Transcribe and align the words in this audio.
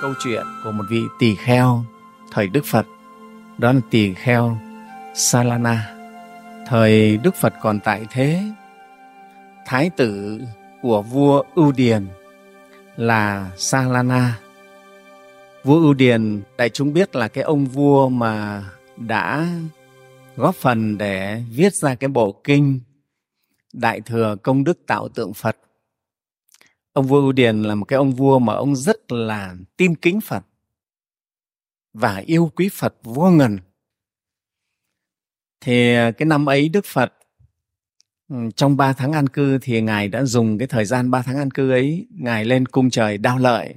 câu 0.00 0.14
chuyện 0.24 0.46
của 0.64 0.72
một 0.72 0.84
vị 0.90 1.02
tỳ 1.18 1.34
kheo 1.34 1.84
thời 2.30 2.46
Đức 2.46 2.64
Phật. 2.64 2.86
Đó 3.58 3.72
là 3.72 3.80
tỳ 3.90 4.14
kheo 4.14 4.58
Salana. 5.14 5.94
Thời 6.68 7.16
Đức 7.16 7.34
Phật 7.34 7.54
còn 7.62 7.80
tại 7.80 8.06
thế, 8.10 8.42
thái 9.66 9.90
tử 9.90 10.40
của 10.82 11.02
vua 11.02 11.42
Ưu 11.54 11.72
Điền 11.72 12.06
là 12.96 13.50
Salana. 13.56 14.38
Vua 15.64 15.80
Ưu 15.80 15.94
Điền, 15.94 16.42
đại 16.56 16.68
chúng 16.68 16.92
biết 16.92 17.16
là 17.16 17.28
cái 17.28 17.44
ông 17.44 17.66
vua 17.66 18.08
mà 18.08 18.64
đã 18.96 19.46
góp 20.36 20.54
phần 20.54 20.98
để 20.98 21.42
viết 21.50 21.74
ra 21.74 21.94
cái 21.94 22.08
bộ 22.08 22.40
kinh 22.44 22.80
Đại 23.72 24.00
thừa 24.00 24.36
công 24.42 24.64
đức 24.64 24.78
tạo 24.86 25.08
tượng 25.08 25.34
Phật. 25.34 25.56
Ông 26.98 27.06
vua 27.06 27.20
Ưu 27.20 27.32
Điền 27.32 27.62
là 27.62 27.74
một 27.74 27.84
cái 27.84 27.96
ông 27.96 28.12
vua 28.12 28.38
mà 28.38 28.54
ông 28.54 28.76
rất 28.76 29.12
là 29.12 29.54
tin 29.76 29.94
kính 29.94 30.20
Phật 30.20 30.44
và 31.92 32.16
yêu 32.16 32.50
quý 32.56 32.68
Phật 32.72 32.94
vô 33.02 33.30
ngần. 33.30 33.58
Thì 35.60 35.94
à, 35.94 36.10
cái 36.10 36.26
năm 36.26 36.48
ấy 36.48 36.68
Đức 36.68 36.84
Phật 36.84 37.12
ừ, 38.28 38.36
trong 38.56 38.76
ba 38.76 38.92
tháng 38.92 39.12
an 39.12 39.28
cư 39.28 39.58
thì 39.62 39.80
Ngài 39.80 40.08
đã 40.08 40.24
dùng 40.24 40.58
cái 40.58 40.68
thời 40.68 40.84
gian 40.84 41.10
ba 41.10 41.22
tháng 41.22 41.36
an 41.36 41.50
cư 41.50 41.70
ấy, 41.70 42.06
Ngài 42.10 42.44
lên 42.44 42.66
cung 42.66 42.90
trời 42.90 43.18
đao 43.18 43.38
lợi, 43.38 43.74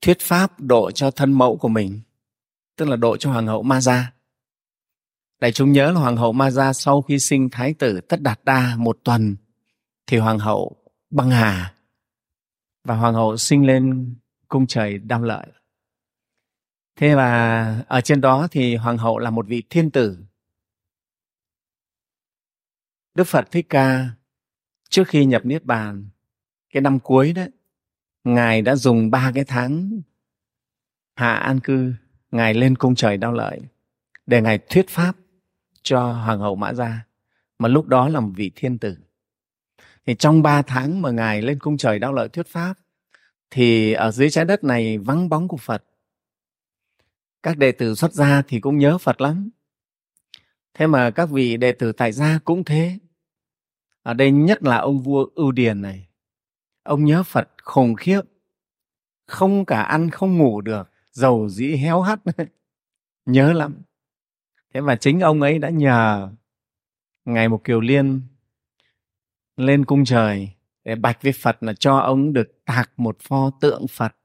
thuyết 0.00 0.20
pháp 0.20 0.60
độ 0.60 0.90
cho 0.90 1.10
thân 1.10 1.32
mẫu 1.32 1.56
của 1.56 1.68
mình, 1.68 2.00
tức 2.76 2.88
là 2.88 2.96
độ 2.96 3.16
cho 3.16 3.30
Hoàng 3.30 3.46
hậu 3.46 3.62
Ma 3.62 3.80
Gia. 3.80 4.12
Đại 5.40 5.52
chúng 5.52 5.72
nhớ 5.72 5.92
là 5.92 6.00
Hoàng 6.00 6.16
hậu 6.16 6.32
Ma 6.32 6.50
Gia 6.50 6.72
sau 6.72 7.02
khi 7.02 7.18
sinh 7.18 7.48
Thái 7.50 7.74
tử 7.74 8.00
Tất 8.00 8.22
Đạt 8.22 8.40
Đa 8.44 8.74
một 8.78 8.98
tuần 9.04 9.36
thì 10.06 10.18
Hoàng 10.18 10.38
hậu 10.38 10.76
băng 11.10 11.30
hà 11.30 11.74
và 12.84 12.96
Hoàng 12.96 13.14
hậu 13.14 13.36
sinh 13.36 13.66
lên 13.66 14.14
cung 14.48 14.66
trời 14.66 14.98
đam 14.98 15.22
lợi. 15.22 15.46
Thế 16.96 17.14
và 17.14 17.84
ở 17.88 18.00
trên 18.00 18.20
đó 18.20 18.48
thì 18.50 18.76
Hoàng 18.76 18.98
hậu 18.98 19.18
là 19.18 19.30
một 19.30 19.46
vị 19.48 19.62
thiên 19.70 19.90
tử. 19.90 20.18
Đức 23.14 23.24
Phật 23.24 23.50
Thích 23.50 23.66
Ca 23.68 24.10
trước 24.88 25.08
khi 25.08 25.24
nhập 25.24 25.46
Niết 25.46 25.64
Bàn, 25.64 26.08
cái 26.70 26.80
năm 26.80 27.00
cuối 27.00 27.32
đấy, 27.32 27.50
Ngài 28.24 28.62
đã 28.62 28.76
dùng 28.76 29.10
ba 29.10 29.32
cái 29.34 29.44
tháng 29.44 30.00
hạ 31.14 31.34
an 31.34 31.60
cư, 31.60 31.92
Ngài 32.30 32.54
lên 32.54 32.76
cung 32.76 32.94
trời 32.94 33.16
đau 33.16 33.32
lợi 33.32 33.60
để 34.26 34.42
Ngài 34.42 34.58
thuyết 34.58 34.88
pháp 34.88 35.16
cho 35.82 36.12
hoàng 36.12 36.40
hậu 36.40 36.56
mã 36.56 36.74
gia 36.74 37.06
mà 37.58 37.68
lúc 37.68 37.86
đó 37.86 38.08
là 38.08 38.20
một 38.20 38.30
vị 38.36 38.52
thiên 38.54 38.78
tử 38.78 38.96
thì 40.06 40.14
trong 40.14 40.42
ba 40.42 40.62
tháng 40.62 41.02
mà 41.02 41.10
ngài 41.10 41.42
lên 41.42 41.58
cung 41.58 41.76
trời 41.76 41.98
đau 41.98 42.12
lợi 42.12 42.28
thuyết 42.28 42.46
pháp, 42.46 42.74
thì 43.50 43.92
ở 43.92 44.10
dưới 44.10 44.30
trái 44.30 44.44
đất 44.44 44.64
này 44.64 44.98
vắng 44.98 45.28
bóng 45.28 45.48
của 45.48 45.56
phật. 45.56 45.84
Các 47.42 47.58
đệ 47.58 47.72
tử 47.72 47.94
xuất 47.94 48.12
gia 48.12 48.42
thì 48.48 48.60
cũng 48.60 48.78
nhớ 48.78 48.98
phật 48.98 49.20
lắm. 49.20 49.50
Thế 50.74 50.86
mà 50.86 51.10
các 51.10 51.30
vị 51.30 51.56
đệ 51.56 51.72
tử 51.72 51.92
tại 51.92 52.12
gia 52.12 52.38
cũng 52.44 52.64
thế. 52.64 52.98
Ở 54.02 54.14
đây 54.14 54.30
nhất 54.30 54.62
là 54.62 54.76
ông 54.76 55.02
vua 55.02 55.26
ưu 55.34 55.52
điền 55.52 55.82
này. 55.82 56.08
Ông 56.82 57.04
nhớ 57.04 57.22
phật 57.22 57.48
khủng 57.62 57.94
khiếp, 57.94 58.20
không 59.26 59.64
cả 59.64 59.82
ăn 59.82 60.10
không 60.10 60.38
ngủ 60.38 60.60
được 60.60 60.90
dầu 61.12 61.48
dĩ 61.48 61.76
héo 61.76 62.00
hắt. 62.00 62.20
Nhớ 63.26 63.52
lắm. 63.52 63.82
Thế 64.74 64.80
mà 64.80 64.96
chính 64.96 65.20
ông 65.20 65.40
ấy 65.40 65.58
đã 65.58 65.70
nhờ 65.70 66.30
ngài 67.24 67.48
một 67.48 67.64
kiều 67.64 67.80
liên 67.80 68.20
lên 69.60 69.84
cung 69.84 70.04
trời 70.04 70.50
để 70.84 70.94
bạch 70.94 71.22
với 71.22 71.32
phật 71.32 71.62
là 71.62 71.72
cho 71.72 71.96
ông 71.96 72.32
được 72.32 72.64
tạc 72.64 72.90
một 72.96 73.16
pho 73.20 73.50
tượng 73.60 73.86
phật 73.88 74.16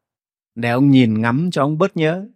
để 0.55 0.69
ông 0.69 0.89
nhìn 0.89 1.21
ngắm 1.21 1.49
cho 1.51 1.63
ông 1.63 1.77
bớt 1.77 1.97
nhớ. 1.97 2.27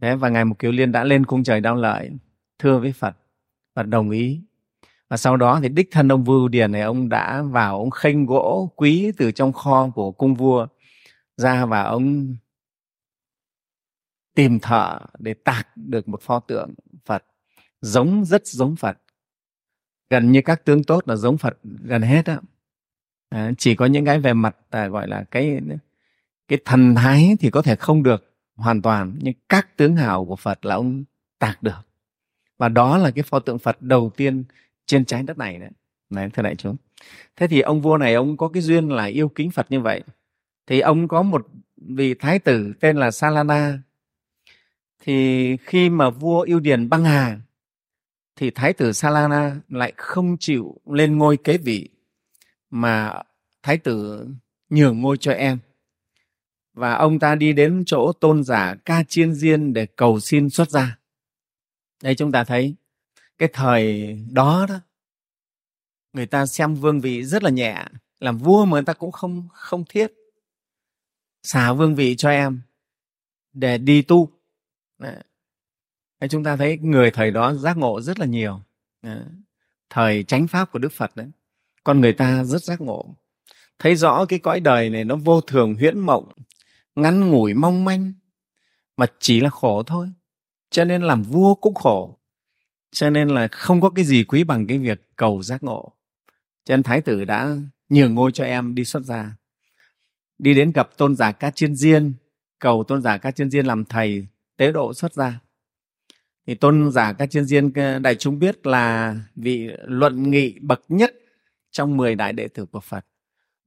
Thế 0.00 0.16
và 0.16 0.28
ngài 0.28 0.44
một 0.44 0.58
kiều 0.58 0.72
liên 0.72 0.92
đã 0.92 1.04
lên 1.04 1.26
cung 1.26 1.44
trời 1.44 1.60
đau 1.60 1.76
lợi 1.76 2.10
thưa 2.58 2.78
với 2.78 2.92
phật 2.92 3.16
phật 3.74 3.82
đồng 3.82 4.10
ý. 4.10 4.40
Và 5.08 5.16
sau 5.16 5.36
đó 5.36 5.60
thì 5.62 5.68
đích 5.68 5.88
thân 5.90 6.12
ông 6.12 6.24
vưu 6.24 6.48
điền 6.48 6.72
này, 6.72 6.82
ông 6.82 7.08
đã 7.08 7.42
vào, 7.42 7.78
ông 7.78 7.90
khênh 7.90 8.26
gỗ 8.26 8.72
quý 8.76 9.12
từ 9.16 9.32
trong 9.32 9.52
kho 9.52 9.90
của 9.94 10.12
cung 10.12 10.34
vua 10.34 10.66
ra 11.36 11.66
và 11.66 11.82
ông 11.82 12.36
tìm 14.34 14.58
thợ 14.60 15.00
để 15.18 15.34
tạc 15.34 15.76
được 15.76 16.08
một 16.08 16.22
pho 16.22 16.40
tượng 16.40 16.74
Phật, 17.04 17.24
giống, 17.80 18.24
rất 18.24 18.46
giống 18.46 18.76
Phật 18.76 18.98
gần 20.10 20.32
như 20.32 20.40
các 20.44 20.64
tướng 20.64 20.84
tốt 20.84 21.08
là 21.08 21.16
giống 21.16 21.38
Phật 21.38 21.58
gần 21.62 22.02
hết 22.02 22.26
á. 22.26 22.38
À, 23.28 23.50
chỉ 23.58 23.74
có 23.74 23.86
những 23.86 24.04
cái 24.04 24.20
về 24.20 24.32
mặt 24.32 24.56
à, 24.70 24.86
gọi 24.86 25.08
là 25.08 25.24
cái 25.30 25.60
cái 26.48 26.58
thần 26.64 26.94
thái 26.94 27.36
thì 27.40 27.50
có 27.50 27.62
thể 27.62 27.76
không 27.76 28.02
được 28.02 28.34
hoàn 28.54 28.82
toàn 28.82 29.18
nhưng 29.22 29.34
các 29.48 29.76
tướng 29.76 29.96
hào 29.96 30.24
của 30.24 30.36
Phật 30.36 30.64
là 30.64 30.74
ông 30.74 31.04
tạc 31.38 31.62
được. 31.62 31.86
Và 32.58 32.68
đó 32.68 32.98
là 32.98 33.10
cái 33.10 33.22
pho 33.22 33.38
tượng 33.38 33.58
Phật 33.58 33.82
đầu 33.82 34.10
tiên 34.16 34.44
trên 34.86 35.04
trái 35.04 35.22
đất 35.22 35.38
này 35.38 35.58
đấy. 35.58 35.70
Này 36.10 36.30
thưa 36.30 36.42
đại 36.42 36.56
chúng. 36.56 36.76
Thế 37.36 37.46
thì 37.46 37.60
ông 37.60 37.80
vua 37.80 37.96
này 37.96 38.14
ông 38.14 38.36
có 38.36 38.48
cái 38.48 38.62
duyên 38.62 38.88
là 38.88 39.04
yêu 39.04 39.28
kính 39.28 39.50
Phật 39.50 39.66
như 39.70 39.80
vậy. 39.80 40.02
Thì 40.66 40.80
ông 40.80 41.08
có 41.08 41.22
một 41.22 41.46
vị 41.76 42.14
thái 42.14 42.38
tử 42.38 42.72
tên 42.80 42.96
là 42.96 43.10
Salana 43.10 43.78
thì 45.02 45.56
khi 45.56 45.90
mà 45.90 46.10
vua 46.10 46.40
yêu 46.40 46.60
điền 46.60 46.88
băng 46.88 47.04
hà 47.04 47.38
thì 48.36 48.50
thái 48.50 48.72
tử 48.72 48.92
salana 48.92 49.60
lại 49.68 49.92
không 49.96 50.36
chịu 50.40 50.80
lên 50.86 51.18
ngôi 51.18 51.36
kế 51.36 51.58
vị, 51.58 51.88
mà 52.70 53.22
thái 53.62 53.78
tử 53.78 54.26
nhường 54.70 55.00
ngôi 55.00 55.16
cho 55.16 55.32
em. 55.32 55.58
Và 56.72 56.94
ông 56.94 57.18
ta 57.18 57.34
đi 57.34 57.52
đến 57.52 57.82
chỗ 57.86 58.12
tôn 58.12 58.44
giả 58.44 58.74
ca 58.84 59.02
chiên 59.02 59.34
diên 59.34 59.72
để 59.72 59.86
cầu 59.86 60.20
xin 60.20 60.50
xuất 60.50 60.70
gia. 60.70 60.98
Đây 62.02 62.14
chúng 62.14 62.32
ta 62.32 62.44
thấy, 62.44 62.74
cái 63.38 63.48
thời 63.52 64.12
đó 64.30 64.66
đó, 64.68 64.80
người 66.12 66.26
ta 66.26 66.46
xem 66.46 66.74
vương 66.74 67.00
vị 67.00 67.24
rất 67.24 67.42
là 67.42 67.50
nhẹ, 67.50 67.84
làm 68.18 68.38
vua 68.38 68.64
mà 68.64 68.70
người 68.70 68.84
ta 68.84 68.92
cũng 68.92 69.12
không 69.12 69.48
không 69.52 69.84
thiết. 69.88 70.12
Xả 71.42 71.72
vương 71.72 71.94
vị 71.94 72.16
cho 72.16 72.30
em 72.30 72.60
để 73.52 73.78
đi 73.78 74.02
tu. 74.02 74.30
Đấy 74.98 75.22
chúng 76.30 76.44
ta 76.44 76.56
thấy 76.56 76.78
người 76.78 77.10
thời 77.10 77.30
đó 77.30 77.54
giác 77.54 77.76
ngộ 77.76 78.00
rất 78.00 78.18
là 78.18 78.26
nhiều. 78.26 78.60
Đấy. 79.02 79.18
thời 79.90 80.24
chánh 80.24 80.46
pháp 80.46 80.72
của 80.72 80.78
đức 80.78 80.92
phật 80.92 81.16
đấy, 81.16 81.26
con 81.84 82.00
người 82.00 82.12
ta 82.12 82.44
rất 82.44 82.62
giác 82.62 82.80
ngộ. 82.80 83.16
Thấy 83.78 83.96
rõ 83.96 84.24
cái 84.24 84.38
cõi 84.38 84.60
đời 84.60 84.90
này 84.90 85.04
nó 85.04 85.16
vô 85.16 85.40
thường, 85.40 85.74
huyễn 85.74 85.98
mộng, 85.98 86.32
ngắn 86.94 87.30
ngủi, 87.30 87.54
mong 87.54 87.84
manh, 87.84 88.12
mà 88.96 89.06
chỉ 89.18 89.40
là 89.40 89.50
khổ 89.50 89.82
thôi. 89.82 90.08
Cho 90.70 90.84
nên 90.84 91.02
làm 91.02 91.22
vua 91.22 91.54
cũng 91.54 91.74
khổ. 91.74 92.18
Cho 92.90 93.10
nên 93.10 93.28
là 93.28 93.48
không 93.48 93.80
có 93.80 93.90
cái 93.90 94.04
gì 94.04 94.24
quý 94.24 94.44
bằng 94.44 94.66
cái 94.66 94.78
việc 94.78 95.16
cầu 95.16 95.42
giác 95.42 95.62
ngộ. 95.62 95.92
Cho 96.64 96.76
nên 96.76 96.82
thái 96.82 97.00
tử 97.00 97.24
đã 97.24 97.56
nhường 97.88 98.14
ngôi 98.14 98.32
cho 98.32 98.44
em 98.44 98.74
đi 98.74 98.84
xuất 98.84 99.02
gia. 99.02 99.36
Đi 100.38 100.54
đến 100.54 100.72
gặp 100.72 100.96
tôn 100.96 101.16
giả 101.16 101.32
ca 101.32 101.50
chiên 101.50 101.76
diên, 101.76 102.12
cầu 102.58 102.84
tôn 102.84 103.02
giả 103.02 103.18
ca 103.18 103.30
chiên 103.30 103.50
diên 103.50 103.66
làm 103.66 103.84
thầy 103.84 104.26
tế 104.56 104.72
độ 104.72 104.94
xuất 104.94 105.12
gia 105.12 105.40
thì 106.46 106.54
tôn 106.54 106.92
giả 106.92 107.12
các 107.12 107.30
chuyên 107.30 107.44
diên 107.44 107.72
ờ, 107.72 107.98
đại 107.98 108.14
chúng 108.14 108.38
biết 108.38 108.66
là 108.66 109.16
vị 109.36 109.68
luận 109.84 110.30
nghị 110.30 110.58
bậc 110.60 110.82
nhất 110.88 111.14
trong 111.70 111.96
10 111.96 112.14
đại 112.14 112.32
đệ 112.32 112.48
tử 112.48 112.66
của 112.66 112.80
Phật. 112.80 113.06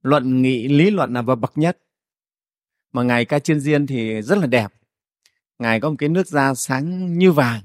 Luận 0.01 0.41
nghị 0.41 0.67
lý 0.67 0.90
luận 0.90 1.13
là 1.13 1.22
bậc 1.22 1.57
nhất. 1.57 1.78
Mà 2.91 3.03
ngài 3.03 3.25
ca 3.25 3.40
chiên 3.40 3.59
diên 3.59 3.88
thì 3.88 4.22
rất 4.22 4.38
là 4.38 4.47
đẹp. 4.47 4.73
Ngài 5.59 5.79
có 5.79 5.90
một 5.90 5.95
cái 6.00 6.09
nước 6.09 6.28
da 6.28 6.53
sáng 6.53 7.17
như 7.17 7.31
vàng. 7.31 7.62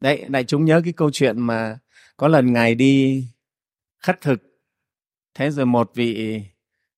Đấy 0.00 0.24
đại 0.28 0.44
chúng 0.44 0.64
nhớ 0.64 0.80
cái 0.84 0.92
câu 0.92 1.10
chuyện 1.10 1.40
mà 1.40 1.78
có 2.16 2.28
lần 2.28 2.52
ngài 2.52 2.74
đi 2.74 3.24
khất 3.98 4.20
thực 4.20 4.42
thế 5.34 5.50
rồi 5.50 5.66
một 5.66 5.90
vị 5.94 6.40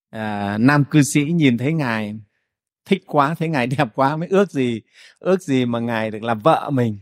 à, 0.09 0.57
nam 0.57 0.83
cư 0.91 1.01
sĩ 1.01 1.23
nhìn 1.23 1.57
thấy 1.57 1.73
ngài 1.73 2.19
thích 2.91 3.03
quá 3.05 3.35
thấy 3.35 3.49
ngài 3.49 3.67
đẹp 3.67 3.87
quá 3.95 4.17
mới 4.17 4.27
ước 4.29 4.51
gì 4.51 4.81
ước 5.19 5.41
gì 5.41 5.65
mà 5.65 5.79
ngài 5.79 6.11
được 6.11 6.23
làm 6.23 6.39
vợ 6.39 6.69
mình. 6.69 6.97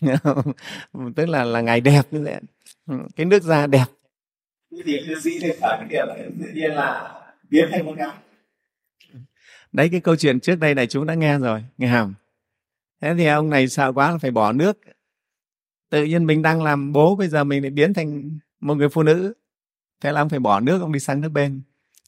Tức 1.16 1.28
là 1.28 1.44
là 1.44 1.60
ngài 1.60 1.80
đẹp 1.80 2.02
như 2.10 2.22
vậy 2.24 2.40
cái 3.16 3.26
nước 3.26 3.42
da 3.42 3.66
đẹp. 3.66 3.84
Thì 4.84 4.98
cư 5.08 5.20
sĩ 5.20 5.30
thì 5.40 5.48
phải 5.60 5.86
cái 5.90 6.02
tự 6.40 6.50
nhiên 6.54 6.70
là 6.70 7.14
biến 7.50 7.68
thành 7.72 7.86
con 7.86 7.94
gái. 7.94 8.08
Đấy 9.72 9.88
cái 9.92 10.00
câu 10.00 10.16
chuyện 10.16 10.40
trước 10.40 10.58
đây 10.58 10.74
này 10.74 10.86
chúng 10.86 11.06
đã 11.06 11.14
nghe 11.14 11.38
rồi 11.38 11.64
nghe 11.78 11.86
hàm 11.86 12.14
thế 13.00 13.14
thì 13.14 13.26
ông 13.26 13.50
này 13.50 13.68
sợ 13.68 13.92
quá 13.92 14.10
là 14.10 14.18
phải 14.18 14.30
bỏ 14.30 14.52
nước. 14.52 14.78
Tự 15.90 16.04
nhiên 16.04 16.26
mình 16.26 16.42
đang 16.42 16.62
làm 16.62 16.92
bố 16.92 17.16
bây 17.16 17.28
giờ 17.28 17.44
mình 17.44 17.62
lại 17.62 17.70
biến 17.70 17.94
thành 17.94 18.38
một 18.60 18.74
người 18.74 18.88
phụ 18.88 19.02
nữ. 19.02 19.34
Thế 20.00 20.12
là 20.12 20.20
ông 20.20 20.28
phải 20.28 20.38
bỏ 20.38 20.60
nước 20.60 20.80
ông 20.80 20.92
đi 20.92 21.00
sang 21.00 21.20
nước 21.20 21.28
bên. 21.28 21.62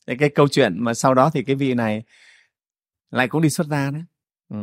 Thế 0.07 0.17
cái 0.19 0.29
câu 0.29 0.49
chuyện 0.49 0.85
mà 0.85 0.95
sau 0.95 1.15
đó 1.15 1.31
thì 1.31 1.43
cái 1.43 1.57
vị 1.57 1.75
này 1.75 2.03
lại 3.10 3.28
cũng 3.28 3.43
đi 3.43 3.50
xuất 3.50 3.66
gia 3.66 3.90
đấy 3.90 4.02
ừ. 4.49 4.56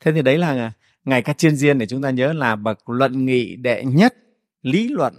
thế 0.00 0.12
thì 0.12 0.22
đấy 0.22 0.38
là 0.38 0.72
ngài 1.04 1.22
các 1.22 1.38
chiên 1.38 1.56
diên 1.56 1.78
để 1.78 1.86
chúng 1.86 2.02
ta 2.02 2.10
nhớ 2.10 2.32
là 2.32 2.56
bậc 2.56 2.88
luận 2.88 3.24
nghị 3.26 3.56
đệ 3.56 3.84
nhất, 3.84 4.14
lý 4.62 4.88
luận 4.88 5.14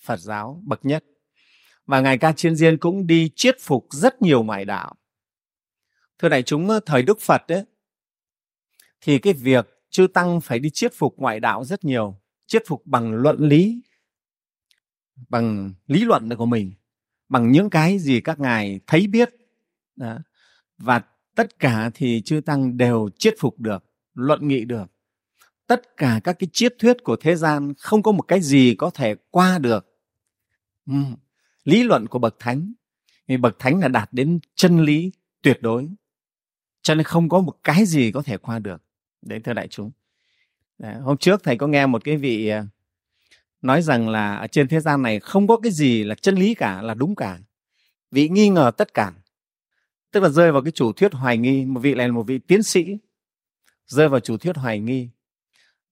phật 0.00 0.20
giáo 0.20 0.62
bậc 0.64 0.84
nhất 0.84 1.04
và 1.86 2.00
ngài 2.00 2.18
ca 2.18 2.32
chiên 2.32 2.56
diên 2.56 2.78
cũng 2.78 3.06
đi 3.06 3.30
chiết 3.36 3.56
phục 3.60 3.86
rất 3.90 4.22
nhiều 4.22 4.42
ngoại 4.42 4.64
đạo 4.64 4.94
thưa 6.18 6.28
đại 6.28 6.42
chúng, 6.42 6.68
thời 6.86 7.02
đức 7.02 7.20
phật 7.20 7.42
đấy 7.48 7.64
thì 9.00 9.18
cái 9.18 9.32
việc 9.32 9.68
chư 9.90 10.06
tăng 10.06 10.40
phải 10.40 10.58
đi 10.58 10.70
chiết 10.70 10.92
phục 10.94 11.14
ngoại 11.16 11.40
đạo 11.40 11.64
rất 11.64 11.84
nhiều, 11.84 12.20
chiết 12.46 12.62
phục 12.66 12.86
bằng 12.86 13.14
luận 13.14 13.36
lý, 13.38 13.82
bằng 15.28 15.72
lý 15.86 16.04
luận 16.04 16.36
của 16.36 16.46
mình, 16.46 16.72
bằng 17.28 17.52
những 17.52 17.70
cái 17.70 17.98
gì 17.98 18.20
các 18.20 18.40
ngài 18.40 18.80
thấy 18.86 19.06
biết, 19.06 19.30
đó. 19.96 20.18
và 20.78 21.02
tất 21.34 21.58
cả 21.58 21.90
thì 21.94 22.22
chư 22.24 22.40
tăng 22.40 22.76
đều 22.76 23.08
chiết 23.18 23.34
phục 23.38 23.60
được 23.60 23.84
luận 24.14 24.48
nghị 24.48 24.64
được. 24.64 24.90
Tất 25.66 25.96
cả 25.96 26.20
các 26.24 26.36
cái 26.38 26.48
triết 26.52 26.74
thuyết 26.78 26.96
của 27.04 27.16
thế 27.16 27.36
gian 27.36 27.74
không 27.78 28.02
có 28.02 28.12
một 28.12 28.22
cái 28.22 28.40
gì 28.40 28.74
có 28.78 28.90
thể 28.90 29.14
qua 29.30 29.58
được. 29.58 29.90
Ừ. 30.86 30.94
lý 31.64 31.82
luận 31.82 32.06
của 32.06 32.18
bậc 32.18 32.36
thánh. 32.38 32.72
Vì 33.26 33.36
bậc 33.36 33.58
thánh 33.58 33.80
là 33.80 33.88
đạt 33.88 34.08
đến 34.12 34.38
chân 34.54 34.84
lý 34.84 35.12
tuyệt 35.42 35.58
đối 35.62 35.88
cho 36.84 36.94
nên 36.94 37.04
không 37.04 37.28
có 37.28 37.40
một 37.40 37.54
cái 37.64 37.84
gì 37.86 38.12
có 38.12 38.22
thể 38.22 38.36
qua 38.36 38.58
được. 38.58 38.82
Đấy 39.22 39.40
thưa 39.40 39.52
đại 39.52 39.68
chúng. 39.68 39.90
Đấy, 40.78 40.94
hôm 40.94 41.16
trước 41.16 41.42
thầy 41.42 41.56
có 41.56 41.66
nghe 41.66 41.86
một 41.86 42.04
cái 42.04 42.16
vị 42.16 42.48
à, 42.48 42.66
nói 43.62 43.82
rằng 43.82 44.08
là 44.08 44.34
ở 44.36 44.46
trên 44.46 44.68
thế 44.68 44.80
gian 44.80 45.02
này 45.02 45.20
không 45.20 45.46
có 45.46 45.56
cái 45.56 45.72
gì 45.72 46.04
là 46.04 46.14
chân 46.14 46.34
lý 46.34 46.54
cả 46.54 46.82
là 46.82 46.94
đúng 46.94 47.14
cả. 47.14 47.38
Vị 48.10 48.28
nghi 48.28 48.48
ngờ 48.48 48.70
tất 48.76 48.94
cả 48.94 49.12
tức 50.14 50.20
là 50.20 50.28
rơi 50.28 50.52
vào 50.52 50.62
cái 50.62 50.72
chủ 50.72 50.92
thuyết 50.92 51.12
hoài 51.12 51.38
nghi 51.38 51.64
một 51.64 51.80
vị 51.80 51.94
này 51.94 52.08
là 52.08 52.14
một 52.14 52.22
vị 52.22 52.38
tiến 52.38 52.62
sĩ. 52.62 52.98
Rơi 53.86 54.08
vào 54.08 54.20
chủ 54.20 54.36
thuyết 54.36 54.56
hoài 54.56 54.80
nghi. 54.80 55.08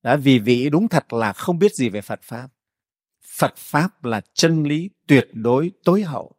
Đã 0.03 0.15
vì 0.15 0.39
vị 0.39 0.69
đúng 0.69 0.87
thật 0.87 1.13
là 1.13 1.33
không 1.33 1.59
biết 1.59 1.75
gì 1.75 1.89
về 1.89 2.01
phật 2.01 2.19
pháp. 2.23 2.47
Phật 3.37 3.57
pháp 3.57 4.05
là 4.05 4.21
chân 4.33 4.63
lý 4.63 4.89
tuyệt 5.07 5.29
đối 5.33 5.71
tối 5.83 6.03
hậu. 6.03 6.35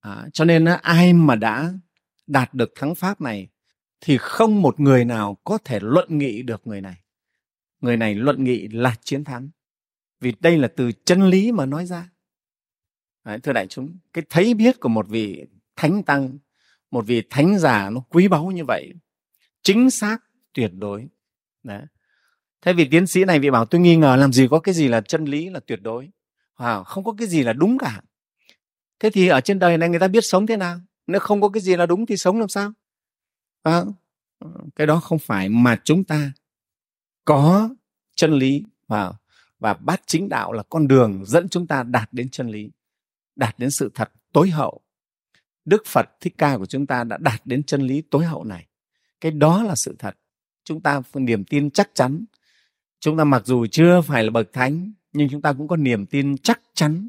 À, 0.00 0.28
cho 0.32 0.44
nên 0.44 0.64
ai 0.64 1.12
mà 1.12 1.36
đã 1.36 1.72
đạt 2.26 2.54
được 2.54 2.72
thắng 2.74 2.94
pháp 2.94 3.20
này 3.20 3.48
thì 4.00 4.18
không 4.18 4.62
một 4.62 4.80
người 4.80 5.04
nào 5.04 5.36
có 5.44 5.58
thể 5.64 5.78
luận 5.82 6.18
nghị 6.18 6.42
được 6.42 6.66
người 6.66 6.80
này. 6.80 6.96
Người 7.80 7.96
này 7.96 8.14
luận 8.14 8.44
nghị 8.44 8.68
là 8.68 8.94
chiến 9.02 9.24
thắng. 9.24 9.50
Vì 10.20 10.32
đây 10.40 10.58
là 10.58 10.68
từ 10.76 10.92
chân 10.92 11.22
lý 11.22 11.52
mà 11.52 11.66
nói 11.66 11.86
ra. 11.86 12.10
Đấy, 13.24 13.38
thưa 13.42 13.52
đại 13.52 13.66
chúng 13.66 13.98
cái 14.12 14.24
thấy 14.30 14.54
biết 14.54 14.80
của 14.80 14.88
một 14.88 15.08
vị 15.08 15.46
thánh 15.76 16.02
tăng 16.02 16.38
một 16.90 17.06
vị 17.06 17.22
thánh 17.30 17.58
giả 17.58 17.90
nó 17.90 18.00
quý 18.00 18.28
báu 18.28 18.50
như 18.50 18.64
vậy 18.64 18.92
chính 19.62 19.90
xác 19.90 20.18
tuyệt 20.52 20.70
đối. 20.74 21.08
Đấy. 21.62 21.82
thế 22.62 22.72
vì 22.72 22.88
tiến 22.90 23.06
sĩ 23.06 23.24
này 23.24 23.38
vị 23.38 23.50
bảo 23.50 23.64
tôi 23.64 23.80
nghi 23.80 23.96
ngờ 23.96 24.16
làm 24.16 24.32
gì 24.32 24.48
có 24.50 24.60
cái 24.60 24.74
gì 24.74 24.88
là 24.88 25.00
chân 25.00 25.24
lý 25.24 25.48
là 25.48 25.60
tuyệt 25.60 25.82
đối. 25.82 26.10
Wow, 26.56 26.84
không 26.84 27.04
có 27.04 27.14
cái 27.18 27.28
gì 27.28 27.42
là 27.42 27.52
đúng 27.52 27.78
cả. 27.78 28.00
Thế 29.00 29.10
thì 29.10 29.28
ở 29.28 29.40
trên 29.40 29.58
đời 29.58 29.78
này 29.78 29.88
người 29.88 29.98
ta 29.98 30.08
biết 30.08 30.20
sống 30.24 30.46
thế 30.46 30.56
nào? 30.56 30.80
Nếu 31.06 31.20
không 31.20 31.40
có 31.40 31.48
cái 31.48 31.60
gì 31.60 31.76
là 31.76 31.86
đúng 31.86 32.06
thì 32.06 32.16
sống 32.16 32.38
làm 32.38 32.48
sao? 32.48 32.72
À, 33.62 33.84
cái 34.76 34.86
đó 34.86 35.00
không 35.00 35.18
phải 35.18 35.48
mà 35.48 35.80
chúng 35.84 36.04
ta 36.04 36.32
có 37.24 37.70
chân 38.16 38.32
lý 38.32 38.64
và 38.86 39.12
và 39.58 39.74
bát 39.74 40.02
chính 40.06 40.28
đạo 40.28 40.52
là 40.52 40.62
con 40.68 40.88
đường 40.88 41.24
dẫn 41.24 41.48
chúng 41.48 41.66
ta 41.66 41.82
đạt 41.82 42.08
đến 42.12 42.28
chân 42.30 42.48
lý 42.48 42.70
đạt 43.36 43.58
đến 43.58 43.70
sự 43.70 43.90
thật 43.94 44.12
tối 44.32 44.50
hậu 44.50 44.80
đức 45.68 45.82
phật 45.86 46.06
thích 46.20 46.34
ca 46.38 46.56
của 46.56 46.66
chúng 46.66 46.86
ta 46.86 47.04
đã 47.04 47.16
đạt 47.20 47.40
đến 47.44 47.62
chân 47.62 47.82
lý 47.82 48.02
tối 48.02 48.24
hậu 48.24 48.44
này. 48.44 48.66
Cái 49.20 49.32
đó 49.32 49.62
là 49.62 49.74
sự 49.74 49.96
thật. 49.98 50.18
Chúng 50.64 50.80
ta 50.80 51.02
có 51.12 51.20
niềm 51.20 51.44
tin 51.44 51.70
chắc 51.70 51.90
chắn. 51.94 52.24
Chúng 53.00 53.18
ta 53.18 53.24
mặc 53.24 53.42
dù 53.44 53.66
chưa 53.66 54.00
phải 54.00 54.24
là 54.24 54.30
bậc 54.30 54.52
thánh, 54.52 54.92
nhưng 55.12 55.28
chúng 55.28 55.42
ta 55.42 55.52
cũng 55.52 55.68
có 55.68 55.76
niềm 55.76 56.06
tin 56.06 56.36
chắc 56.38 56.60
chắn 56.74 57.08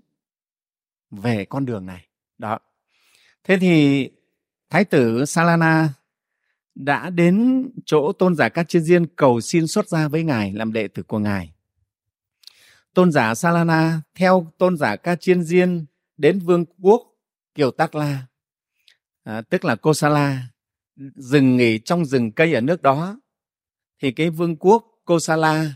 về 1.11 1.45
con 1.45 1.65
đường 1.65 1.85
này. 1.85 2.05
Đó. 2.37 2.59
Thế 3.43 3.57
thì 3.57 4.09
thái 4.69 4.85
tử 4.85 5.25
salana 5.25 5.93
đã 6.75 7.09
đến 7.09 7.65
chỗ 7.85 8.11
tôn 8.11 8.35
giả 8.35 8.49
các 8.49 8.69
chiên 8.69 8.83
diên 8.83 9.05
cầu 9.07 9.41
xin 9.41 9.67
xuất 9.67 9.89
gia 9.89 10.07
với 10.07 10.23
ngài, 10.23 10.53
làm 10.53 10.73
đệ 10.73 10.87
tử 10.87 11.03
của 11.03 11.19
ngài. 11.19 11.53
Tôn 12.93 13.11
giả 13.11 13.35
salana 13.35 14.01
theo 14.15 14.51
tôn 14.57 14.77
giả 14.77 14.95
ca 14.95 15.15
chiên 15.15 15.43
diên 15.43 15.85
đến 16.17 16.39
vương 16.39 16.65
quốc 16.81 17.01
kiều 17.55 17.71
Tắc 17.71 17.95
la 17.95 18.28
à, 19.23 19.41
tức 19.41 19.65
là 19.65 19.75
kosala 19.75 20.47
dừng 21.15 21.57
nghỉ 21.57 21.79
trong 21.79 22.05
rừng 22.05 22.31
cây 22.31 22.53
ở 22.53 22.61
nước 22.61 22.81
đó. 22.81 23.19
Thì 24.01 24.11
cái 24.11 24.29
vương 24.29 24.55
quốc 24.55 24.85
kosala 25.05 25.73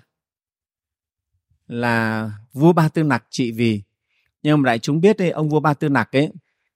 là 1.68 2.32
vua 2.54 2.74
ba 2.74 2.90
tư 2.90 3.04
nặc 3.04 3.26
trị 3.30 3.52
vì. 3.52 3.82
Nhưng 4.42 4.62
mà 4.62 4.68
đại 4.68 4.80
chúng 4.80 5.02
biết 5.02 5.18
đấy 5.18 5.30
ông 5.30 5.50
vua 5.50 5.60
ba 5.60 5.74
tư 5.74 5.90
nặc 5.90 6.16
ấy 6.16 6.32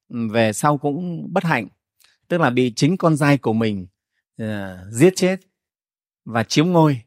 về 0.10 0.54
sau 0.54 0.78
cũng 0.78 1.28
bất 1.34 1.44
hạnh. 1.44 1.68
Tức 2.28 2.42
là 2.42 2.50
bị 2.50 2.74
chính 2.76 2.98
con 2.98 3.18
trai 3.18 3.38
của 3.38 3.54
mình 3.54 3.88
uh, 4.42 4.48
giết 4.92 5.14
chết 5.16 5.40
và 6.26 6.44
chiếm 6.44 6.68
ngôi. 6.68 7.02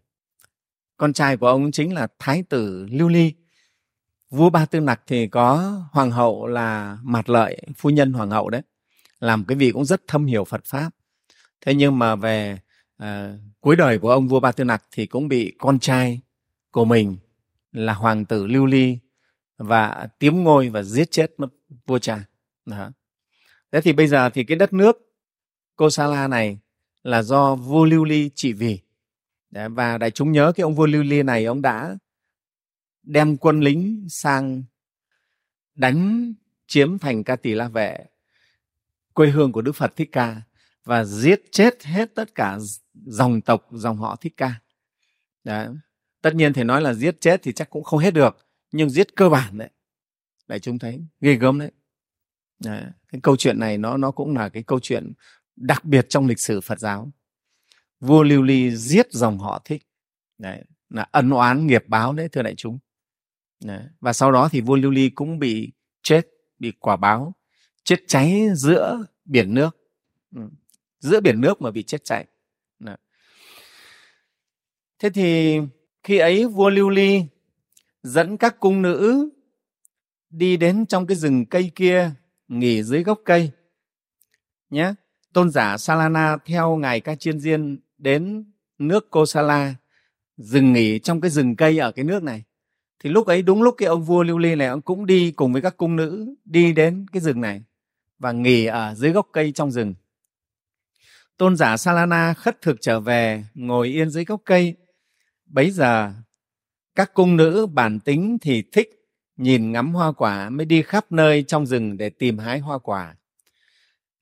Con 0.96 1.12
trai 1.12 1.36
của 1.36 1.46
ông 1.46 1.72
chính 1.72 1.94
là 1.94 2.08
thái 2.18 2.42
tử 2.42 2.86
lưu 2.90 3.08
ly. 3.08 3.32
Vua 4.30 4.50
ba 4.50 4.66
tư 4.66 4.80
nặc 4.80 5.02
thì 5.06 5.28
có 5.28 5.78
hoàng 5.92 6.10
hậu 6.10 6.46
là 6.46 6.98
mạt 7.02 7.30
lợi 7.30 7.62
phu 7.76 7.90
nhân 7.90 8.12
hoàng 8.12 8.30
hậu 8.30 8.50
đấy 8.50 8.62
làm 9.20 9.44
cái 9.44 9.56
vị 9.56 9.70
cũng 9.70 9.84
rất 9.84 10.02
thâm 10.06 10.26
hiểu 10.26 10.44
phật 10.44 10.64
pháp. 10.64 10.90
Thế 11.60 11.74
nhưng 11.74 11.98
mà 11.98 12.16
về 12.16 12.58
uh, 13.02 13.06
cuối 13.60 13.76
đời 13.76 13.98
của 13.98 14.10
ông 14.10 14.28
vua 14.28 14.40
ba 14.40 14.52
tư 14.52 14.64
nặc 14.64 14.84
thì 14.92 15.06
cũng 15.06 15.28
bị 15.28 15.54
con 15.58 15.78
trai 15.78 16.20
của 16.70 16.84
mình 16.84 17.16
là 17.72 17.94
hoàng 17.94 18.24
tử 18.24 18.46
lưu 18.46 18.66
ly 18.66 18.98
và 19.58 20.08
tiếm 20.18 20.44
ngôi 20.44 20.68
và 20.68 20.82
giết 20.82 21.10
chết 21.10 21.34
mất 21.38 21.48
vua 21.86 21.98
cha. 21.98 22.24
Đó. 22.66 22.90
thế 23.72 23.80
thì 23.80 23.92
bây 23.92 24.08
giờ 24.08 24.30
thì 24.30 24.44
cái 24.44 24.56
đất 24.56 24.72
nước 24.72 25.14
kosala 25.76 26.28
này 26.28 26.58
là 27.02 27.22
do 27.22 27.54
vua 27.54 27.84
lưu 27.84 28.04
ly 28.04 28.30
trị 28.34 28.52
vì. 28.52 28.78
Đấy, 29.50 29.68
và 29.68 29.98
đại 29.98 30.10
chúng 30.10 30.32
nhớ 30.32 30.52
cái 30.56 30.62
ông 30.62 30.74
vua 30.74 30.86
lưu 30.86 31.02
ly 31.02 31.22
này 31.22 31.44
ông 31.44 31.62
đã 31.62 31.96
đem 33.02 33.36
quân 33.36 33.60
lính 33.60 34.06
sang 34.10 34.62
đánh 35.74 36.32
chiếm 36.66 36.98
thành 36.98 37.24
ca 37.24 37.36
tỳ 37.36 37.54
la 37.54 37.68
vệ 37.68 38.09
quê 39.20 39.30
hương 39.30 39.52
của 39.52 39.62
đức 39.62 39.72
phật 39.72 39.96
thích 39.96 40.08
ca 40.12 40.42
và 40.84 41.04
giết 41.04 41.42
chết 41.52 41.84
hết 41.84 42.14
tất 42.14 42.34
cả 42.34 42.58
dòng 42.94 43.40
tộc 43.40 43.68
dòng 43.72 43.98
họ 43.98 44.16
thích 44.16 44.34
ca 44.36 44.60
Đấy. 45.44 45.68
tất 46.22 46.34
nhiên 46.34 46.52
thì 46.52 46.62
nói 46.62 46.82
là 46.82 46.94
giết 46.94 47.20
chết 47.20 47.42
thì 47.42 47.52
chắc 47.52 47.70
cũng 47.70 47.84
không 47.84 47.98
hết 47.98 48.14
được 48.14 48.36
nhưng 48.72 48.90
giết 48.90 49.16
cơ 49.16 49.28
bản 49.28 49.58
đấy 49.58 49.70
đại 50.48 50.60
chúng 50.60 50.78
thấy 50.78 51.04
ghê 51.20 51.34
gớm 51.34 51.58
đấy. 51.58 51.70
đấy 52.64 52.84
cái 53.08 53.20
câu 53.20 53.36
chuyện 53.36 53.58
này 53.58 53.78
nó 53.78 53.96
nó 53.96 54.10
cũng 54.10 54.36
là 54.36 54.48
cái 54.48 54.62
câu 54.62 54.80
chuyện 54.80 55.12
đặc 55.56 55.84
biệt 55.84 56.06
trong 56.08 56.26
lịch 56.26 56.40
sử 56.40 56.60
phật 56.60 56.78
giáo 56.78 57.10
vua 58.00 58.22
lưu 58.22 58.42
ly 58.42 58.76
giết 58.76 59.12
dòng 59.12 59.38
họ 59.38 59.62
thích 59.64 59.82
đấy, 60.38 60.64
là 60.88 61.06
ân 61.10 61.30
oán 61.30 61.66
nghiệp 61.66 61.84
báo 61.86 62.12
đấy 62.12 62.28
thưa 62.28 62.42
đại 62.42 62.54
chúng 62.56 62.78
đấy. 63.64 63.82
và 64.00 64.12
sau 64.12 64.32
đó 64.32 64.48
thì 64.52 64.60
vua 64.60 64.76
lưu 64.76 64.90
ly 64.90 65.10
cũng 65.10 65.38
bị 65.38 65.72
chết 66.02 66.26
bị 66.58 66.72
quả 66.80 66.96
báo 66.96 67.34
chết 67.84 67.96
cháy 68.06 68.46
giữa 68.54 69.04
biển 69.24 69.54
nước. 69.54 69.76
Ừ. 70.36 70.42
giữa 70.98 71.20
biển 71.20 71.40
nước 71.40 71.62
mà 71.62 71.70
bị 71.70 71.82
chết 71.82 72.04
cháy. 72.04 72.26
Thế 75.00 75.10
thì 75.10 75.60
khi 76.02 76.18
ấy 76.18 76.46
vua 76.46 76.70
lưu 76.70 76.90
ly 76.90 77.24
dẫn 78.02 78.36
các 78.36 78.60
cung 78.60 78.82
nữ 78.82 79.30
đi 80.30 80.56
đến 80.56 80.86
trong 80.86 81.06
cái 81.06 81.16
rừng 81.16 81.46
cây 81.46 81.70
kia, 81.74 82.10
nghỉ 82.48 82.82
dưới 82.82 83.02
gốc 83.02 83.20
cây, 83.24 83.50
nhé. 84.70 84.94
Tôn 85.32 85.50
giả 85.50 85.76
salana 85.78 86.36
theo 86.44 86.76
ngài 86.76 87.00
ca 87.00 87.14
chiên 87.14 87.40
diên 87.40 87.80
đến 87.98 88.44
nước 88.78 89.10
Kosala 89.10 89.74
dừng 90.36 90.72
nghỉ 90.72 90.98
trong 90.98 91.20
cái 91.20 91.30
rừng 91.30 91.56
cây 91.56 91.78
ở 91.78 91.92
cái 91.92 92.04
nước 92.04 92.22
này. 92.22 92.42
Thì 92.98 93.10
lúc 93.10 93.26
ấy 93.26 93.42
đúng 93.42 93.62
lúc 93.62 93.74
cái 93.78 93.86
ông 93.86 94.04
vua 94.04 94.22
lưu 94.22 94.38
ly 94.38 94.54
này, 94.54 94.68
ông 94.68 94.82
cũng 94.82 95.06
đi 95.06 95.30
cùng 95.30 95.52
với 95.52 95.62
các 95.62 95.76
cung 95.76 95.96
nữ 95.96 96.34
đi 96.44 96.72
đến 96.72 97.06
cái 97.12 97.20
rừng 97.20 97.40
này 97.40 97.62
và 98.20 98.32
nghỉ 98.32 98.66
ở 98.66 98.94
dưới 98.94 99.10
gốc 99.10 99.28
cây 99.32 99.52
trong 99.52 99.70
rừng. 99.70 99.94
Tôn 101.36 101.56
giả 101.56 101.76
salana 101.76 102.34
khất 102.34 102.62
thực 102.62 102.76
trở 102.80 103.00
về, 103.00 103.44
ngồi 103.54 103.88
yên 103.88 104.10
dưới 104.10 104.24
gốc 104.24 104.42
cây. 104.44 104.76
Bấy 105.46 105.70
giờ, 105.70 106.12
các 106.94 107.14
cung 107.14 107.36
nữ 107.36 107.66
bản 107.66 108.00
tính 108.00 108.38
thì 108.40 108.62
thích 108.72 108.88
nhìn 109.36 109.72
ngắm 109.72 109.94
hoa 109.94 110.12
quả 110.12 110.50
mới 110.50 110.66
đi 110.66 110.82
khắp 110.82 111.12
nơi 111.12 111.42
trong 111.42 111.66
rừng 111.66 111.96
để 111.96 112.10
tìm 112.10 112.38
hái 112.38 112.58
hoa 112.58 112.78
quả. 112.78 113.14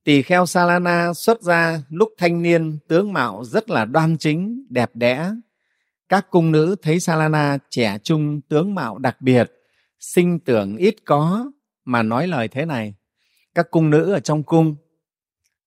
Tỳ 0.05 0.23
kheo 0.23 0.47
salana 0.47 1.13
xuất 1.15 1.43
ra 1.43 1.83
lúc 1.89 2.09
thanh 2.19 2.43
niên 2.43 2.79
tướng 2.89 3.13
mạo 3.13 3.45
rất 3.45 3.71
là 3.71 3.85
đoan 3.85 4.17
chính, 4.19 4.67
đẹp 4.71 4.91
đẽ. 4.95 5.31
Các 6.09 6.31
cung 6.31 6.53
nữ 6.53 6.77
thấy 6.83 7.01
salana 7.01 7.59
trẻ 7.71 7.99
trung, 8.03 8.41
tướng 8.41 8.75
mạo 8.75 8.99
đặc 8.99 9.21
biệt, 9.21 9.53
sinh 10.01 10.39
tưởng 10.41 10.77
ít 10.77 10.95
có 11.05 11.51
mà 11.85 12.03
nói 12.03 12.27
lời 12.27 12.49
thế 12.49 12.65
này 12.65 12.95
các 13.59 13.71
cung 13.71 13.91
nữ 13.91 14.13
ở 14.13 14.21
trong 14.21 14.43
cung. 14.43 14.77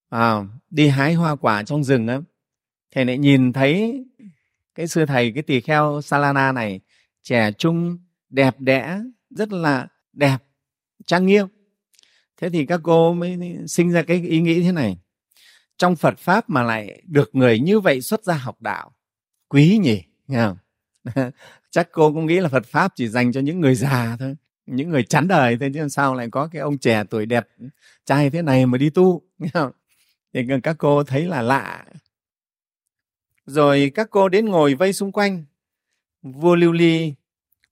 À, 0.09 0.35
đi 0.69 0.87
hái 0.87 1.13
hoa 1.13 1.35
quả 1.35 1.63
trong 1.63 1.83
rừng 1.83 2.07
á. 2.07 2.19
Thầy 2.91 3.05
lại 3.05 3.17
nhìn 3.17 3.53
thấy 3.53 4.03
cái 4.75 4.87
sư 4.87 5.05
thầy 5.05 5.31
cái 5.31 5.43
tỳ 5.43 5.61
kheo 5.61 6.01
salana 6.03 6.51
này 6.51 6.79
trẻ 7.23 7.51
trung 7.51 7.97
đẹp 8.29 8.55
đẽ 8.59 8.99
rất 9.29 9.51
là 9.51 9.87
đẹp 10.13 10.37
trang 11.05 11.25
nghiêm. 11.25 11.47
Thế 12.37 12.49
thì 12.49 12.65
các 12.65 12.79
cô 12.83 13.13
mới 13.13 13.57
sinh 13.67 13.91
ra 13.91 14.01
cái 14.01 14.21
ý 14.21 14.41
nghĩ 14.41 14.61
thế 14.61 14.71
này. 14.71 14.97
Trong 15.77 15.95
phật 15.95 16.19
pháp 16.19 16.49
mà 16.49 16.63
lại 16.63 17.01
được 17.05 17.29
người 17.33 17.59
như 17.59 17.79
vậy 17.79 18.01
xuất 18.01 18.23
gia 18.23 18.33
học 18.33 18.61
đạo 18.61 18.91
quý 19.49 19.79
nhỉ 19.81 20.03
nghe 20.27 20.37
không? 20.37 20.57
Chắc 21.71 21.89
cô 21.91 22.13
cũng 22.13 22.25
nghĩ 22.25 22.39
là 22.39 22.49
phật 22.49 22.65
pháp 22.65 22.91
chỉ 22.95 23.07
dành 23.07 23.31
cho 23.31 23.41
những 23.41 23.59
người 23.59 23.75
già 23.75 24.15
thôi 24.19 24.35
những 24.75 24.89
người 24.89 25.03
chán 25.03 25.27
đời 25.27 25.57
thế 25.57 25.69
chứ 25.73 25.87
sao 25.87 26.15
lại 26.15 26.29
có 26.31 26.47
cái 26.51 26.61
ông 26.61 26.77
trẻ 26.77 27.03
tuổi 27.09 27.25
đẹp 27.25 27.47
trai 28.05 28.29
thế 28.29 28.41
này 28.41 28.65
mà 28.65 28.77
đi 28.77 28.89
tu? 28.89 29.21
Không? 29.53 29.71
thì 30.33 30.41
các 30.63 30.75
cô 30.79 31.03
thấy 31.03 31.25
là 31.25 31.41
lạ. 31.41 31.85
Rồi 33.45 33.91
các 33.95 34.07
cô 34.09 34.29
đến 34.29 34.45
ngồi 34.45 34.75
vây 34.75 34.93
xung 34.93 35.11
quanh. 35.11 35.43
Vua 36.21 36.55
lưu 36.55 36.71
ly 36.71 37.13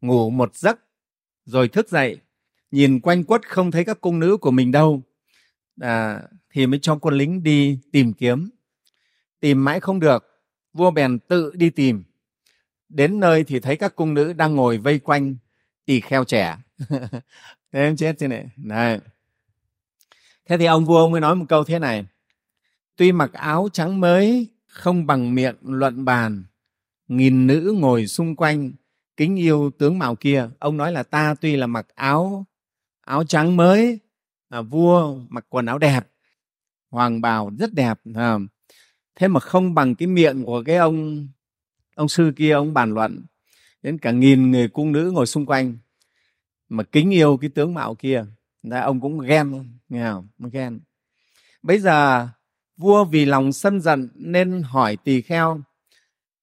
ngủ 0.01 0.29
một 0.29 0.55
giấc 0.55 0.79
rồi 1.45 1.67
thức 1.67 1.89
dậy. 1.89 2.17
Nhìn 2.71 2.99
quanh 2.99 3.23
quất 3.23 3.47
không 3.49 3.71
thấy 3.71 3.85
các 3.85 4.01
cung 4.01 4.19
nữ 4.19 4.37
của 4.37 4.51
mình 4.51 4.71
đâu. 4.71 5.01
À, 5.81 6.21
thì 6.49 6.67
mới 6.67 6.79
cho 6.79 6.95
quân 6.95 7.13
lính 7.13 7.43
đi 7.43 7.79
tìm 7.91 8.13
kiếm. 8.13 8.49
Tìm 9.39 9.65
mãi 9.65 9.79
không 9.79 9.99
được 9.99 10.25
vua 10.73 10.91
bèn 10.91 11.19
tự 11.19 11.51
đi 11.55 11.69
tìm. 11.69 12.03
Đến 12.89 13.19
nơi 13.19 13.43
thì 13.43 13.59
thấy 13.59 13.75
các 13.75 13.95
cung 13.95 14.13
nữ 14.13 14.33
đang 14.33 14.55
ngồi 14.55 14.77
vây 14.77 14.99
quanh 14.99 15.35
tỳ 15.89 15.99
kheo 15.99 16.23
trẻ 16.23 16.57
thế 17.71 17.79
em 17.79 17.95
chết 17.95 18.15
thế 18.19 18.27
này. 18.27 18.49
Này. 18.57 18.99
Thế 20.45 20.57
thì 20.57 20.65
ông 20.65 20.85
vua 20.85 20.97
ông 20.97 21.11
mới 21.11 21.21
nói 21.21 21.35
một 21.35 21.45
câu 21.49 21.63
thế 21.63 21.79
này. 21.79 22.05
Tuy 22.95 23.11
mặc 23.11 23.33
áo 23.33 23.69
trắng 23.73 23.99
mới 23.99 24.47
không 24.67 25.07
bằng 25.07 25.35
miệng 25.35 25.55
luận 25.61 26.05
bàn 26.05 26.43
nghìn 27.07 27.47
nữ 27.47 27.75
ngồi 27.79 28.07
xung 28.07 28.35
quanh 28.35 28.71
kính 29.17 29.35
yêu 29.35 29.71
tướng 29.77 29.99
mạo 29.99 30.15
kia. 30.15 30.49
Ông 30.59 30.77
nói 30.77 30.91
là 30.91 31.03
ta 31.03 31.35
tuy 31.41 31.55
là 31.55 31.67
mặc 31.67 31.87
áo 31.95 32.45
áo 33.01 33.23
trắng 33.23 33.57
mới 33.57 33.99
à, 34.49 34.61
vua 34.61 35.15
mặc 35.29 35.45
quần 35.49 35.65
áo 35.65 35.77
đẹp 35.77 36.07
hoàng 36.89 37.21
bào 37.21 37.51
rất 37.59 37.73
đẹp 37.73 37.99
à, 38.15 38.37
thế 39.15 39.27
mà 39.27 39.39
không 39.39 39.73
bằng 39.73 39.95
cái 39.95 40.07
miệng 40.07 40.43
của 40.43 40.63
cái 40.65 40.75
ông 40.75 41.27
ông 41.95 42.09
sư 42.09 42.31
kia 42.35 42.51
ông 42.51 42.73
bàn 42.73 42.93
luận 42.93 43.25
đến 43.83 43.97
cả 43.97 44.11
nghìn 44.11 44.51
người 44.51 44.67
cung 44.67 44.91
nữ 44.91 45.11
ngồi 45.11 45.25
xung 45.25 45.45
quanh, 45.45 45.77
mà 46.69 46.83
kính 46.83 47.13
yêu 47.13 47.37
cái 47.37 47.49
tướng 47.49 47.73
mạo 47.73 47.95
kia 47.95 48.25
ra 48.63 48.81
ông 48.81 49.01
cũng 49.01 49.19
ghen 49.19 49.63
nghe 49.89 50.11
không? 50.11 50.27
Ghen. 50.51 50.79
Bây 51.61 51.79
giờ, 51.79 52.27
vua 52.77 53.05
vì 53.05 53.25
lòng 53.25 53.53
sân 53.53 53.81
giận 53.81 54.09
nên 54.15 54.61
hỏi 54.61 54.97
tỳ 55.03 55.21
kheo, 55.21 55.61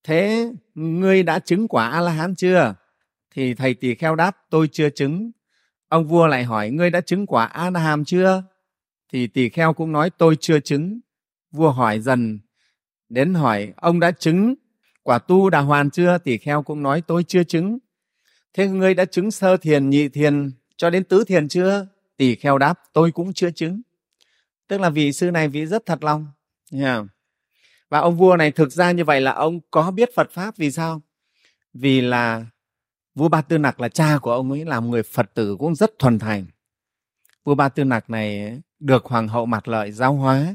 thế 0.04 0.52
ngươi 0.74 1.22
đã 1.22 1.38
chứng 1.38 1.68
quả 1.68 1.88
a 1.88 2.00
la 2.00 2.12
hán 2.12 2.34
chưa? 2.34 2.74
Thì 3.30 3.54
thầy 3.54 3.74
tỳ 3.74 3.94
kheo 3.94 4.14
đáp, 4.14 4.36
tôi 4.50 4.68
chưa 4.72 4.90
chứng. 4.90 5.30
Ông 5.88 6.06
vua 6.06 6.26
lại 6.26 6.44
hỏi, 6.44 6.70
ngươi 6.70 6.90
đã 6.90 7.00
chứng 7.00 7.26
quả 7.26 7.44
a 7.44 7.70
la 7.70 7.80
hàm 7.80 8.04
chưa? 8.04 8.42
Thì 9.12 9.26
tỳ 9.26 9.48
kheo 9.48 9.72
cũng 9.72 9.92
nói, 9.92 10.10
tôi 10.10 10.36
chưa 10.40 10.60
chứng. 10.60 11.00
Vua 11.50 11.70
hỏi 11.70 12.00
dần, 12.00 12.38
đến 13.08 13.34
hỏi, 13.34 13.72
ông 13.76 14.00
đã 14.00 14.10
chứng 14.10 14.54
quả 15.06 15.18
tu 15.18 15.50
đà 15.50 15.60
hoàn 15.60 15.90
chưa? 15.90 16.18
Tỳ 16.18 16.38
kheo 16.38 16.62
cũng 16.62 16.82
nói, 16.82 17.02
tôi 17.06 17.24
chưa 17.24 17.44
chứng. 17.44 17.78
Thế 18.54 18.68
ngươi 18.68 18.94
đã 18.94 19.04
chứng 19.04 19.30
sơ 19.30 19.56
thiền, 19.56 19.90
nhị 19.90 20.08
thiền, 20.08 20.50
cho 20.76 20.90
đến 20.90 21.04
tứ 21.04 21.24
thiền 21.24 21.48
chưa? 21.48 21.86
Tỳ 22.16 22.34
kheo 22.34 22.58
đáp, 22.58 22.80
tôi 22.92 23.12
cũng 23.12 23.32
chưa 23.32 23.50
chứng. 23.50 23.82
Tức 24.68 24.80
là 24.80 24.90
vị 24.90 25.12
sư 25.12 25.30
này 25.30 25.48
vị 25.48 25.66
rất 25.66 25.86
thật 25.86 26.04
lòng. 26.04 26.26
Yeah. 26.72 27.04
và 27.88 27.98
ông 27.98 28.16
vua 28.16 28.36
này 28.36 28.50
thực 28.50 28.72
ra 28.72 28.92
như 28.92 29.04
vậy 29.04 29.20
là 29.20 29.32
ông 29.32 29.60
có 29.70 29.90
biết 29.90 30.10
phật 30.14 30.30
pháp 30.30 30.56
vì 30.56 30.70
sao? 30.70 31.02
Vì 31.74 32.00
là 32.00 32.46
vua 33.14 33.28
ba 33.28 33.42
tư 33.42 33.58
nặc 33.58 33.80
là 33.80 33.88
cha 33.88 34.18
của 34.22 34.32
ông 34.32 34.50
ấy, 34.50 34.64
là 34.64 34.80
một 34.80 34.88
người 34.88 35.02
phật 35.02 35.34
tử 35.34 35.56
cũng 35.58 35.74
rất 35.74 35.98
thuần 35.98 36.18
thành. 36.18 36.46
Vua 37.44 37.54
ba 37.54 37.68
tư 37.68 37.84
nặc 37.84 38.10
này 38.10 38.58
được 38.78 39.04
hoàng 39.04 39.28
hậu 39.28 39.46
mặt 39.46 39.68
lợi 39.68 39.92
giáo 39.92 40.14
hóa 40.14 40.54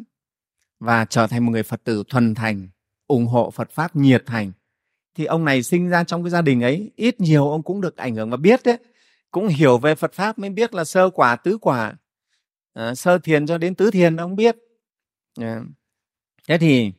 và 0.79 1.05
trở 1.05 1.27
thành 1.27 1.45
một 1.45 1.51
người 1.51 1.63
phật 1.63 1.83
tử 1.83 2.03
thuần 2.09 2.35
thành 2.35 2.67
ủng 3.11 3.27
hộ 3.27 3.51
phật 3.51 3.71
pháp 3.71 3.95
nhiệt 3.95 4.23
thành. 4.25 4.51
Thì 5.15 5.25
ông 5.25 5.45
này 5.45 5.63
sinh 5.63 5.89
ra 5.89 6.03
trong 6.03 6.23
cái 6.23 6.29
gia 6.29 6.41
đình 6.41 6.61
ấy 6.61 6.91
ít 6.95 7.19
nhiều 7.19 7.51
ông 7.51 7.63
cũng 7.63 7.81
được 7.81 7.97
ảnh 7.97 8.15
hưởng 8.15 8.29
và 8.29 8.37
biết 8.37 8.61
đấy. 8.63 8.77
Cũng 9.31 9.47
hiểu 9.47 9.77
về 9.77 9.95
phật 9.95 10.13
pháp 10.13 10.39
mới 10.39 10.49
biết 10.49 10.73
là 10.73 10.83
sơ 10.83 11.09
quả 11.09 11.35
tứ 11.35 11.57
quả. 11.57 11.93
À, 12.73 12.95
sơ 12.95 13.17
thiền 13.17 13.47
cho 13.47 13.57
đến 13.57 13.75
tứ 13.75 13.91
thiền 13.91 14.15
ông 14.15 14.35
biết. 14.35 14.55
À. 15.39 15.61
thế 16.47 16.57
thì 16.57 16.91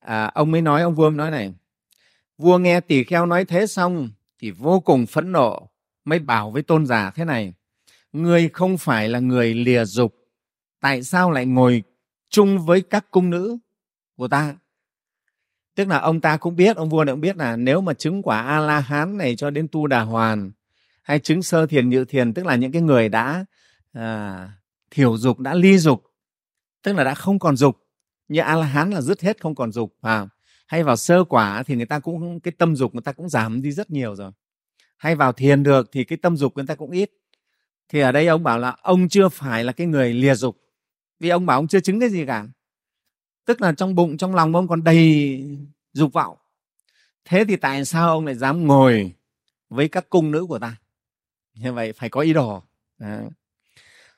à, 0.00 0.24
ông 0.34 0.50
mới 0.50 0.62
nói 0.62 0.82
ông 0.82 0.94
vua 0.94 1.10
mới 1.10 1.16
nói 1.16 1.30
này 1.30 1.52
vua 2.38 2.58
nghe 2.58 2.80
tỳ 2.80 3.04
kheo 3.04 3.26
nói 3.26 3.44
thế 3.44 3.66
xong 3.66 4.10
thì 4.38 4.50
vô 4.50 4.80
cùng 4.80 5.06
phẫn 5.06 5.32
nộ 5.32 5.68
mới 6.04 6.18
bảo 6.18 6.50
với 6.50 6.62
tôn 6.62 6.86
giả 6.86 7.10
thế 7.10 7.24
này 7.24 7.52
ngươi 8.12 8.48
không 8.48 8.78
phải 8.78 9.08
là 9.08 9.18
người 9.18 9.54
lìa 9.54 9.84
dục 9.84 10.14
tại 10.80 11.02
sao 11.02 11.30
lại 11.30 11.46
ngồi 11.46 11.82
chung 12.28 12.58
với 12.66 12.80
các 12.80 13.10
cung 13.10 13.30
nữ 13.30 13.58
của 14.16 14.28
ta? 14.28 14.56
Tức 15.78 15.88
là 15.88 15.98
ông 15.98 16.20
ta 16.20 16.36
cũng 16.36 16.56
biết 16.56 16.76
ông 16.76 16.88
vua 16.88 17.04
này 17.04 17.12
cũng 17.12 17.20
biết 17.20 17.36
là 17.36 17.56
nếu 17.56 17.80
mà 17.80 17.94
chứng 17.94 18.22
quả 18.22 18.42
a 18.42 18.60
la 18.60 18.80
hán 18.80 19.16
này 19.16 19.36
cho 19.36 19.50
đến 19.50 19.68
tu 19.72 19.86
đà 19.86 20.00
hoàn 20.00 20.50
hay 21.02 21.18
chứng 21.18 21.42
sơ 21.42 21.66
thiền 21.66 21.88
nhự 21.88 22.04
thiền 22.04 22.34
tức 22.34 22.46
là 22.46 22.56
những 22.56 22.72
cái 22.72 22.82
người 22.82 23.08
đã 23.08 23.44
à, 23.92 24.48
thiểu 24.90 25.16
dục 25.16 25.38
đã 25.38 25.54
ly 25.54 25.78
dục 25.78 26.04
tức 26.82 26.92
là 26.92 27.04
đã 27.04 27.14
không 27.14 27.38
còn 27.38 27.56
dục 27.56 27.76
như 28.28 28.40
a 28.40 28.56
la 28.56 28.66
hán 28.66 28.90
là 28.90 29.00
dứt 29.00 29.20
hết 29.20 29.40
không 29.40 29.54
còn 29.54 29.72
dục 29.72 29.96
à, 30.00 30.26
hay 30.66 30.82
vào 30.82 30.96
sơ 30.96 31.24
quả 31.24 31.62
thì 31.62 31.76
người 31.76 31.86
ta 31.86 31.98
cũng 31.98 32.40
cái 32.40 32.52
tâm 32.58 32.76
dục 32.76 32.94
người 32.94 33.02
ta 33.02 33.12
cũng 33.12 33.28
giảm 33.28 33.62
đi 33.62 33.72
rất 33.72 33.90
nhiều 33.90 34.14
rồi. 34.14 34.32
Hay 34.96 35.14
vào 35.14 35.32
thiền 35.32 35.62
được 35.62 35.88
thì 35.92 36.04
cái 36.04 36.18
tâm 36.22 36.36
dục 36.36 36.52
người 36.56 36.66
ta 36.66 36.74
cũng 36.74 36.90
ít. 36.90 37.10
Thì 37.88 38.00
ở 38.00 38.12
đây 38.12 38.26
ông 38.26 38.42
bảo 38.42 38.58
là 38.58 38.76
ông 38.82 39.08
chưa 39.08 39.28
phải 39.28 39.64
là 39.64 39.72
cái 39.72 39.86
người 39.86 40.14
lìa 40.14 40.34
dục. 40.34 40.56
Vì 41.20 41.28
ông 41.28 41.46
bảo 41.46 41.58
ông 41.58 41.68
chưa 41.68 41.80
chứng 41.80 42.00
cái 42.00 42.08
gì 42.08 42.26
cả 42.26 42.46
tức 43.48 43.60
là 43.60 43.72
trong 43.72 43.94
bụng 43.94 44.16
trong 44.16 44.34
lòng 44.34 44.54
ông 44.54 44.68
còn 44.68 44.84
đầy 44.84 45.42
dục 45.92 46.12
vọng. 46.12 46.36
Thế 47.24 47.44
thì 47.48 47.56
tại 47.56 47.84
sao 47.84 48.08
ông 48.08 48.26
lại 48.26 48.34
dám 48.34 48.66
ngồi 48.66 49.12
với 49.68 49.88
các 49.88 50.10
cung 50.10 50.30
nữ 50.30 50.46
của 50.46 50.58
ta? 50.58 50.76
Như 51.54 51.72
vậy 51.72 51.92
phải 51.92 52.08
có 52.08 52.20
ý 52.20 52.32
đồ. 52.32 52.62
Đó. 52.98 53.18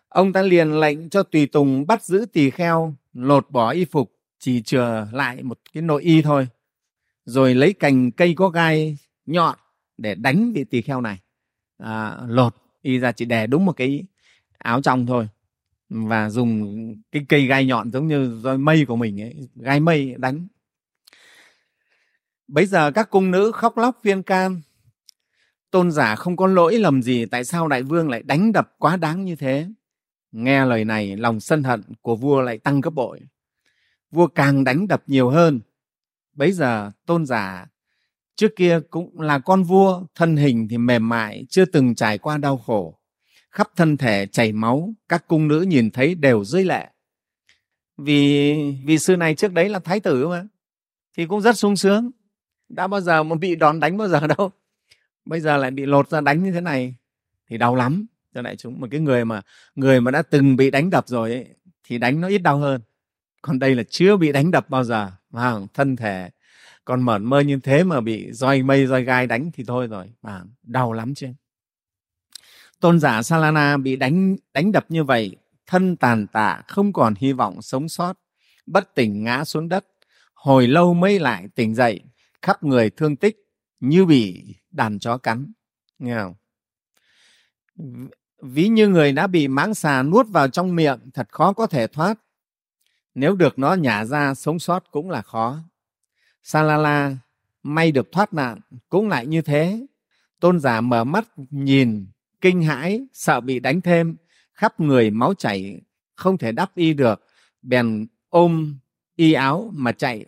ông 0.08 0.32
ta 0.32 0.42
liền 0.42 0.80
lệnh 0.80 1.08
cho 1.10 1.22
tùy 1.22 1.46
tùng 1.46 1.87
bắt 1.87 2.04
giữ 2.04 2.26
tỳ 2.32 2.50
kheo 2.50 2.94
lột 3.12 3.50
bỏ 3.50 3.70
y 3.70 3.84
phục 3.84 4.12
chỉ 4.38 4.62
chừa 4.62 5.08
lại 5.12 5.42
một 5.42 5.58
cái 5.72 5.82
nội 5.82 6.02
y 6.02 6.22
thôi. 6.22 6.49
Rồi 7.25 7.54
lấy 7.54 7.72
cành 7.72 8.10
cây 8.10 8.34
có 8.37 8.49
gai 8.49 8.99
nhọn 9.26 9.58
để 9.99 10.14
đánh 10.14 10.52
vị 10.52 10.64
tỳ 10.64 10.82
kheo 10.82 11.00
này. 11.00 11.18
À, 11.78 12.18
lột 12.26 12.54
y 12.82 12.99
ra 12.99 13.12
chỉ 13.12 13.25
đè 13.25 13.46
đúng 13.46 13.64
một 13.64 13.72
cái 13.72 14.04
áo 14.58 14.82
trong 14.82 15.06
thôi 15.06 15.28
và 15.90 16.30
dùng 16.30 16.76
cái 17.12 17.26
cây 17.28 17.47
gai 17.47 17.66
nhọn 17.66 17.92
giống 17.92 18.06
như 18.06 18.40
roi 18.42 18.59
mây 18.59 18.85
của 18.85 18.97
mình 18.97 19.20
ấy, 19.20 19.49
gai 19.54 19.80
mây 19.80 20.14
đánh. 20.18 20.49
Bây 22.49 22.66
giờ 22.66 22.90
các 22.90 23.11
cung 23.11 23.30
nữ 23.30 23.52
khóc 23.52 23.78
lóc 23.78 23.99
viên 24.02 24.23
can 24.23 24.61
tôn 25.70 25.90
giả 25.90 26.16
không 26.16 26.37
có 26.37 26.47
lỗi 26.47 26.78
lầm 26.78 27.02
gì 27.02 27.26
tại 27.26 27.44
sao 27.44 27.68
đại 27.68 27.82
vương 27.82 28.11
lại 28.11 28.23
đánh 28.23 28.52
đập 28.52 28.75
quá 28.78 28.97
đáng 28.97 29.25
như 29.25 29.37
thế? 29.37 29.66
Nghe 30.32 30.64
lời 30.64 30.85
này 30.85 31.16
lòng 31.16 31.40
sân 31.40 31.62
hận 31.62 31.82
của 32.02 32.16
vua 32.16 32.40
lại 32.40 32.59
tăng 32.59 32.80
gấp 32.80 32.90
bội. 32.90 33.20
Vua 34.11 34.26
càng 34.26 34.64
đánh 34.64 34.88
đập 34.88 35.02
nhiều 35.06 35.30
hơn. 35.30 35.61
Bấy 36.32 36.52
giờ 36.52 36.90
tôn 37.06 37.26
giả 37.26 37.66
trước 38.37 38.56
kia 38.56 38.80
cũng 38.90 39.20
là 39.20 39.38
con 39.38 39.62
vua 39.62 40.04
thân 40.14 40.37
hình 40.37 40.68
thì 40.70 40.78
mềm 40.78 41.09
mại 41.09 41.47
chưa 41.49 41.64
từng 41.64 41.94
trải 41.94 42.18
qua 42.18 42.38
đau 42.38 42.59
khổ 42.59 43.00
khắp 43.50 43.71
thân 43.76 43.97
thể 43.97 44.26
chảy 44.26 44.52
máu 44.52 44.95
các 45.09 45.25
cung 45.28 45.49
nữ 45.49 45.61
nhìn 45.61 45.90
thấy 45.90 46.14
đều 46.14 46.45
rơi 46.45 46.64
lệ. 46.64 46.88
Vì 47.97 48.54
vì 48.85 48.99
sư 48.99 49.16
này 49.16 49.35
trước 49.35 49.52
đấy 49.52 49.69
là 49.69 49.78
thái 49.78 50.00
tử 50.00 50.28
mà 50.28 50.45
thì 51.16 51.26
cũng 51.26 51.40
rất 51.40 51.57
sung 51.57 51.76
sướng. 51.76 52.11
Đã 52.69 52.87
bao 52.87 53.00
giờ 53.00 53.23
mà 53.23 53.37
bị 53.37 53.57
đòn 53.57 53.80
đánh 53.80 53.97
bao 53.97 54.09
giờ 54.09 54.26
đâu. 54.38 54.50
Bây 55.25 55.40
giờ 55.40 55.57
lại 55.57 55.71
bị 55.71 55.87
lột 55.87 56.09
ra 56.09 56.21
đánh 56.21 56.42
như 56.42 56.52
thế 56.52 56.61
này 56.61 56.95
thì 57.49 57.59
đau 57.59 57.75
lắm. 57.75 58.07
Cho 58.35 58.42
đại 58.42 58.57
chúng 58.57 58.80
một 58.80 58.87
cái 58.90 59.00
người 59.00 59.25
mà 59.25 59.42
người 59.75 60.00
mà 60.00 60.11
đã 60.11 60.23
từng 60.23 60.57
bị 60.57 60.71
đánh 60.71 60.90
đập 60.90 61.09
rồi 61.09 61.33
ấy, 61.33 61.47
thì 61.85 61.99
đánh 61.99 62.21
nó 62.21 62.28
ít 62.28 62.38
đau 62.38 62.59
hơn. 62.59 62.80
Còn 63.42 63.59
đây 63.59 63.75
là 63.75 63.83
chưa 63.90 64.16
bị 64.16 64.33
đánh 64.33 64.50
đập 64.50 64.71
bao 64.71 64.85
giờ 64.85 65.11
mà 65.30 65.54
thân 65.75 65.97
thể 65.97 66.30
còn 66.85 67.02
mởn 67.02 67.25
mơ 67.25 67.40
như 67.40 67.59
thế 67.62 67.85
mà 67.85 68.00
bị 68.00 68.33
roi 68.33 68.62
mây 68.62 68.87
roi 68.87 69.04
gai 69.04 69.26
đánh 69.26 69.50
thì 69.54 69.64
thôi 69.66 69.87
rồi 69.87 70.12
mà 70.23 70.42
đau 70.62 70.92
lắm 70.92 71.14
chứ 71.14 71.26
tôn 72.80 73.00
giả 73.00 73.22
salana 73.22 73.76
bị 73.76 73.96
đánh 73.96 74.37
đánh 74.54 74.72
đập 74.72 74.87
như 74.88 75.04
vậy, 75.04 75.37
thân 75.66 75.96
tàn 75.96 76.26
tạ, 76.26 76.62
không 76.68 76.92
còn 76.92 77.14
hy 77.14 77.32
vọng 77.32 77.62
sống 77.62 77.88
sót, 77.88 78.18
bất 78.66 78.94
tỉnh 78.94 79.25
ngã 79.25 79.44
xuống 79.44 79.68
đất. 79.68 79.87
Hồi 80.34 80.66
lâu 80.66 80.94
mới 80.94 81.18
lại 81.18 81.49
tỉnh 81.54 81.75
dậy, 81.75 82.00
khắp 82.42 82.62
người 82.62 82.90
thương 82.90 83.16
tích 83.16 83.37
như 83.80 84.04
bị 84.04 84.54
đàn 84.70 84.99
chó 84.99 85.18
cắn. 85.18 85.52
Nghe 85.99 86.18
không? 86.18 86.34
Ví 88.42 88.68
như 88.68 88.88
người 88.88 89.12
đã 89.12 89.26
bị 89.26 89.49
máng 89.49 89.75
xà 89.75 90.02
nuốt 90.02 90.28
vào 90.28 90.49
trong 90.49 90.76
miệng, 90.76 90.99
thật 91.14 91.28
khó 91.30 91.52
có 91.52 91.66
thể 91.66 91.87
thoát. 91.87 92.18
Nếu 93.14 93.37
được 93.37 93.58
nó 93.58 93.75
nhả 93.75 94.04
ra 94.04 94.34
sống 94.34 94.58
sót 94.58 94.90
cũng 94.90 95.10
là 95.10 95.22
khó. 95.22 95.58
Salala 96.42 97.16
may 97.62 97.92
được 97.92 98.12
thoát 98.12 98.34
nạn 98.34 98.60
cũng 98.88 99.08
lại 99.08 99.26
như 99.26 99.42
thế. 99.42 99.87
Tôn 100.40 100.60
giả 100.60 100.80
mở 100.80 101.04
mắt 101.04 101.28
nhìn 101.50 102.06
kinh 102.40 102.62
hãi 102.62 103.06
sợ 103.12 103.40
bị 103.40 103.61
đánh 103.61 103.80
thêm 103.80 104.16
khắp 104.52 104.80
người 104.80 105.11
máu 105.11 105.35
chảy 105.35 105.80
không 106.16 106.38
thể 106.38 106.52
đắp 106.52 106.75
y 106.75 106.94
được. 106.94 107.26
Bèn 107.62 108.06
ôm 108.28 108.78
y 109.16 109.32
áo 109.32 109.70
mà 109.75 109.92
chạy 109.92 110.25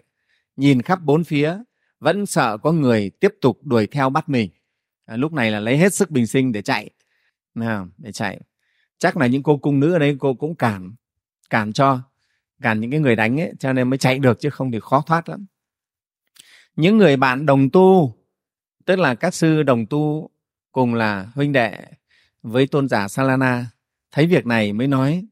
nhìn 0.56 0.82
khắp 0.82 0.98
bốn 1.02 1.24
phía 1.24 1.58
vẫn 1.98 2.26
sợ 2.26 2.58
có 2.58 2.72
người 2.72 3.10
tiếp 3.10 3.34
tục 3.40 3.58
đuổi 3.62 3.86
theo 3.86 4.10
bắt 4.10 4.28
mình. 4.28 4.50
À, 5.04 5.16
lúc 5.16 5.32
này 5.32 5.50
là 5.50 5.60
lấy 5.60 5.78
hết 5.78 5.94
sức 5.94 6.10
bình 6.10 6.26
sinh 6.26 6.52
để 6.52 6.62
chạy. 6.62 6.90
Nào 7.54 7.88
để 7.98 8.12
chạy. 8.12 8.40
Chắc 8.98 9.16
là 9.16 9.26
những 9.26 9.42
cô 9.42 9.56
cung 9.56 9.80
nữ 9.80 9.92
ở 9.92 9.98
đây 9.98 10.16
cô 10.20 10.34
cũng 10.34 10.54
cản 10.54 10.94
cản 11.50 11.72
cho 11.72 12.00
cản 12.62 12.80
những 12.80 12.90
cái 12.90 13.00
người 13.00 13.16
đánh 13.16 13.40
ấy 13.40 13.52
cho 13.58 13.72
nên 13.72 13.90
mới 13.90 13.98
chạy 13.98 14.18
được 14.18 14.40
chứ 14.40 14.50
không 14.50 14.72
thì 14.72 14.78
khó 14.82 15.02
thoát 15.06 15.28
lắm. 15.28 15.46
Những 16.76 16.98
người 16.98 17.16
bạn 17.16 17.46
đồng 17.46 17.70
tu 17.70 18.16
tức 18.84 18.98
là 18.98 19.14
các 19.14 19.34
sư 19.34 19.62
đồng 19.62 19.86
tu 19.86 20.30
cùng 20.72 20.94
là 20.94 21.30
huynh 21.34 21.52
đệ 21.52 21.78
với 22.42 22.66
tôn 22.66 22.88
giả 22.88 23.08
Salana, 23.08 23.66
thấy 24.10 24.26
việc 24.26 24.46
này 24.46 24.72
mới 24.72 24.86
nói, 24.86 25.26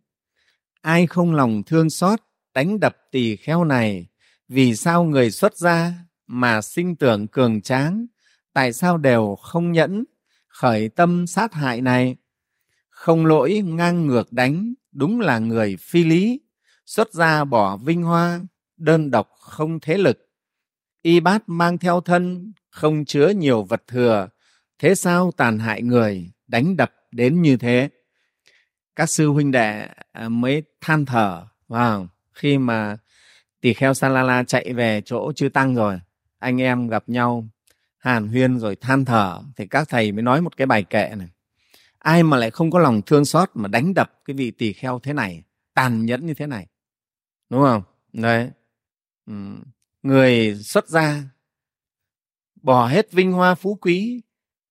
ai 0.81 1.07
không 1.07 1.35
lòng 1.35 1.63
thương 1.63 1.91
xót, 1.91 2.21
đánh 2.55 2.81
đập 2.81 2.97
tỳ 3.11 3.37
kheo 3.37 3.65
này, 3.65 4.07
vì 4.49 4.77
sao 4.77 5.05
người 5.05 5.31
xuất 5.31 5.57
gia 5.57 5.93
mà 6.27 6.63
sinh 6.63 6.97
tưởng 6.97 7.27
cường 7.27 7.61
tráng, 7.61 8.07
tại 8.53 8.73
sao 8.73 8.99
đều 8.99 9.37
không 9.37 9.73
nhẫn, 9.73 10.05
khởi 10.49 10.89
tâm 10.89 11.27
sát 11.27 11.55
hại 11.55 11.81
này? 11.81 12.17
Không 12.89 13.27
lỗi 13.27 13.63
ngang 13.65 14.07
ngược 14.07 14.33
đánh, 14.33 14.75
đúng 14.93 15.21
là 15.21 15.39
người 15.39 15.77
phi 15.77 16.05
lý, 16.05 16.41
xuất 16.87 17.13
gia 17.13 17.45
bỏ 17.45 17.77
vinh 17.77 18.03
hoa, 18.03 18.41
đơn 18.77 19.11
độc 19.11 19.29
không 19.41 19.81
thế 19.81 19.99
lực. 19.99 20.19
Y 21.03 21.21
bát 21.21 21.43
mang 21.47 21.79
theo 21.79 22.01
thân, 22.01 22.53
không 22.71 23.05
chứa 23.05 23.29
nhiều 23.29 23.65
vật 23.65 23.83
thừa, 23.87 24.29
thế 24.79 24.95
sao 24.95 25.33
tàn 25.37 25.59
hại 25.59 25.83
người, 25.83 26.31
đánh 26.47 26.77
đập 26.77 26.93
đến 27.13 27.43
như 27.43 27.57
thế. 27.57 27.89
Các 28.97 29.07
sư 29.07 29.29
huynh 29.29 29.51
đệ 29.51 29.89
à, 30.13 30.29
mới 30.29 30.63
than 30.81 31.07
thở 31.07 31.47
vào 31.69 32.09
khi 32.33 32.59
mà 32.59 32.97
tỳ 33.61 33.75
kheo 33.75 33.95
Salala 33.95 34.45
chạy 34.45 34.73
về 34.73 35.03
chỗ 35.05 35.33
chư 35.33 35.49
tăng 35.49 35.75
rồi, 35.75 36.01
anh 36.39 36.61
em 36.61 36.89
gặp 36.89 37.05
nhau 37.07 37.49
hàn 37.99 38.29
huyên 38.29 38.59
rồi 38.59 38.77
than 38.77 39.05
thở, 39.05 39.41
thì 39.57 39.67
các 39.67 39.89
thầy 39.89 40.13
mới 40.13 40.23
nói 40.23 40.41
một 40.41 40.57
cái 40.57 40.67
bài 40.67 40.83
kệ 40.83 41.11
này. 41.17 41.29
Ai 41.99 42.23
mà 42.23 42.37
lại 42.37 42.51
không 42.51 42.71
có 42.71 42.79
lòng 42.79 43.03
thương 43.07 43.25
xót 43.25 43.51
mà 43.55 43.69
đánh 43.69 43.95
đập 43.95 44.13
cái 44.25 44.37
vị 44.37 44.51
tỳ 44.51 44.73
kheo 44.73 44.99
thế 44.99 45.13
này, 45.13 45.43
tàn 45.75 46.07
nhẫn 46.07 46.27
như 46.27 46.35
thế 46.35 46.47
này. 46.47 46.67
Đúng 47.51 47.61
không? 47.61 47.83
Đấy. 48.13 48.51
Ừ. 49.27 49.35
người 50.03 50.55
xuất 50.55 50.89
gia 50.89 51.23
bỏ 52.63 52.87
hết 52.87 53.13
vinh 53.13 53.33
hoa 53.33 53.55
phú 53.55 53.79
quý, 53.81 54.23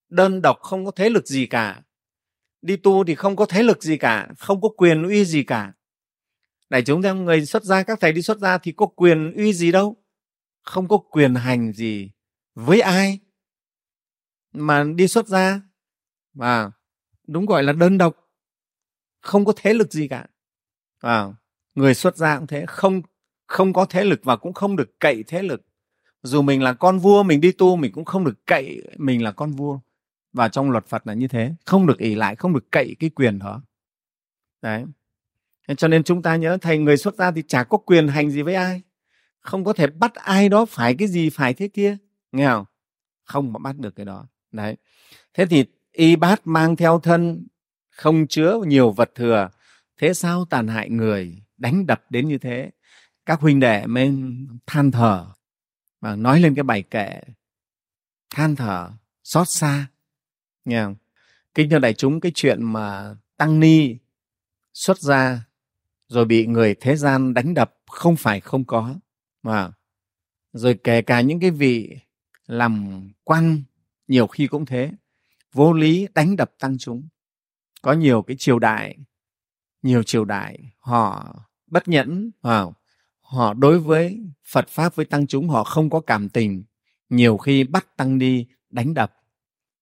đơn 0.10 0.42
độc 0.42 0.60
không 0.60 0.86
có 0.86 0.92
thế 0.92 1.10
lực 1.10 1.28
gì 1.28 1.46
cả 1.46 1.82
đi 2.62 2.78
tu 2.78 3.04
thì 3.04 3.16
không 3.16 3.36
có 3.36 3.46
thế 3.46 3.64
lực 3.64 3.84
gì 3.84 3.98
cả 3.98 4.28
không 4.38 4.62
có 4.62 4.70
quyền 4.78 5.04
uy 5.04 5.26
gì 5.26 5.44
cả. 5.44 5.74
Này 6.70 6.84
chúng 6.84 7.02
ta 7.02 7.14
người 7.14 7.46
xuất 7.46 7.64
gia 7.64 7.84
các 7.84 8.00
thầy 8.00 8.14
đi 8.14 8.22
xuất 8.22 8.40
gia 8.40 8.58
thì 8.58 8.72
có 8.72 8.86
quyền 8.86 9.34
uy 9.34 9.54
gì 9.54 9.72
đâu. 9.72 9.96
Không 10.62 10.88
có 10.88 10.98
quyền 10.98 11.36
hành 11.36 11.74
gì 11.74 12.12
với 12.56 12.82
ai 12.82 13.20
mà 14.54 14.84
đi 14.84 15.08
xuất 15.08 15.28
gia. 15.28 15.62
Và 16.34 16.72
đúng 17.28 17.46
gọi 17.46 17.64
là 17.64 17.74
đơn 17.74 17.98
độc 17.98 18.30
không 19.22 19.46
có 19.46 19.54
thế 19.56 19.74
lực 19.74 19.94
gì 19.94 20.08
cả. 20.08 20.28
À, 21.00 21.26
người 21.76 21.94
xuất 21.94 22.18
gia 22.18 22.38
cũng 22.38 22.48
thế 22.48 22.66
không 22.68 23.02
không 23.48 23.74
có 23.74 23.86
thế 23.86 24.04
lực 24.04 24.20
và 24.24 24.36
cũng 24.36 24.54
không 24.54 24.76
được 24.76 25.00
cậy 25.00 25.24
thế 25.28 25.42
lực. 25.42 25.62
Dù 26.24 26.42
mình 26.42 26.64
là 26.64 26.74
con 26.74 27.00
vua 27.00 27.24
mình 27.24 27.42
đi 27.42 27.52
tu 27.52 27.76
mình 27.76 27.92
cũng 27.92 28.06
không 28.06 28.24
được 28.24 28.46
cậy 28.46 28.84
mình 28.98 29.24
là 29.24 29.32
con 29.32 29.52
vua 29.52 29.80
và 30.34 30.50
trong 30.50 30.72
luật 30.72 30.86
Phật 30.86 31.08
là 31.08 31.14
như 31.14 31.28
thế, 31.28 31.54
không 31.66 31.88
được 31.88 31.98
ỷ 31.98 32.16
lại, 32.16 32.36
không 32.36 32.54
được 32.54 32.72
cậy 32.72 32.96
cái 33.00 33.10
quyền 33.10 33.40
đó. 33.40 33.62
Đấy. 34.62 34.86
Cho 35.78 35.88
nên 35.88 36.04
chúng 36.04 36.22
ta 36.22 36.36
nhớ, 36.36 36.58
thầy 36.62 36.78
người 36.78 36.98
xuất 36.98 37.16
gia 37.16 37.32
thì 37.32 37.44
chả 37.48 37.64
có 37.64 37.78
quyền 37.78 38.08
hành 38.08 38.32
gì 38.32 38.42
với 38.42 38.56
ai. 38.56 38.82
Không 39.40 39.64
có 39.64 39.74
thể 39.74 39.88
bắt 39.88 40.16
ai 40.16 40.50
đó 40.50 40.66
phải 40.66 40.96
cái 40.96 41.08
gì, 41.08 41.30
phải 41.30 41.54
thế 41.54 41.68
kia. 41.68 41.98
Nghe 42.32 42.48
không? 42.48 42.66
Không 43.24 43.54
mà 43.54 43.60
bắt 43.60 43.78
được 43.78 43.96
cái 43.96 44.06
đó. 44.06 44.28
Đấy. 44.52 44.78
Thế 45.34 45.46
thì 45.46 45.66
y 45.92 46.16
bát 46.16 46.48
mang 46.48 46.76
theo 46.76 47.00
thân, 47.00 47.48
không 47.90 48.28
chứa 48.28 48.60
nhiều 48.68 48.92
vật 48.92 49.12
thừa. 49.16 49.50
Thế 49.98 50.14
sao 50.14 50.46
tàn 50.46 50.68
hại 50.68 50.90
người, 50.90 51.42
đánh 51.58 51.86
đập 51.88 52.04
đến 52.10 52.28
như 52.28 52.38
thế? 52.38 52.72
Các 53.26 53.40
huynh 53.40 53.60
đệ 53.60 53.88
mới 53.88 54.14
than 54.68 54.92
thở. 54.92 55.28
Và 56.02 56.16
nói 56.16 56.40
lên 56.40 56.56
cái 56.56 56.64
bài 56.64 56.84
kệ, 56.84 57.22
than 58.30 58.56
thở, 58.56 58.92
xót 59.24 59.50
xa 59.50 59.88
nghe 60.66 60.84
không 60.84 60.96
kính 61.54 61.70
thưa 61.70 61.80
đại 61.80 61.94
chúng, 61.94 62.20
cái 62.20 62.32
chuyện 62.36 62.64
mà 62.64 63.16
tăng 63.38 63.60
ni 63.60 63.96
xuất 64.74 65.00
gia 65.00 65.48
rồi 66.08 66.26
bị 66.26 66.48
người 66.48 66.76
thế 66.76 66.96
gian 66.96 67.34
đánh 67.34 67.54
đập 67.54 67.76
không 67.88 68.16
phải 68.16 68.40
không 68.40 68.66
có, 68.66 68.96
mà 69.44 69.72
rồi 70.54 70.80
kể 70.84 71.02
cả 71.02 71.22
những 71.22 71.40
cái 71.40 71.52
vị 71.52 71.98
làm 72.48 73.02
quan 73.24 73.64
nhiều 74.08 74.28
khi 74.28 74.48
cũng 74.48 74.66
thế, 74.66 74.92
vô 75.54 75.74
lý 75.74 76.08
đánh 76.16 76.36
đập 76.36 76.52
tăng 76.60 76.78
chúng. 76.78 77.08
Có 77.82 77.94
nhiều 77.94 78.22
cái 78.22 78.38
triều 78.40 78.60
đại, 78.60 78.98
nhiều 79.82 80.04
triều 80.04 80.26
đại 80.26 80.74
họ 80.80 81.36
bất 81.68 81.88
nhẫn 81.88 82.32
vào 82.42 82.76
họ 83.22 83.54
đối 83.54 83.80
với 83.80 84.20
phật 84.46 84.68
pháp 84.68 84.96
với 84.96 85.06
tăng 85.06 85.28
chúng, 85.28 85.50
họ 85.50 85.64
không 85.64 85.90
có 85.90 86.00
cảm 86.00 86.30
tình, 86.30 86.64
nhiều 87.10 87.38
khi 87.38 87.64
bắt 87.64 87.98
tăng 87.98 88.20
đi 88.20 88.48
đánh 88.70 88.94
đập 88.94 89.16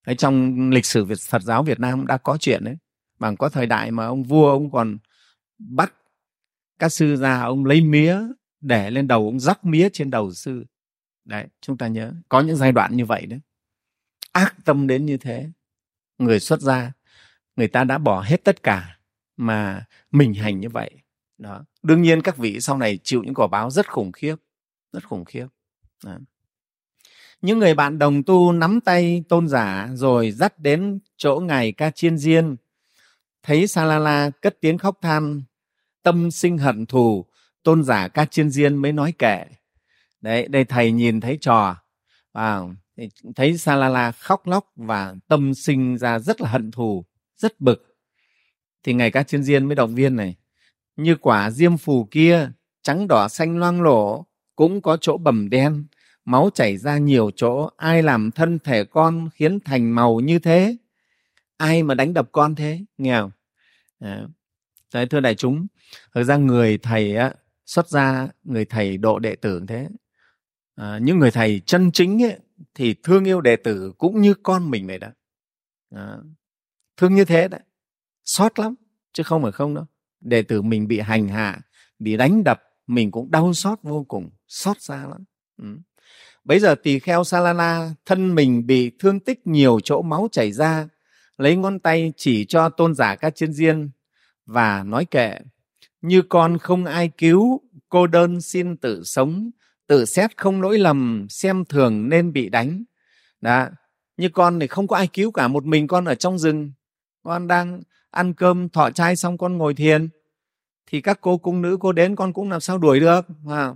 ở 0.07 0.13
trong 0.13 0.69
lịch 0.69 0.85
sử 0.85 1.05
Việt, 1.05 1.19
Phật 1.19 1.41
giáo 1.41 1.63
Việt 1.63 1.79
Nam 1.79 2.07
đã 2.07 2.17
có 2.17 2.37
chuyện 2.39 2.63
đấy. 2.63 2.77
Bằng 3.19 3.37
có 3.37 3.49
thời 3.49 3.65
đại 3.65 3.91
mà 3.91 4.05
ông 4.05 4.23
vua 4.23 4.49
ông 4.49 4.71
còn 4.71 4.97
bắt 5.57 5.93
các 6.79 6.89
sư 6.89 7.15
ra 7.15 7.41
ông 7.41 7.65
lấy 7.65 7.81
mía 7.81 8.19
để 8.61 8.91
lên 8.91 9.07
đầu 9.07 9.25
ông 9.25 9.39
rắc 9.39 9.65
mía 9.65 9.89
trên 9.93 10.11
đầu 10.11 10.33
sư. 10.33 10.65
Đấy 11.25 11.47
chúng 11.61 11.77
ta 11.77 11.87
nhớ 11.87 12.13
có 12.29 12.41
những 12.41 12.55
giai 12.55 12.71
đoạn 12.71 12.97
như 12.97 13.05
vậy 13.05 13.25
đấy. 13.25 13.39
Ác 14.31 14.55
tâm 14.65 14.87
đến 14.87 15.05
như 15.05 15.17
thế 15.17 15.49
người 16.17 16.39
xuất 16.39 16.61
gia 16.61 16.91
người 17.55 17.67
ta 17.67 17.83
đã 17.83 17.97
bỏ 17.97 18.21
hết 18.21 18.43
tất 18.43 18.63
cả 18.63 18.99
mà 19.37 19.85
mình 20.11 20.33
hành 20.33 20.59
như 20.59 20.69
vậy. 20.69 20.91
Đó. 21.37 21.65
Đương 21.83 22.01
nhiên 22.01 22.21
các 22.21 22.37
vị 22.37 22.59
sau 22.59 22.77
này 22.77 22.99
chịu 23.03 23.23
những 23.23 23.33
quả 23.33 23.47
báo 23.47 23.69
rất 23.69 23.91
khủng 23.91 24.11
khiếp 24.11 24.35
rất 24.93 25.07
khủng 25.07 25.25
khiếp. 25.25 25.47
Đó 26.03 26.17
những 27.47 27.59
người 27.59 27.73
bạn 27.73 27.99
đồng 27.99 28.23
tu 28.23 28.51
nắm 28.51 28.81
tay 28.81 29.23
tôn 29.29 29.47
giả 29.47 29.89
rồi 29.93 30.31
dắt 30.31 30.59
đến 30.59 30.99
chỗ 31.17 31.39
ngài 31.39 31.71
ca 31.71 31.91
chiên 31.91 32.17
diên. 32.17 32.55
Thấy 33.43 33.67
salala 33.67 34.29
cất 34.41 34.57
tiếng 34.61 34.77
khóc 34.77 34.97
than, 35.01 35.41
tâm 36.03 36.31
sinh 36.31 36.57
hận 36.57 36.85
thù, 36.85 37.25
tôn 37.63 37.83
giả 37.83 38.07
ca 38.07 38.25
chiên 38.25 38.49
diên 38.49 38.75
mới 38.75 38.91
nói 38.91 39.13
kệ. 39.19 39.45
Đấy, 40.21 40.47
đây 40.47 40.65
thầy 40.65 40.91
nhìn 40.91 41.21
thấy 41.21 41.37
trò. 41.41 41.75
Vào 42.33 42.73
thấy 43.35 43.57
Salala 43.57 44.11
khóc 44.11 44.47
lóc 44.47 44.71
và 44.75 45.15
tâm 45.27 45.53
sinh 45.53 45.97
ra 45.97 46.19
rất 46.19 46.41
là 46.41 46.49
hận 46.49 46.71
thù, 46.71 47.05
rất 47.35 47.61
bực. 47.61 47.97
Thì 48.83 48.93
ngài 48.93 49.11
ca 49.11 49.23
chiên 49.23 49.43
diên 49.43 49.65
mới 49.65 49.75
động 49.75 49.95
viên 49.95 50.15
này, 50.15 50.35
như 50.95 51.15
quả 51.15 51.51
diêm 51.51 51.77
phù 51.77 52.07
kia, 52.11 52.51
trắng 52.81 53.07
đỏ 53.07 53.27
xanh 53.27 53.57
loang 53.57 53.81
lổ, 53.81 54.25
cũng 54.55 54.81
có 54.81 54.97
chỗ 55.01 55.17
bầm 55.17 55.49
đen 55.49 55.87
máu 56.27 56.49
chảy 56.53 56.77
ra 56.77 56.97
nhiều 56.97 57.31
chỗ 57.35 57.69
ai 57.77 58.03
làm 58.03 58.31
thân 58.31 58.59
thể 58.59 58.83
con 58.83 59.29
khiến 59.33 59.59
thành 59.59 59.95
màu 59.95 60.19
như 60.19 60.39
thế? 60.39 60.77
Ai 61.57 61.83
mà 61.83 61.93
đánh 61.93 62.13
đập 62.13 62.29
con 62.31 62.55
thế? 62.55 62.79
Nghe 62.97 63.19
không? 63.19 63.31
Đấy, 64.93 65.05
thưa 65.09 65.19
đại 65.19 65.35
chúng 65.35 65.67
thực 66.13 66.23
ra 66.23 66.37
người 66.37 66.77
thầy 66.77 67.15
á, 67.15 67.33
xuất 67.65 67.89
gia 67.89 68.27
người 68.43 68.65
thầy 68.65 68.97
độ 68.97 69.19
đệ 69.19 69.35
tử 69.35 69.61
thế 69.67 69.87
à, 70.75 70.99
những 71.01 71.19
người 71.19 71.31
thầy 71.31 71.61
chân 71.65 71.91
chính 71.91 72.23
ấy, 72.23 72.39
thì 72.73 72.95
thương 73.03 73.25
yêu 73.25 73.41
đệ 73.41 73.55
tử 73.55 73.93
cũng 73.97 74.21
như 74.21 74.33
con 74.33 74.71
mình 74.71 74.87
vậy 74.87 74.99
đó. 74.99 75.07
À, 75.95 76.17
thương 76.97 77.15
như 77.15 77.25
thế 77.25 77.47
đấy 77.47 77.61
xót 78.25 78.59
lắm 78.59 78.75
chứ 79.13 79.23
không 79.23 79.43
phải 79.43 79.51
không 79.51 79.75
đâu. 79.75 79.85
Đệ 80.19 80.41
tử 80.41 80.61
mình 80.61 80.87
bị 80.87 80.99
hành 80.99 81.27
hạ 81.27 81.61
bị 81.99 82.17
đánh 82.17 82.43
đập 82.43 82.63
mình 82.87 83.11
cũng 83.11 83.31
đau 83.31 83.53
xót 83.53 83.79
vô 83.81 84.05
cùng 84.07 84.29
xót 84.47 84.81
xa 84.81 85.07
lắm. 85.07 85.23
Ừ 85.57 85.77
bây 86.47 86.59
giờ 86.59 86.75
tỳ 86.75 86.99
kheo 86.99 87.23
salana, 87.23 87.89
thân 88.05 88.35
mình 88.35 88.67
bị 88.67 88.91
thương 88.99 89.19
tích 89.19 89.47
nhiều 89.47 89.79
chỗ 89.83 90.01
máu 90.01 90.27
chảy 90.31 90.51
ra, 90.51 90.87
lấy 91.37 91.55
ngón 91.55 91.79
tay 91.79 92.13
chỉ 92.17 92.45
cho 92.45 92.69
tôn 92.69 92.95
giả 92.95 93.15
các 93.15 93.35
chiến 93.35 93.53
diên 93.53 93.89
và 94.45 94.83
nói 94.83 95.05
kệ, 95.05 95.39
như 96.01 96.21
con 96.21 96.57
không 96.57 96.85
ai 96.85 97.09
cứu, 97.17 97.61
cô 97.89 98.07
đơn 98.07 98.41
xin 98.41 98.77
tự 98.77 99.03
sống, 99.03 99.51
tự 99.87 100.05
xét 100.05 100.37
không 100.37 100.61
lỗi 100.61 100.79
lầm, 100.79 101.27
xem 101.29 101.65
thường 101.65 102.09
nên 102.09 102.33
bị 102.33 102.49
đánh. 102.49 102.83
Đó, 103.41 103.67
như 104.17 104.29
con 104.29 104.59
thì 104.59 104.67
không 104.67 104.87
có 104.87 104.95
ai 104.95 105.07
cứu 105.07 105.31
cả 105.31 105.47
một 105.47 105.65
mình 105.65 105.87
con 105.87 106.05
ở 106.05 106.15
trong 106.15 106.39
rừng. 106.39 106.71
Con 107.23 107.47
đang 107.47 107.81
ăn 108.11 108.33
cơm, 108.33 108.69
thọ 108.69 108.91
trai 108.91 109.15
xong 109.15 109.37
con 109.37 109.57
ngồi 109.57 109.73
thiền, 109.73 110.09
thì 110.85 111.01
các 111.01 111.21
cô 111.21 111.37
cung 111.37 111.61
nữ, 111.61 111.77
cô 111.79 111.91
đến 111.91 112.15
con 112.15 112.33
cũng 112.33 112.49
làm 112.49 112.59
sao 112.59 112.77
đuổi 112.77 112.99
được 112.99 113.21
Wow 113.43 113.75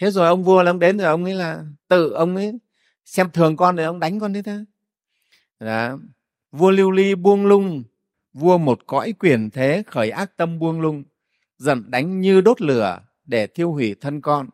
thế 0.00 0.10
rồi 0.10 0.26
ông 0.26 0.44
vua 0.44 0.64
ông 0.64 0.78
đến 0.78 0.98
rồi 0.98 1.06
ông 1.06 1.24
ấy 1.24 1.34
là 1.34 1.64
tự 1.88 2.10
ông 2.10 2.36
ấy 2.36 2.52
xem 3.04 3.30
thường 3.30 3.56
con 3.56 3.76
rồi 3.76 3.86
ông 3.86 4.00
đánh 4.00 4.20
con 4.20 4.32
thế 4.32 4.42
ta. 4.42 4.64
Đó. 5.60 5.98
vua 6.52 6.70
lưu 6.70 6.90
ly 6.90 7.14
buông 7.14 7.46
lung 7.46 7.82
vua 8.32 8.58
một 8.58 8.80
cõi 8.86 9.12
quyền 9.18 9.50
thế 9.50 9.82
khởi 9.86 10.10
ác 10.10 10.36
tâm 10.36 10.58
buông 10.58 10.80
lung 10.80 11.04
giận 11.58 11.90
đánh 11.90 12.20
như 12.20 12.40
đốt 12.40 12.60
lửa 12.60 13.00
để 13.24 13.46
thiêu 13.46 13.72
hủy 13.72 13.94
thân 14.00 14.20
con. 14.20 14.48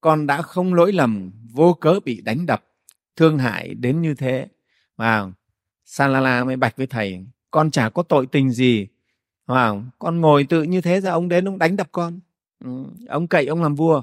Con 0.00 0.26
đã 0.26 0.42
không 0.42 0.74
lỗi 0.74 0.92
lầm 0.92 1.32
vô 1.52 1.74
cớ 1.74 2.00
bị 2.04 2.20
đánh 2.20 2.46
đập 2.46 2.64
thương 3.16 3.38
hại 3.38 3.74
đến 3.74 4.02
như 4.02 4.14
thế. 4.14 4.48
Mà 4.96 5.32
Salala 5.84 6.44
mới 6.44 6.56
bạch 6.56 6.76
với 6.76 6.86
thầy 6.86 7.26
con 7.50 7.70
chả 7.70 7.88
có 7.88 8.02
tội 8.02 8.26
tình 8.26 8.50
gì. 8.50 8.88
Wow, 9.46 9.82
con 9.98 10.20
ngồi 10.20 10.44
tự 10.44 10.62
như 10.62 10.80
thế 10.80 11.00
ra 11.00 11.10
ông 11.10 11.28
đến 11.28 11.48
ông 11.48 11.58
đánh 11.58 11.76
đập 11.76 11.88
con. 11.92 12.20
Ừ, 12.64 12.84
ông 13.08 13.26
cậy 13.26 13.46
ông 13.46 13.62
làm 13.62 13.74
vua 13.74 14.02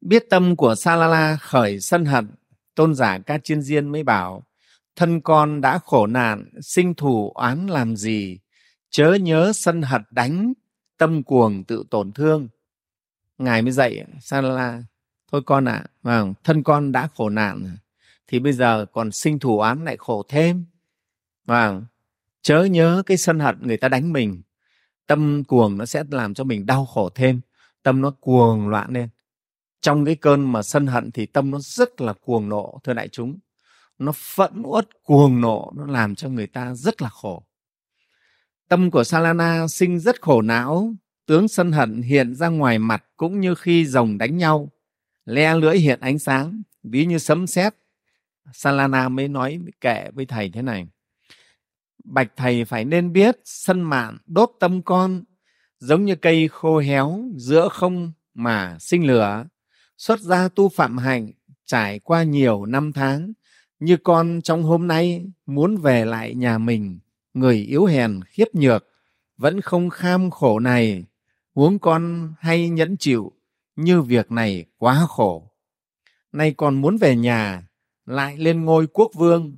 biết 0.00 0.24
tâm 0.30 0.56
của 0.56 0.74
Salala 0.74 1.36
khởi 1.36 1.80
sân 1.80 2.04
hận 2.04 2.30
tôn 2.74 2.94
giả 2.94 3.18
ca 3.18 3.38
chiên 3.38 3.62
diên 3.62 3.88
mới 3.88 4.02
bảo 4.02 4.44
thân 4.96 5.20
con 5.20 5.60
đã 5.60 5.78
khổ 5.78 6.06
nạn 6.06 6.44
sinh 6.60 6.94
thù 6.94 7.32
oán 7.34 7.66
làm 7.66 7.96
gì? 7.96 8.38
Chớ 8.90 9.14
nhớ 9.14 9.52
sân 9.54 9.82
hận 9.82 10.02
đánh 10.10 10.52
tâm 10.96 11.22
cuồng 11.22 11.64
tự 11.64 11.84
tổn 11.90 12.12
thương. 12.12 12.48
Ngài 13.38 13.62
mới 13.62 13.72
dạy 13.72 14.04
Salala 14.20 14.82
thôi 15.32 15.42
con 15.46 15.64
ạ 15.64 15.84
à, 16.02 16.24
thân 16.44 16.62
con 16.62 16.92
đã 16.92 17.08
khổ 17.14 17.28
nạn 17.28 17.76
thì 18.26 18.38
bây 18.38 18.52
giờ 18.52 18.86
còn 18.92 19.12
sinh 19.12 19.38
thù 19.38 19.58
oán 19.58 19.84
lại 19.84 19.96
khổ 19.96 20.22
thêm. 20.28 20.64
Và 21.44 21.80
chớ 22.42 22.64
nhớ 22.64 23.02
cái 23.06 23.16
sân 23.16 23.38
hận 23.38 23.56
người 23.60 23.76
ta 23.76 23.88
đánh 23.88 24.12
mình. 24.12 24.42
Tâm 25.06 25.44
cuồng 25.44 25.78
nó 25.78 25.86
sẽ 25.86 26.04
làm 26.10 26.34
cho 26.34 26.44
mình 26.44 26.66
đau 26.66 26.86
khổ 26.86 27.08
thêm 27.14 27.40
tâm 27.82 28.00
nó 28.00 28.10
cuồng 28.10 28.68
loạn 28.68 28.92
lên 28.92 29.08
trong 29.80 30.04
cái 30.04 30.16
cơn 30.16 30.52
mà 30.52 30.62
sân 30.62 30.86
hận 30.86 31.10
thì 31.10 31.26
tâm 31.26 31.50
nó 31.50 31.58
rất 31.60 32.00
là 32.00 32.12
cuồng 32.12 32.48
nộ, 32.48 32.80
thưa 32.84 32.92
đại 32.92 33.08
chúng. 33.08 33.38
Nó 33.98 34.12
phẫn 34.12 34.62
uất, 34.62 34.88
cuồng 35.02 35.40
nộ, 35.40 35.72
nó 35.76 35.86
làm 35.86 36.14
cho 36.14 36.28
người 36.28 36.46
ta 36.46 36.74
rất 36.74 37.02
là 37.02 37.08
khổ. 37.08 37.42
Tâm 38.68 38.90
của 38.90 39.04
salana 39.04 39.68
sinh 39.68 39.98
rất 39.98 40.22
khổ 40.22 40.42
não, 40.42 40.94
tướng 41.26 41.48
sân 41.48 41.72
hận 41.72 42.02
hiện 42.02 42.34
ra 42.34 42.48
ngoài 42.48 42.78
mặt 42.78 43.04
cũng 43.16 43.40
như 43.40 43.54
khi 43.54 43.86
rồng 43.86 44.18
đánh 44.18 44.36
nhau, 44.36 44.72
le 45.24 45.54
lưỡi 45.54 45.78
hiện 45.78 46.00
ánh 46.00 46.18
sáng, 46.18 46.62
ví 46.82 47.06
như 47.06 47.18
sấm 47.18 47.46
sét. 47.46 47.74
Salana 48.52 49.08
mới 49.08 49.28
nói 49.28 49.58
kệ 49.80 50.10
với 50.14 50.26
thầy 50.26 50.50
thế 50.50 50.62
này. 50.62 50.86
Bạch 52.04 52.32
thầy 52.36 52.64
phải 52.64 52.84
nên 52.84 53.12
biết 53.12 53.36
sân 53.44 53.80
mạn 53.80 54.18
đốt 54.26 54.50
tâm 54.60 54.82
con, 54.82 55.24
giống 55.78 56.04
như 56.04 56.14
cây 56.14 56.48
khô 56.48 56.78
héo, 56.78 57.24
giữa 57.36 57.68
không 57.68 58.12
mà 58.34 58.76
sinh 58.80 59.06
lửa 59.06 59.44
xuất 59.98 60.20
gia 60.20 60.48
tu 60.48 60.68
phạm 60.68 60.98
hạnh 60.98 61.30
trải 61.66 61.98
qua 61.98 62.22
nhiều 62.22 62.64
năm 62.66 62.92
tháng, 62.92 63.32
như 63.80 63.96
con 63.96 64.40
trong 64.42 64.62
hôm 64.62 64.86
nay 64.86 65.26
muốn 65.46 65.76
về 65.76 66.04
lại 66.04 66.34
nhà 66.34 66.58
mình, 66.58 66.98
người 67.34 67.56
yếu 67.56 67.84
hèn 67.84 68.20
khiếp 68.26 68.48
nhược, 68.52 68.86
vẫn 69.36 69.60
không 69.60 69.90
kham 69.90 70.30
khổ 70.30 70.58
này. 70.58 71.04
Huống 71.54 71.78
con 71.78 72.34
hay 72.40 72.68
nhẫn 72.68 72.96
chịu 72.96 73.32
như 73.76 74.02
việc 74.02 74.32
này 74.32 74.64
quá 74.78 75.06
khổ. 75.08 75.50
Nay 76.32 76.54
con 76.56 76.80
muốn 76.80 76.96
về 76.96 77.16
nhà, 77.16 77.68
lại 78.06 78.36
lên 78.36 78.64
ngôi 78.64 78.86
quốc 78.86 79.10
vương, 79.14 79.56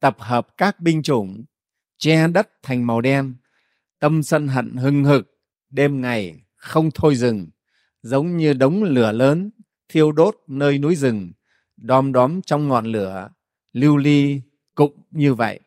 tập 0.00 0.16
hợp 0.18 0.56
các 0.56 0.80
binh 0.80 1.02
chủng, 1.02 1.44
che 1.98 2.28
đất 2.28 2.48
thành 2.62 2.86
màu 2.86 3.00
đen. 3.00 3.34
Tâm 3.98 4.22
sân 4.22 4.48
hận 4.48 4.76
hừng 4.76 5.04
hực, 5.04 5.38
đêm 5.70 6.00
ngày 6.00 6.42
không 6.56 6.90
thôi 6.94 7.16
dừng, 7.16 7.48
giống 8.02 8.36
như 8.36 8.52
đống 8.52 8.82
lửa 8.82 9.12
lớn 9.12 9.50
thiêu 9.90 10.12
đốt 10.12 10.36
nơi 10.46 10.78
núi 10.78 10.96
rừng 10.96 11.32
đom 11.76 12.12
đóm 12.12 12.42
trong 12.42 12.68
ngọn 12.68 12.86
lửa 12.86 13.28
lưu 13.72 13.96
ly 13.96 14.40
cũng 14.74 15.02
như 15.10 15.34
vậy. 15.34 15.60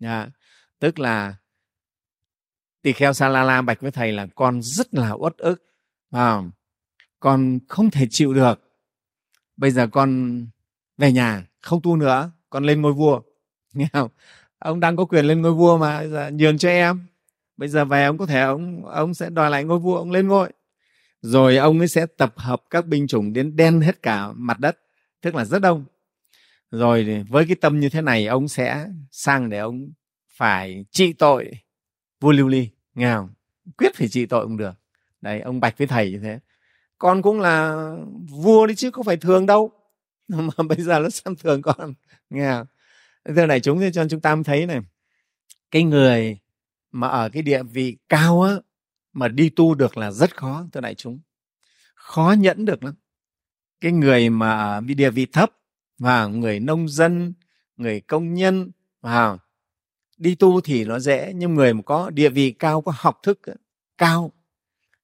À, 0.00 0.30
tức 0.78 0.98
là 0.98 1.34
tỳ 2.82 2.92
kheo 2.92 3.12
sa 3.12 3.28
la 3.28 3.44
la 3.44 3.62
bạch 3.62 3.80
với 3.80 3.90
thầy 3.90 4.12
là 4.12 4.26
con 4.34 4.62
rất 4.62 4.94
là 4.94 5.12
uất 5.12 5.36
ức 5.36 5.62
à, 6.10 6.42
con 7.20 7.58
không 7.68 7.90
thể 7.90 8.06
chịu 8.10 8.34
được. 8.34 8.60
Bây 9.56 9.70
giờ 9.70 9.86
con 9.92 10.40
về 10.98 11.12
nhà 11.12 11.46
không 11.60 11.80
tu 11.82 11.96
nữa 11.96 12.30
con 12.50 12.64
lên 12.64 12.82
ngôi 12.82 12.92
vua. 12.92 13.20
Nghe 13.72 13.88
không? 13.92 14.10
Ông 14.58 14.80
đang 14.80 14.96
có 14.96 15.04
quyền 15.04 15.24
lên 15.24 15.42
ngôi 15.42 15.52
vua 15.52 15.78
mà 15.78 16.06
giờ 16.06 16.30
nhường 16.30 16.58
cho 16.58 16.68
em. 16.68 17.06
Bây 17.56 17.68
giờ 17.68 17.84
về 17.84 18.04
ông 18.04 18.18
có 18.18 18.26
thể 18.26 18.40
ông 18.40 18.86
ông 18.86 19.14
sẽ 19.14 19.30
đòi 19.30 19.50
lại 19.50 19.64
ngôi 19.64 19.78
vua 19.78 19.96
ông 19.96 20.10
lên 20.10 20.28
ngôi 20.28 20.52
rồi 21.26 21.56
ông 21.56 21.78
ấy 21.78 21.88
sẽ 21.88 22.06
tập 22.06 22.32
hợp 22.36 22.62
các 22.70 22.86
binh 22.86 23.06
chủng 23.06 23.32
đến 23.32 23.56
đen 23.56 23.80
hết 23.80 24.02
cả 24.02 24.32
mặt 24.32 24.60
đất. 24.60 24.78
Tức 25.20 25.34
là 25.34 25.44
rất 25.44 25.58
đông. 25.58 25.84
Rồi 26.70 27.24
với 27.28 27.46
cái 27.46 27.56
tâm 27.60 27.80
như 27.80 27.88
thế 27.88 28.00
này, 28.00 28.26
ông 28.26 28.48
sẽ 28.48 28.86
sang 29.10 29.48
để 29.50 29.58
ông 29.58 29.92
phải 30.28 30.84
trị 30.90 31.12
tội 31.12 31.50
vua 32.20 32.32
lưu 32.32 32.48
ly. 32.48 32.68
Nghe 32.94 33.14
không? 33.14 33.28
Quyết 33.78 33.94
phải 33.94 34.08
trị 34.08 34.26
tội 34.26 34.42
ông 34.42 34.56
được. 34.56 34.72
Đấy, 35.20 35.40
ông 35.40 35.60
bạch 35.60 35.78
với 35.78 35.86
thầy 35.86 36.10
như 36.10 36.18
thế. 36.22 36.38
Con 36.98 37.22
cũng 37.22 37.40
là 37.40 37.86
vua 38.30 38.66
đi 38.66 38.74
chứ 38.74 38.90
không 38.90 39.04
phải 39.04 39.16
thường 39.16 39.46
đâu. 39.46 39.72
Mà 40.28 40.64
bây 40.68 40.82
giờ 40.82 40.98
nó 40.98 41.10
xem 41.10 41.36
thường 41.36 41.62
con. 41.62 41.94
Nghe 42.30 42.50
không? 42.50 42.66
Thưa 43.36 43.46
đại 43.46 43.60
chúng, 43.60 43.90
cho 43.92 44.08
chúng 44.08 44.20
ta 44.20 44.36
thấy 44.44 44.66
này. 44.66 44.80
Cái 45.70 45.82
người 45.82 46.38
mà 46.92 47.08
ở 47.08 47.28
cái 47.28 47.42
địa 47.42 47.62
vị 47.62 47.96
cao 48.08 48.42
á 48.42 48.54
mà 49.14 49.28
đi 49.28 49.48
tu 49.48 49.74
được 49.74 49.96
là 49.96 50.10
rất 50.10 50.36
khó, 50.36 50.64
thưa 50.72 50.80
đại 50.80 50.94
chúng. 50.94 51.20
Khó 51.94 52.34
nhẫn 52.38 52.64
được 52.64 52.84
lắm. 52.84 52.94
Cái 53.80 53.92
người 53.92 54.30
mà 54.30 54.80
bị 54.80 54.94
địa 54.94 55.10
vị 55.10 55.26
thấp, 55.26 55.50
và 55.98 56.26
người 56.26 56.60
nông 56.60 56.88
dân, 56.88 57.34
người 57.76 58.00
công 58.00 58.34
nhân, 58.34 58.70
và 59.00 59.38
đi 60.16 60.34
tu 60.34 60.60
thì 60.60 60.84
nó 60.84 60.98
dễ, 60.98 61.32
nhưng 61.34 61.54
người 61.54 61.74
mà 61.74 61.82
có 61.82 62.10
địa 62.10 62.28
vị 62.28 62.50
cao, 62.50 62.82
có 62.82 62.92
học 62.96 63.20
thức 63.22 63.42
ờ, 63.42 63.54
cao, 63.98 64.32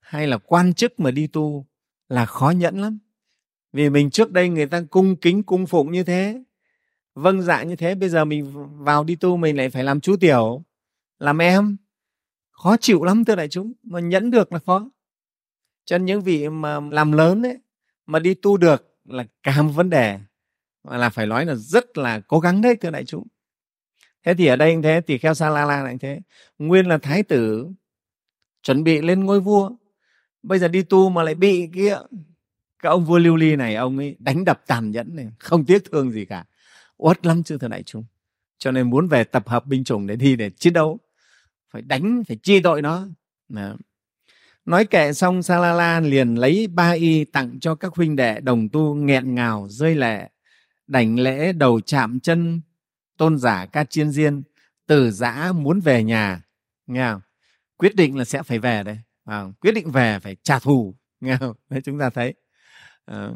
hay 0.00 0.26
là 0.26 0.38
quan 0.38 0.74
chức 0.74 1.00
mà 1.00 1.10
đi 1.10 1.26
tu 1.26 1.66
là 2.08 2.26
khó 2.26 2.50
nhẫn 2.50 2.80
lắm. 2.80 2.98
Vì 3.72 3.90
mình 3.90 4.10
trước 4.10 4.32
đây 4.32 4.48
người 4.48 4.66
ta 4.66 4.82
cung 4.90 5.16
kính, 5.16 5.42
cung 5.42 5.66
phụng 5.66 5.92
như 5.92 6.04
thế 6.04 6.42
vâng 7.14 7.42
dạ 7.42 7.62
như 7.62 7.76
thế, 7.76 7.94
bây 7.94 8.08
giờ 8.08 8.24
mình 8.24 8.52
vào 8.84 9.04
đi 9.04 9.14
tu 9.16 9.36
mình 9.36 9.56
lại 9.56 9.70
phải 9.70 9.84
làm 9.84 10.00
chú 10.00 10.16
tiểu, 10.16 10.64
làm 11.18 11.38
em 11.38 11.76
khó 12.62 12.76
chịu 12.76 13.04
lắm 13.04 13.24
thưa 13.24 13.36
đại 13.36 13.48
chúng 13.48 13.72
mà 13.82 14.00
nhẫn 14.00 14.30
được 14.30 14.52
là 14.52 14.58
khó. 14.58 14.90
Cho 15.84 15.98
nên 15.98 16.06
những 16.06 16.20
vị 16.20 16.48
mà 16.48 16.80
làm 16.80 17.12
lớn 17.12 17.42
ấy, 17.42 17.58
mà 18.06 18.18
đi 18.18 18.34
tu 18.34 18.56
được 18.56 18.96
là 19.04 19.24
cả 19.42 19.62
một 19.62 19.72
vấn 19.74 19.90
đề. 19.90 20.18
Mà 20.84 20.96
là 20.96 21.10
phải 21.10 21.26
nói 21.26 21.46
là 21.46 21.54
rất 21.54 21.98
là 21.98 22.20
cố 22.20 22.40
gắng 22.40 22.62
đấy, 22.62 22.76
thưa 22.76 22.90
đại 22.90 23.04
chúng. 23.04 23.26
Thế 24.24 24.34
thì 24.34 24.46
ở 24.46 24.56
đây 24.56 24.74
như 24.74 24.82
thế 24.82 25.00
thì 25.06 25.18
kheo 25.18 25.34
sa 25.34 25.50
la 25.50 25.64
la 25.64 25.82
lại 25.82 25.96
thế. 26.00 26.20
Nguyên 26.58 26.86
là 26.86 26.98
thái 26.98 27.22
tử, 27.22 27.68
chuẩn 28.62 28.84
bị 28.84 29.00
lên 29.00 29.24
ngôi 29.24 29.40
vua. 29.40 29.70
Bây 30.42 30.58
giờ 30.58 30.68
đi 30.68 30.82
tu 30.82 31.10
mà 31.10 31.22
lại 31.22 31.34
bị 31.34 31.68
kia 31.74 31.96
cái 32.82 32.90
ông 32.90 33.04
vua 33.04 33.18
lưu 33.18 33.36
ly 33.36 33.56
này, 33.56 33.74
ông 33.74 33.98
ấy 33.98 34.16
đánh 34.18 34.44
đập 34.44 34.62
tàn 34.66 34.90
nhẫn 34.90 35.16
này, 35.16 35.28
không 35.38 35.64
tiếc 35.64 35.90
thương 35.90 36.10
gì 36.10 36.24
cả. 36.24 36.44
Uất 36.96 37.26
lắm 37.26 37.42
chứ, 37.42 37.58
thưa 37.58 37.68
đại 37.68 37.82
chúng. 37.82 38.04
Cho 38.58 38.70
nên 38.70 38.90
muốn 38.90 39.08
về 39.08 39.24
tập 39.24 39.48
hợp 39.48 39.66
binh 39.66 39.84
chủng 39.84 40.06
để 40.06 40.16
đi 40.16 40.36
để 40.36 40.50
chiến 40.50 40.72
đấu 40.72 40.98
phải 41.70 41.82
đánh 41.82 42.22
phải 42.28 42.36
chi 42.42 42.60
tội 42.60 42.82
nó. 42.82 43.06
Đó. 43.48 43.76
nói 44.64 44.84
kệ 44.84 45.12
xong 45.12 45.42
salala 45.42 46.00
liền 46.00 46.34
lấy 46.34 46.66
ba 46.66 46.90
y 46.90 47.24
tặng 47.24 47.60
cho 47.60 47.74
các 47.74 47.94
huynh 47.94 48.16
đệ 48.16 48.40
đồng 48.40 48.68
tu 48.68 48.94
nghẹn 48.94 49.34
ngào 49.34 49.66
rơi 49.70 49.94
lệ 49.94 50.28
đảnh 50.86 51.18
lễ 51.18 51.52
đầu 51.52 51.80
chạm 51.80 52.20
chân 52.20 52.60
tôn 53.16 53.38
giả 53.38 53.66
ca 53.66 53.84
chiên 53.84 54.10
diên 54.10 54.42
từ 54.86 55.10
giã 55.10 55.52
muốn 55.52 55.80
về 55.80 56.04
nhà. 56.04 56.42
Nghe 56.86 57.10
không? 57.12 57.20
quyết 57.76 57.96
định 57.96 58.16
là 58.16 58.24
sẽ 58.24 58.42
phải 58.42 58.58
về 58.58 58.82
đây. 58.82 58.98
À, 59.24 59.44
quyết 59.60 59.72
định 59.72 59.90
về 59.90 60.18
phải 60.18 60.36
trả 60.42 60.58
thù. 60.58 60.94
Nghe 61.20 61.36
không? 61.40 61.56
Đấy, 61.70 61.80
chúng 61.84 61.98
ta 61.98 62.10
thấy. 62.10 62.34
À, 63.04 63.28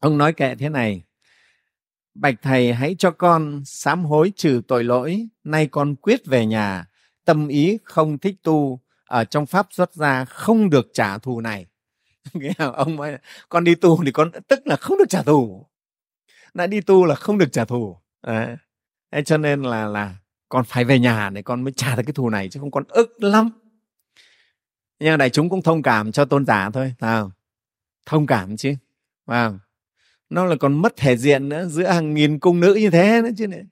ông 0.00 0.18
nói 0.18 0.32
kệ 0.32 0.54
thế 0.54 0.68
này. 0.68 1.02
Bạch 2.14 2.34
thầy 2.42 2.72
hãy 2.72 2.96
cho 2.98 3.10
con 3.10 3.62
sám 3.64 4.04
hối 4.04 4.32
trừ 4.36 4.62
tội 4.68 4.84
lỗi 4.84 5.28
nay 5.44 5.66
con 5.66 5.94
quyết 5.96 6.26
về 6.26 6.46
nhà 6.46 6.86
tâm 7.24 7.48
ý 7.48 7.78
không 7.84 8.18
thích 8.18 8.36
tu 8.42 8.80
ở 9.04 9.24
trong 9.24 9.46
pháp 9.46 9.66
xuất 9.70 9.94
gia 9.94 10.24
không 10.24 10.70
được 10.70 10.86
trả 10.92 11.18
thù 11.18 11.40
này. 11.40 11.66
Ông 12.58 12.96
nói 12.96 13.18
con 13.48 13.64
đi 13.64 13.74
tu 13.74 14.04
thì 14.04 14.12
con, 14.12 14.30
tức 14.48 14.66
là 14.66 14.76
không 14.76 14.98
được 14.98 15.08
trả 15.08 15.22
thù. 15.22 15.66
Đã 16.54 16.66
đi 16.66 16.80
tu 16.80 17.04
là 17.04 17.14
không 17.14 17.38
được 17.38 17.52
trả 17.52 17.64
thù. 17.64 17.96
Đấy. 18.22 18.56
Thế 19.12 19.22
cho 19.22 19.38
nên 19.38 19.62
là 19.62 19.86
là 19.86 20.14
con 20.48 20.64
phải 20.64 20.84
về 20.84 20.98
nhà 20.98 21.30
để 21.30 21.42
con 21.42 21.64
mới 21.64 21.72
trả 21.72 21.96
được 21.96 22.02
cái 22.06 22.12
thù 22.12 22.30
này 22.30 22.48
chứ 22.48 22.60
không 22.60 22.70
con 22.70 22.84
ức 22.88 23.22
lắm. 23.22 23.50
Nhưng 24.98 25.18
đại 25.18 25.30
chúng 25.30 25.48
cũng 25.48 25.62
thông 25.62 25.82
cảm 25.82 26.12
cho 26.12 26.24
tôn 26.24 26.46
giả 26.46 26.70
thôi 26.70 26.94
nào 27.00 27.30
thông 28.06 28.26
cảm 28.26 28.56
chứ 28.56 28.74
vào 29.26 29.58
nó 30.30 30.44
là 30.44 30.56
còn 30.60 30.82
mất 30.82 30.96
thể 30.96 31.16
diện 31.16 31.48
nữa, 31.48 31.66
giữa 31.66 31.86
hàng 31.86 32.14
nghìn 32.14 32.38
cung 32.38 32.60
nữ 32.60 32.74
như 32.74 32.90
thế 32.90 33.22
nữa 33.22 33.30
chứ 33.36 33.46
này 33.46 33.62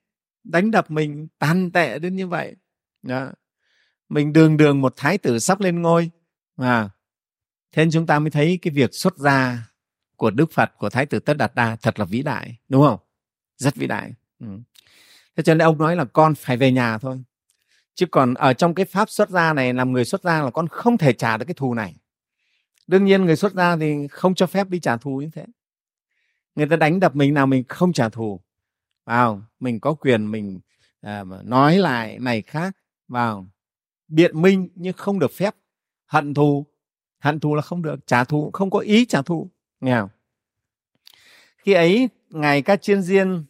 đánh 0.44 0.70
đập 0.70 0.90
mình 0.90 1.28
tàn 1.38 1.70
tệ 1.70 1.98
đến 1.98 2.16
như 2.16 2.26
vậy. 2.26 2.56
Đó 3.02 3.32
mình 4.12 4.32
đường 4.32 4.56
đường 4.56 4.80
một 4.80 4.94
thái 4.96 5.18
tử 5.18 5.38
sắp 5.38 5.60
lên 5.60 5.82
ngôi. 5.82 6.10
À 6.56 6.90
thế 7.72 7.84
nên 7.84 7.90
chúng 7.90 8.06
ta 8.06 8.18
mới 8.18 8.30
thấy 8.30 8.58
cái 8.62 8.72
việc 8.74 8.94
xuất 8.94 9.18
gia 9.18 9.68
của 10.16 10.30
đức 10.30 10.52
phật 10.52 10.72
của 10.78 10.90
thái 10.90 11.06
tử 11.06 11.18
tất 11.18 11.36
đạt 11.36 11.54
đa 11.54 11.76
thật 11.76 11.98
là 11.98 12.04
vĩ 12.04 12.22
đại 12.22 12.56
đúng 12.68 12.82
không? 12.82 13.00
Rất 13.56 13.74
vĩ 13.74 13.86
đại. 13.86 14.12
Ừ. 14.40 14.46
thế 15.36 15.42
cho 15.42 15.54
nên 15.54 15.66
ông 15.66 15.78
nói 15.78 15.96
là 15.96 16.04
con 16.04 16.34
phải 16.34 16.56
về 16.56 16.72
nhà 16.72 16.98
thôi. 16.98 17.22
Chứ 17.94 18.06
còn 18.06 18.34
ở 18.34 18.52
trong 18.52 18.74
cái 18.74 18.86
pháp 18.86 19.10
xuất 19.10 19.30
gia 19.30 19.52
này 19.52 19.74
làm 19.74 19.92
người 19.92 20.04
xuất 20.04 20.22
gia 20.22 20.42
là 20.42 20.50
con 20.50 20.68
không 20.68 20.98
thể 20.98 21.12
trả 21.12 21.36
được 21.36 21.44
cái 21.44 21.54
thù 21.54 21.74
này. 21.74 21.94
Đương 22.86 23.04
nhiên 23.04 23.24
người 23.24 23.36
xuất 23.36 23.52
gia 23.52 23.76
thì 23.76 24.08
không 24.10 24.34
cho 24.34 24.46
phép 24.46 24.68
đi 24.68 24.80
trả 24.80 24.96
thù 24.96 25.20
như 25.20 25.30
thế. 25.34 25.46
Người 26.54 26.66
ta 26.66 26.76
đánh 26.76 27.00
đập 27.00 27.16
mình 27.16 27.34
nào 27.34 27.46
mình 27.46 27.64
không 27.68 27.92
trả 27.92 28.08
thù. 28.08 28.40
Vào 29.04 29.42
mình 29.60 29.80
có 29.80 29.94
quyền 29.94 30.30
mình 30.30 30.60
à, 31.00 31.24
nói 31.44 31.78
lại 31.78 32.18
này 32.18 32.42
khác. 32.42 32.76
Vào 33.08 33.46
biện 34.12 34.42
minh 34.42 34.68
nhưng 34.74 34.92
không 34.92 35.18
được 35.18 35.32
phép. 35.32 35.54
Hận 36.06 36.34
thù 36.34 36.66
hận 37.22 37.40
thù 37.40 37.54
là 37.54 37.62
không 37.62 37.82
được, 37.82 38.06
trả 38.06 38.24
thù 38.24 38.50
không 38.52 38.70
có 38.70 38.78
ý 38.78 39.04
trả 39.04 39.22
thù. 39.22 39.50
Nghe 39.80 40.00
không? 40.00 40.08
khi 41.58 41.72
ấy, 41.72 42.08
ngài 42.30 42.62
các 42.62 42.82
chiên 42.82 43.02
diên 43.02 43.44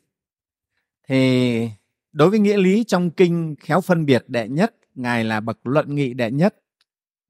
thì 1.09 1.68
đối 2.12 2.31
với 2.31 2.38
nghĩa 2.38 2.57
lý 2.57 2.85
trong 2.85 3.11
kinh 3.11 3.55
khéo 3.61 3.81
phân 3.81 4.07
biệt 4.07 4.25
đệ 4.29 4.48
nhất, 4.48 4.75
ngài 4.94 5.25
là 5.25 5.40
bậc 5.40 5.66
luận 5.66 5.94
nghị 5.94 6.14
đệ 6.14 6.31
nhất. 6.31 6.57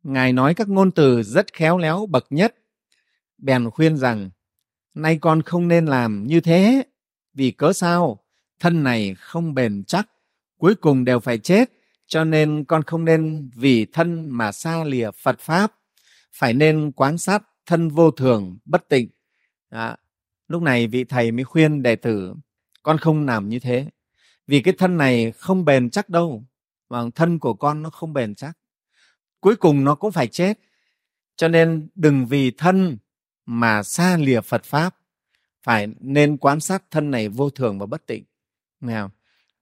Ngài 0.02 0.32
nói 0.32 0.54
các 0.54 0.68
ngôn 0.68 0.90
từ 0.90 1.22
rất 1.22 1.52
khéo 1.52 1.78
léo, 1.78 2.06
bậc 2.06 2.26
nhất, 2.30 2.54
bèn 3.38 3.70
khuyên 3.70 3.96
rằng, 3.96 4.30
nay 4.94 5.18
con 5.20 5.42
không 5.42 5.68
nên 5.68 5.86
làm 5.86 6.26
như 6.26 6.40
thế, 6.40 6.82
vì 7.34 7.50
cớ 7.50 7.72
sao? 7.72 8.18
Thân 8.60 8.82
này 8.82 9.14
không 9.18 9.54
bền 9.54 9.84
chắc, 9.86 10.08
cuối 10.58 10.74
cùng 10.74 11.04
đều 11.04 11.20
phải 11.20 11.38
chết 11.38 11.70
cho 12.12 12.24
nên 12.24 12.64
con 12.64 12.82
không 12.82 13.04
nên 13.04 13.50
vì 13.54 13.84
thân 13.84 14.30
mà 14.30 14.52
xa 14.52 14.84
lìa 14.84 15.10
phật 15.10 15.40
pháp. 15.40 15.72
Phải 16.32 16.54
nên 16.54 16.92
quán 16.92 17.18
sát 17.18 17.42
thân 17.66 17.88
vô 17.88 18.10
thường, 18.10 18.58
bất 18.64 18.88
tịnh. 18.88 19.08
Đó. 19.70 19.96
lúc 20.48 20.62
này 20.62 20.86
vị 20.86 21.04
thầy 21.04 21.32
mới 21.32 21.44
khuyên 21.44 21.82
đệ 21.82 21.96
tử, 21.96 22.34
con 22.82 22.98
không 22.98 23.26
làm 23.26 23.48
như 23.48 23.58
thế. 23.58 23.86
Vì 24.46 24.62
cái 24.62 24.74
thân 24.78 24.96
này 24.96 25.32
không 25.32 25.64
bền 25.64 25.90
chắc 25.90 26.08
đâu, 26.08 26.44
mà 26.88 27.02
thân 27.14 27.38
của 27.38 27.54
con 27.54 27.82
nó 27.82 27.90
không 27.90 28.12
bền 28.12 28.34
chắc. 28.34 28.52
Cuối 29.40 29.56
cùng 29.56 29.84
nó 29.84 29.94
cũng 29.94 30.12
phải 30.12 30.28
chết. 30.28 30.58
Cho 31.36 31.48
nên 31.48 31.88
đừng 31.94 32.26
vì 32.26 32.50
thân 32.50 32.98
mà 33.46 33.82
xa 33.82 34.16
lìa 34.16 34.40
phật 34.40 34.64
pháp. 34.64 34.96
Phải 35.62 35.88
nên 36.00 36.36
quan 36.36 36.60
sát 36.60 36.82
thân 36.90 37.10
này 37.10 37.28
vô 37.28 37.50
thường 37.50 37.78
và 37.78 37.86
bất 37.86 38.06
tịnh. 38.06 38.24
Nghe 38.80 39.02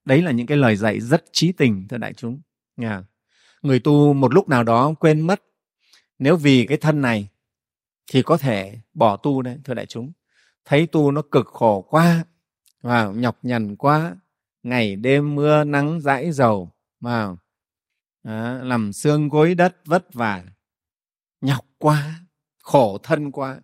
đấy 0.05 0.21
là 0.21 0.31
những 0.31 0.47
cái 0.47 0.57
lời 0.57 0.75
dạy 0.75 0.99
rất 0.99 1.25
trí 1.31 1.51
tình 1.51 1.87
thưa 1.87 1.97
đại 1.97 2.13
chúng 2.13 2.41
yeah. 2.81 3.03
người 3.61 3.79
tu 3.79 4.13
một 4.13 4.33
lúc 4.33 4.49
nào 4.49 4.63
đó 4.63 4.93
quên 4.99 5.21
mất 5.21 5.43
nếu 6.19 6.35
vì 6.35 6.65
cái 6.65 6.77
thân 6.77 7.01
này 7.01 7.29
thì 8.07 8.21
có 8.21 8.37
thể 8.37 8.79
bỏ 8.93 9.17
tu 9.17 9.41
đấy 9.41 9.57
thưa 9.63 9.73
đại 9.73 9.85
chúng 9.85 10.11
thấy 10.65 10.87
tu 10.87 11.11
nó 11.11 11.21
cực 11.31 11.47
khổ 11.47 11.81
quá 11.89 12.25
vào 12.81 13.13
nhọc 13.13 13.37
nhằn 13.41 13.75
quá 13.75 14.15
ngày 14.63 14.95
đêm 14.95 15.35
mưa 15.35 15.63
nắng 15.63 16.01
dãi 16.01 16.31
dầu 16.31 16.71
vào 16.99 17.37
đó, 18.23 18.59
làm 18.63 18.93
xương 18.93 19.29
gối 19.29 19.55
đất 19.55 19.75
vất 19.85 20.13
vả 20.13 20.43
nhọc 21.41 21.65
quá 21.77 22.19
khổ 22.63 22.97
thân 23.03 23.31
quá 23.31 23.61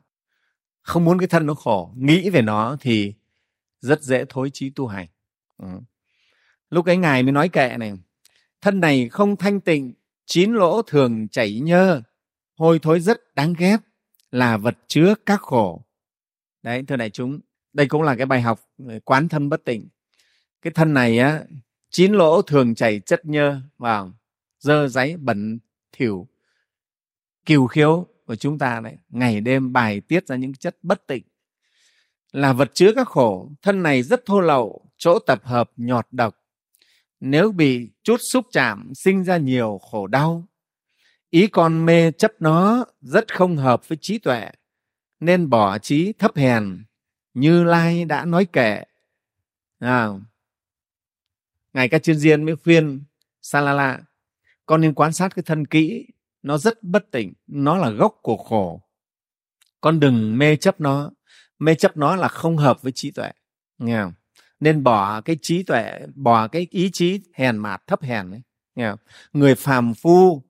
không 0.82 1.06
muốn 1.06 1.19
cái 1.19 1.28
thân 1.28 1.45
nó 1.45 1.54
khổ 1.54 1.93
nghĩ 1.95 2.30
về 2.30 2.41
nó 2.41 2.78
thì 2.80 3.13
rất 3.80 4.02
dễ 4.02 4.26
thối 4.30 4.50
chí 4.54 4.69
tu 4.69 4.88
hành 4.88 5.08
ừ 5.58 5.67
lúc 6.70 6.86
ấy 6.86 6.98
ngài 6.98 7.24
mới 7.24 7.32
nói 7.32 7.50
kệ 7.50 7.78
này, 7.78 7.94
thân 8.62 8.80
này 8.80 9.10
không 9.10 9.36
thanh 9.36 9.62
tịnh, 9.62 9.94
chín 10.26 10.54
lỗ 10.54 10.82
thường 10.82 11.28
chảy 11.28 11.60
nhơ, 11.60 12.02
hôi 12.58 12.80
thối 12.80 13.00
rất 13.00 13.36
đáng 13.36 13.54
ghét, 13.58 13.78
là 14.32 14.58
vật 14.58 14.78
chứa 14.88 15.14
các 15.26 15.42
khổ. 15.42 15.86
Đấy, 16.64 16.84
thưa 16.88 16.96
đại 16.96 17.10
chúng, 17.10 17.40
đây 17.74 17.88
cũng 17.88 18.02
là 18.02 18.16
cái 18.16 18.26
bài 18.26 18.42
học 18.42 18.60
ờ, 18.88 19.00
quán 19.06 19.30
thân 19.30 19.50
bất 19.50 19.66
tịnh. 19.66 19.88
Cái 20.62 20.74
thân 20.74 20.94
này 20.94 21.20
á, 21.20 21.44
chín 21.90 22.14
lỗ 22.14 22.42
thường 22.42 22.76
chảy 22.76 23.00
chất 23.00 23.26
nhơ, 23.26 23.62
vào, 23.78 24.14
dơ 24.60 24.88
giấy 24.88 25.18
bẩn 25.18 25.60
thỉu. 25.92 26.28
Kiều 27.46 27.68
khiếu 27.68 28.08
của 28.26 28.36
chúng 28.36 28.60
ta 28.60 28.80
đấy, 28.80 28.98
ngày 29.10 29.42
đêm 29.42 29.74
bài 29.74 30.02
tiết 30.02 30.28
ra 30.28 30.36
những 30.36 30.54
chất 30.54 30.78
bất 30.82 31.08
tịnh. 31.08 31.24
Là 32.32 32.54
vật 32.54 32.72
chứa 32.74 32.92
các 32.96 33.08
khổ, 33.08 33.52
thân 33.62 33.84
này 33.84 34.04
rất 34.04 34.26
thô 34.26 34.40
lậu, 34.40 34.90
chỗ 34.98 35.20
tập 35.20 35.42
hợp 35.44 35.72
nhọt 35.78 36.08
độc 36.12 36.36
nếu 37.20 37.52
bị 37.52 37.90
chút 38.04 38.18
xúc 38.32 38.46
chạm 38.52 38.92
sinh 38.96 39.24
ra 39.24 39.38
nhiều 39.38 39.80
khổ 39.92 40.08
đau 40.08 40.48
ý 41.30 41.48
con 41.48 41.86
mê 41.86 42.12
chấp 42.12 42.32
nó 42.40 42.86
rất 43.02 43.34
không 43.34 43.58
hợp 43.58 43.88
với 43.88 43.98
trí 44.02 44.18
tuệ 44.18 44.50
nên 45.20 45.50
bỏ 45.50 45.78
trí 45.78 46.14
thấp 46.14 46.36
hèn 46.36 46.84
như 47.34 47.64
lai 47.64 48.06
đã 48.06 48.26
nói 48.26 48.46
kệ 48.46 48.84
à, 49.80 50.08
ngài 51.74 51.90
các 51.90 52.04
chuyên 52.04 52.18
viên 52.18 52.44
mới 52.44 52.56
khuyên 52.56 53.04
salala 53.42 54.00
con 54.66 54.82
nên 54.82 54.94
quan 54.94 55.14
sát 55.14 55.36
cái 55.36 55.44
thân 55.44 55.66
kỹ 55.66 56.08
nó 56.48 56.58
rất 56.58 56.84
bất 56.84 57.12
tỉnh 57.12 57.34
nó 57.48 57.78
là 57.78 57.90
gốc 57.90 58.20
của 58.22 58.38
khổ. 58.38 58.82
Con 59.82 60.00
đừng 60.00 60.38
mê 60.38 60.56
chấp 60.56 60.82
nó 60.82 61.12
mê 61.60 61.76
chấp 61.76 61.98
nó 61.98 62.16
là 62.16 62.28
không 62.28 62.58
hợp 62.58 62.82
với 62.82 62.92
trí 62.92 63.12
tuệ. 63.12 63.32
Nghe 63.78 64.02
không? 64.02 64.14
Nên 64.60 64.84
bỏ 64.84 65.22
cái 65.22 65.38
trí 65.41 65.63
tuệ 65.63 66.00
bỏ 66.15 66.48
cái 66.48 66.67
ý 66.72 66.89
chí 66.93 67.22
hèn 67.34 67.58
mạt 67.58 67.88
thấp 67.88 68.02
hèn 68.02 68.32
ấy 68.32 68.41
nghe 68.76 68.89
không? 68.89 69.00
người 69.34 69.56
phàm 69.56 69.93
phu 69.93 70.43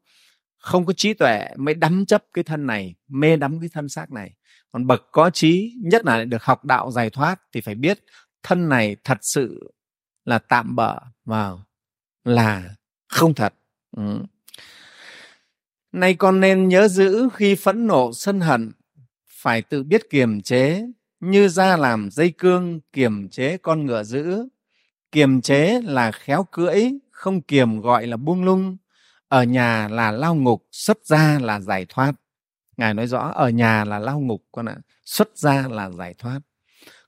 không 0.57 0.85
có 0.85 0.93
trí 0.93 1.13
tuệ 1.13 1.47
mới 1.57 1.73
đắm 1.73 2.05
chấp 2.05 2.23
cái 2.33 2.43
thân 2.43 2.67
này 2.67 2.95
mê 3.07 3.35
đắm 3.35 3.59
cái 3.59 3.69
thân 3.73 3.89
xác 3.89 4.11
này 4.11 4.33
còn 4.71 4.87
bậc 4.87 5.01
có 5.11 5.29
trí 5.29 5.73
nhất 5.83 6.05
là 6.05 6.25
được 6.25 6.43
học 6.43 6.65
đạo 6.65 6.91
giải 6.91 7.09
thoát 7.09 7.41
thì 7.53 7.61
phải 7.61 7.75
biết 7.75 7.99
thân 8.43 8.69
này 8.69 8.95
thật 9.03 9.17
sự 9.21 9.73
là 10.25 10.39
tạm 10.39 10.75
bợ 10.75 10.99
vào 11.25 11.65
là 12.23 12.75
không 13.07 13.33
thật 13.33 13.53
ừ. 13.97 14.23
Nay 15.91 16.13
con 16.13 16.39
nên 16.39 16.67
nhớ 16.67 16.87
giữ 16.87 17.29
khi 17.33 17.55
phẫn 17.55 17.87
nộ 17.87 18.11
sân 18.13 18.41
hận, 18.41 18.71
phải 19.27 19.61
tự 19.61 19.83
biết 19.83 20.09
kiềm 20.09 20.41
chế, 20.41 20.85
như 21.19 21.47
ra 21.47 21.77
làm 21.77 22.09
dây 22.11 22.33
cương 22.37 22.79
kiềm 22.93 23.29
chế 23.29 23.57
con 23.57 23.85
ngựa 23.85 24.03
giữ. 24.03 24.47
Kiềm 25.11 25.41
chế 25.41 25.81
là 25.83 26.11
khéo 26.11 26.43
cưỡi, 26.51 26.89
không 27.11 27.41
kiềm 27.41 27.81
gọi 27.81 28.07
là 28.07 28.17
buông 28.17 28.43
lung. 28.43 28.77
Ở 29.27 29.43
nhà 29.43 29.87
là 29.87 30.11
lao 30.11 30.35
ngục, 30.35 30.67
xuất 30.71 31.05
ra 31.05 31.39
là 31.41 31.59
giải 31.59 31.85
thoát. 31.89 32.11
Ngài 32.77 32.93
nói 32.93 33.07
rõ 33.07 33.31
ở 33.35 33.49
nhà 33.49 33.85
là 33.85 33.99
lao 33.99 34.19
ngục 34.19 34.43
con 34.51 34.65
ạ, 34.65 34.77
xuất 35.05 35.37
ra 35.37 35.67
là 35.69 35.89
giải 35.89 36.13
thoát. 36.17 36.39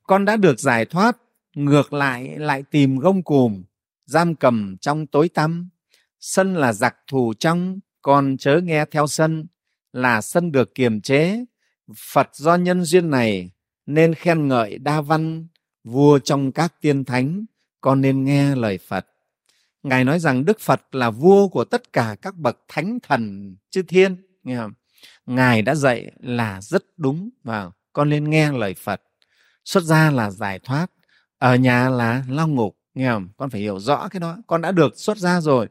Con 0.04 0.26
đã 0.26 0.38
được 0.38 0.60
giải 0.60 0.86
thoát, 0.86 1.18
ngược 1.56 1.94
lại 1.94 2.38
lại 2.38 2.64
tìm 2.72 2.98
gông 2.98 3.24
cùm, 3.24 3.64
giam 4.06 4.36
cầm 4.36 4.78
trong 4.82 5.08
tối 5.08 5.30
tăm. 5.30 5.70
Sân 6.20 6.56
là 6.56 6.74
giặc 6.74 6.96
thù 7.08 7.34
trong, 7.40 7.80
con 8.02 8.38
chớ 8.38 8.60
nghe 8.64 8.86
theo 8.86 9.08
sân 9.08 9.48
là 9.94 10.22
sân 10.22 10.52
được 10.52 10.76
kiềm 10.76 11.02
chế 11.02 11.46
phật 11.98 12.30
do 12.34 12.56
nhân 12.56 12.84
duyên 12.84 13.10
này 13.10 13.52
nên 13.90 14.14
khen 14.14 14.48
ngợi 14.48 14.78
đa 14.78 15.02
văn, 15.02 15.48
vua 15.84 16.20
trong 16.20 16.52
các 16.52 16.74
tiên 16.82 17.06
thánh, 17.06 17.46
con 17.82 18.02
nên 18.02 18.24
nghe 18.24 18.56
lời 18.56 18.78
phật. 18.78 19.06
Ngài 19.84 20.04
nói 20.04 20.20
rằng 20.20 20.46
đức 20.46 20.60
phật 20.60 20.82
là 20.92 21.10
vua 21.10 21.48
của 21.48 21.64
tất 21.64 21.94
cả 21.94 22.16
các 22.22 22.36
bậc 22.36 22.60
thánh 22.68 23.00
thần 23.04 23.56
chư 23.70 23.82
thiên. 23.82 24.16
Nghe 24.44 24.58
không? 24.58 24.74
ngài 25.26 25.62
đã 25.62 25.76
dạy 25.76 26.12
là 26.20 26.62
rất 26.62 26.84
đúng 26.98 27.30
và 27.44 27.72
con 27.94 28.10
nên 28.10 28.30
nghe 28.30 28.52
lời 28.52 28.74
phật. 28.74 29.02
Xuất 29.66 29.84
gia 29.84 30.12
là 30.12 30.32
giải 30.32 30.60
thoát, 30.60 30.92
ở 31.38 31.56
nhà 31.56 31.90
là 31.90 32.24
lao 32.30 32.48
ngục. 32.48 32.78
Nghe 32.94 33.10
không? 33.10 33.30
Con 33.38 33.50
phải 33.50 33.62
hiểu 33.62 33.80
rõ 33.80 34.08
cái 34.08 34.20
đó. 34.20 34.38
Con 34.48 34.62
đã 34.62 34.72
được 34.72 34.94
xuất 34.96 35.18
gia 35.18 35.42
rồi. 35.42 35.68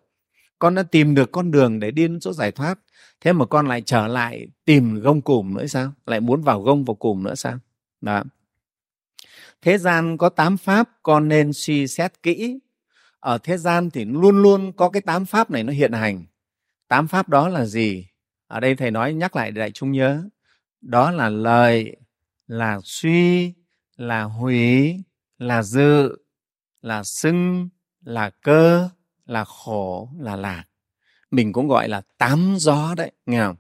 Con 0.59 0.75
đã 0.75 0.83
tìm 0.83 1.15
được 1.15 1.33
con 1.33 1.51
đường 1.51 1.81
để 1.81 1.91
đi 1.91 2.03
đến 2.03 2.21
chỗ 2.21 2.33
giải 2.33 2.53
thoát. 2.53 2.79
Thế 3.21 3.33
mà 3.33 3.47
con 3.47 3.69
lại 3.69 3.83
trở 3.87 4.07
lại 4.07 4.47
tìm 4.65 5.01
gông 5.01 5.21
cùm 5.21 5.55
nữa 5.55 5.67
sao? 5.67 5.93
Lại 6.07 6.21
muốn 6.21 6.43
vào 6.43 6.63
gông 6.63 6.85
vào 6.85 6.95
cùm 6.95 7.23
nữa 7.23 7.35
sao? 7.35 7.59
Đó. 8.01 8.23
Thế 9.63 9.79
gian 9.79 10.19
có 10.19 10.29
tám 10.29 10.57
pháp, 10.57 10.89
con 11.03 11.29
nên 11.29 11.53
suy 11.53 11.87
xét 11.87 12.23
kỹ. 12.23 12.59
Ở 13.21 13.39
thế 13.39 13.57
gian 13.57 13.91
thì 13.91 14.05
luôn 14.05 14.43
luôn 14.43 14.73
có 14.73 14.91
cái 14.91 15.03
tám 15.03 15.25
pháp 15.25 15.51
này 15.51 15.65
nó 15.65 15.73
hiện 15.73 15.93
hành. 15.93 16.27
Tám 16.89 17.09
pháp 17.09 17.29
đó 17.29 17.49
là 17.49 17.65
gì? 17.65 18.07
Ở 18.47 18.61
đây 18.61 18.75
thầy 18.75 18.91
nói 18.91 19.15
nhắc 19.15 19.37
lại 19.37 19.51
đại 19.51 19.71
chúng 19.71 19.93
nhớ. 19.93 20.23
Đó 20.81 21.11
là 21.11 21.29
lời, 21.29 21.97
là 22.47 22.81
suy, 22.85 23.55
là 23.97 24.23
hủy, 24.23 24.97
là 25.39 25.63
dự, 25.63 26.17
là 26.83 27.05
xưng 27.05 27.69
là 28.01 28.31
cơ, 28.31 28.89
là 29.27 29.45
khổ, 29.45 30.09
là 30.19 30.37
lạc. 30.37 30.65
Mình 31.31 31.53
cũng 31.53 31.69
gọi 31.69 31.89
là 31.89 32.03
tám 32.19 32.57
gió 32.59 32.95
đấy, 32.95 33.13
nghe 33.27 33.41
không? 33.41 33.57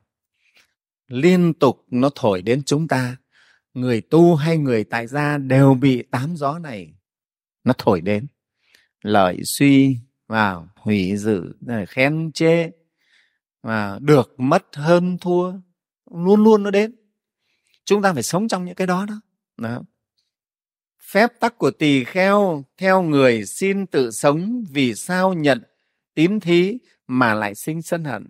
Liên 1.08 1.54
tục 1.54 1.84
nó 1.90 2.10
thổi 2.14 2.42
đến 2.42 2.62
chúng 2.66 2.88
ta 2.88 3.16
người 3.80 4.00
tu 4.00 4.34
hay 4.34 4.58
người 4.58 4.84
tại 4.84 5.06
gia 5.06 5.38
đều 5.38 5.74
bị 5.74 6.02
tám 6.02 6.36
gió 6.36 6.58
này 6.58 6.94
nó 7.64 7.72
thổi 7.78 8.00
đến. 8.00 8.26
Lợi 9.02 9.40
suy 9.44 9.96
vào 10.26 10.68
hủy 10.76 11.16
dự 11.16 11.54
khen 11.88 12.32
chê 12.32 12.70
và 13.62 13.98
được 14.02 14.34
mất 14.40 14.66
hơn 14.72 15.18
thua 15.20 15.52
luôn 16.14 16.44
luôn 16.44 16.62
nó 16.62 16.70
đến. 16.70 16.94
Chúng 17.84 18.02
ta 18.02 18.12
phải 18.12 18.22
sống 18.22 18.48
trong 18.48 18.64
những 18.64 18.74
cái 18.74 18.86
đó 18.86 19.06
đó, 19.08 19.20
đó. 19.56 19.82
Phép 21.10 21.32
tắc 21.40 21.58
của 21.58 21.70
tỳ 21.70 22.04
kheo 22.04 22.64
theo 22.76 23.02
người 23.02 23.44
xin 23.46 23.86
tự 23.86 24.10
sống 24.10 24.64
vì 24.70 24.94
sao 24.94 25.34
nhận 25.34 25.62
tín 26.14 26.40
thí 26.40 26.78
mà 27.06 27.34
lại 27.34 27.54
sinh 27.54 27.82
sân 27.82 28.04
hận. 28.04 28.26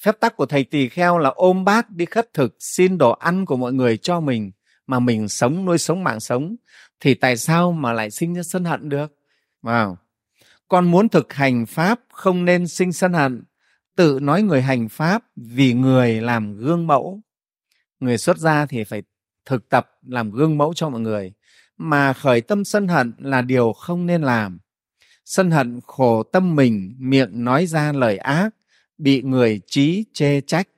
Phép 0.00 0.20
tắc 0.20 0.36
của 0.36 0.46
thầy 0.46 0.64
tỳ 0.64 0.88
kheo 0.88 1.18
là 1.18 1.30
ôm 1.30 1.64
bát 1.64 1.90
đi 1.90 2.04
khất 2.04 2.32
thực 2.32 2.56
xin 2.58 2.98
đồ 2.98 3.10
ăn 3.10 3.46
của 3.46 3.56
mọi 3.56 3.72
người 3.72 3.96
cho 3.96 4.20
mình 4.20 4.50
mà 4.86 4.98
mình 4.98 5.28
sống 5.28 5.64
nuôi 5.64 5.78
sống 5.78 6.04
mạng 6.04 6.20
sống, 6.20 6.56
thì 7.00 7.14
tại 7.14 7.36
sao 7.36 7.72
mà 7.72 7.92
lại 7.92 8.10
sinh 8.10 8.34
ra 8.34 8.42
sân 8.42 8.64
hận 8.64 8.88
được? 8.88 9.12
Wow. 9.62 9.96
con 10.68 10.90
muốn 10.90 11.08
thực 11.08 11.32
hành 11.32 11.66
pháp 11.66 12.00
không 12.12 12.44
nên 12.44 12.68
sinh 12.68 12.92
sân 12.92 13.12
hận, 13.12 13.44
tự 13.96 14.18
nói 14.22 14.42
người 14.42 14.62
hành 14.62 14.88
pháp 14.88 15.22
vì 15.36 15.74
người 15.74 16.20
làm 16.20 16.56
gương 16.56 16.86
mẫu. 16.86 17.20
Người 18.00 18.18
xuất 18.18 18.38
gia 18.38 18.66
thì 18.66 18.84
phải 18.84 19.02
thực 19.44 19.68
tập 19.68 19.90
làm 20.06 20.30
gương 20.30 20.58
mẫu 20.58 20.74
cho 20.74 20.88
mọi 20.88 21.00
người, 21.00 21.32
mà 21.76 22.12
khởi 22.12 22.40
tâm 22.40 22.64
sân 22.64 22.88
hận 22.88 23.12
là 23.18 23.42
điều 23.42 23.72
không 23.72 24.06
nên 24.06 24.22
làm. 24.22 24.58
Sân 25.24 25.50
hận 25.50 25.80
khổ 25.86 26.22
tâm 26.22 26.56
mình, 26.56 26.94
miệng 26.98 27.44
nói 27.44 27.66
ra 27.66 27.92
lời 27.92 28.18
ác, 28.18 28.50
bị 28.98 29.22
người 29.22 29.60
trí 29.66 30.04
chê 30.12 30.40
trách, 30.40 30.68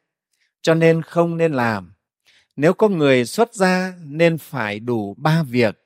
cho 0.62 0.75
nên 0.75 1.03
không 1.03 1.37
nên 1.37 1.53
làm 1.53 1.92
nếu 2.59 2.75
có 2.75 2.88
người 2.88 3.25
xuất 3.25 3.55
gia 3.55 3.94
nên 4.07 4.38
phải 4.38 4.81
đủ 4.81 5.14
ba 5.18 5.42
việc. 5.42 5.79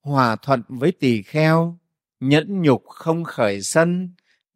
Hòa 0.00 0.36
thuận 0.36 0.62
với 0.68 0.92
tỳ 0.92 1.22
kheo, 1.22 1.78
nhẫn 2.20 2.62
nhục 2.62 2.84
không 2.86 3.24
khởi 3.24 3.62
sân, 3.62 4.10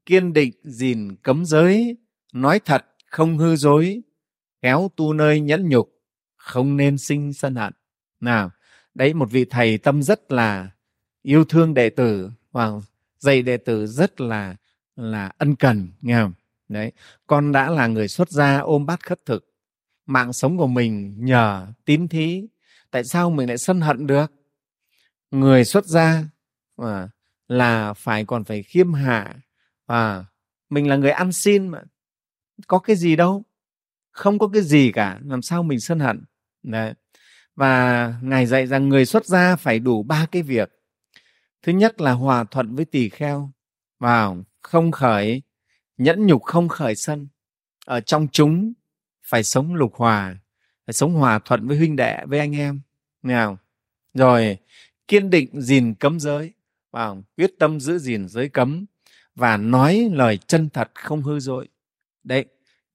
kiên 0.07 0.33
định 0.33 0.53
gìn 0.63 1.17
cấm 1.23 1.45
giới, 1.45 1.97
nói 2.33 2.61
thật 2.65 2.87
không 3.07 3.39
hư 3.39 3.57
dối, 3.57 4.03
kéo 4.63 4.91
tu 4.97 5.13
nơi 5.13 5.41
nhẫn 5.41 5.69
nhục, 5.69 5.91
không 6.37 6.77
nên 6.77 6.99
sinh 6.99 7.33
sân 7.33 7.55
hận. 7.55 7.73
Nào, 8.21 8.51
đấy 8.95 9.15
một 9.15 9.31
vị 9.31 9.45
thầy 9.45 9.79
tâm 9.79 10.03
rất 10.03 10.33
là 10.33 10.71
yêu 11.23 11.45
thương 11.45 11.75
đệ 11.75 11.91
tử, 11.91 12.31
và 12.53 12.71
dạy 13.19 13.43
đệ 13.43 13.57
tử 13.57 13.87
rất 13.87 14.21
là 14.21 14.57
là 14.97 15.31
ân 15.39 15.57
cần, 15.57 15.89
nghe 16.01 16.21
không? 16.23 16.33
Đấy, 16.69 16.93
con 17.27 17.53
đã 17.53 17.71
là 17.71 17.87
người 17.87 18.09
xuất 18.09 18.31
gia 18.31 18.59
ôm 18.59 18.87
bát 18.87 19.07
khất 19.07 19.27
thực 19.27 19.50
mạng 20.11 20.33
sống 20.33 20.59
của 20.59 20.67
mình 20.67 21.15
nhờ 21.19 21.67
tín 21.85 22.09
thí. 22.09 22.47
Tại 22.91 23.05
sao 23.05 23.31
mình 23.31 23.49
lại 23.49 23.59
sân 23.59 23.81
hận 23.81 24.07
được? 24.07 24.33
Người 25.31 25.65
xuất 25.65 25.87
gia 25.87 26.25
à, 26.77 27.09
là 27.49 27.95
phải 27.95 28.25
còn 28.25 28.45
phải 28.45 28.63
khiêm 28.63 28.93
hạ. 28.93 29.37
Và 29.87 30.25
mình 30.71 30.89
là 30.89 30.97
người 30.97 31.11
ăn 31.11 31.33
xin 31.33 31.69
mà. 31.69 31.83
Có 32.67 32.79
cái 32.79 32.97
gì 32.97 33.17
đâu. 33.17 33.45
Không 34.11 34.39
có 34.39 34.49
cái 34.49 34.63
gì 34.63 34.93
cả. 34.93 35.21
Làm 35.25 35.43
sao 35.43 35.63
mình 35.63 35.81
sân 35.81 36.01
hận? 36.01 36.25
Đấy. 36.63 36.95
Và 37.57 38.15
ngài 38.23 38.47
dạy 38.47 38.67
rằng 38.67 38.89
người 38.89 39.07
xuất 39.07 39.27
gia 39.27 39.57
phải 39.57 39.79
đủ 39.79 40.03
ba 40.03 40.27
cái 40.27 40.43
việc. 40.43 40.73
Thứ 41.63 41.73
nhất 41.73 42.01
là 42.01 42.13
hòa 42.13 42.45
thuận 42.45 42.75
với 42.75 42.85
tỳ 42.85 43.09
kheo. 43.09 43.51
Vào 43.99 44.45
không 44.63 44.91
khởi. 44.91 45.43
Nhẫn 45.97 46.27
nhục 46.27 46.43
không 46.43 46.69
khởi 46.69 46.97
sân. 46.97 47.29
Ở 47.87 48.01
trong 48.01 48.29
chúng 48.33 48.73
phải 49.31 49.43
sống 49.43 49.75
lục 49.75 49.95
hòa, 49.95 50.37
phải 50.87 50.93
sống 50.93 51.15
hòa 51.15 51.39
thuận 51.39 51.69
với 51.69 51.77
huynh 51.77 51.97
đệ, 51.97 52.19
với 52.27 52.39
anh 52.39 52.57
em. 52.57 52.81
Nào 53.23 53.59
rồi, 54.15 54.59
kiên 55.09 55.31
định 55.31 55.61
gìn 55.61 55.95
cấm 55.95 56.21
giới. 56.21 56.53
Và 56.91 57.15
quyết 57.37 57.51
tâm 57.59 57.81
giữ 57.81 57.99
gìn 57.99 58.29
giới 58.29 58.49
cấm 58.49 58.87
và 59.35 59.57
nói 59.57 60.09
lời 60.13 60.39
chân 60.47 60.69
thật 60.71 60.91
không 60.95 61.23
hư 61.23 61.41
dối 61.41 61.69
đấy, 62.25 62.45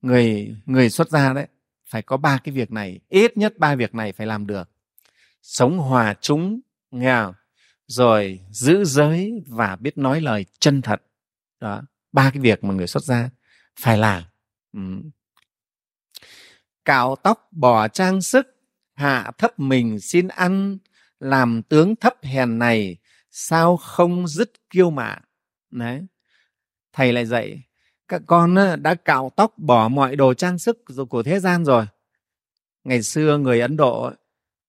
người 0.02 0.56
người 0.66 0.90
xuất 0.90 1.10
gia 1.10 1.34
đấy, 1.34 1.48
phải 1.86 2.02
có 2.02 2.18
ba 2.18 2.40
cái 2.44 2.54
việc 2.56 2.72
này, 2.72 3.00
ít 3.10 3.38
nhất 3.38 3.58
ba 3.58 3.76
việc 3.76 3.96
này 3.96 4.12
phải 4.12 4.28
làm 4.28 4.48
được. 4.48 4.70
Sống 5.42 5.78
hòa 5.78 6.16
chúng, 6.22 6.60
nghe 6.92 7.16
không? 7.24 7.34
rồi 7.88 8.40
giữ 8.50 8.84
giới 8.84 9.44
và 9.48 9.76
biết 9.76 9.98
nói 9.98 10.22
lời 10.22 10.46
chân 10.60 10.82
thật. 10.82 11.02
Đó, 11.60 11.82
ba 12.12 12.32
cái 12.32 12.42
việc 12.42 12.64
mà 12.64 12.74
người 12.74 12.88
xuất 12.88 13.04
gia 13.04 13.30
phải 13.80 13.98
làm. 13.98 14.24
Ừ 14.74 14.80
cạo 16.86 17.16
tóc 17.16 17.48
bỏ 17.52 17.88
trang 17.88 18.22
sức, 18.22 18.48
hạ 18.94 19.32
thấp 19.38 19.60
mình 19.60 20.00
xin 20.00 20.28
ăn, 20.28 20.78
làm 21.20 21.62
tướng 21.62 21.96
thấp 21.96 22.14
hèn 22.24 22.60
này, 22.60 22.98
sao 23.32 23.78
không 23.78 24.28
dứt 24.28 24.52
kiêu 24.70 24.90
mạn 24.90 25.22
đấy. 25.72 26.06
Thầy 26.94 27.14
lại 27.14 27.26
dạy, 27.26 27.64
các 28.08 28.22
con 28.28 28.56
đã 28.82 28.96
cạo 28.96 29.32
tóc 29.36 29.58
bỏ 29.58 29.88
mọi 29.88 30.16
đồ 30.16 30.34
trang 30.34 30.60
sức 30.60 30.84
của 31.10 31.24
thế 31.24 31.40
gian 31.40 31.66
rồi. 31.66 31.86
Ngày 32.84 33.04
xưa 33.04 33.38
người 33.38 33.60
ấn 33.62 33.78
độ 33.78 34.12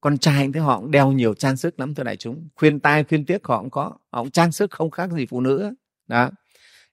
con 0.00 0.18
trai 0.18 0.48
thế 0.54 0.60
họ 0.60 0.80
cũng 0.80 0.90
đeo 0.90 1.12
nhiều 1.12 1.34
trang 1.34 1.56
sức 1.56 1.80
lắm, 1.80 1.94
thưa 1.94 2.02
đại 2.02 2.16
chúng. 2.16 2.48
Khuyên 2.54 2.80
tai, 2.80 3.04
khuyên 3.04 3.24
tiếc 3.24 3.44
họ 3.44 3.60
cũng 3.60 3.70
có. 3.70 3.92
Họ 4.12 4.22
cũng 4.22 4.30
trang 4.30 4.52
sức 4.52 4.70
không 4.70 4.90
khác 4.90 5.10
gì 5.10 5.26
phụ 5.26 5.40
nữ 5.40 5.74
đó. 6.06 6.30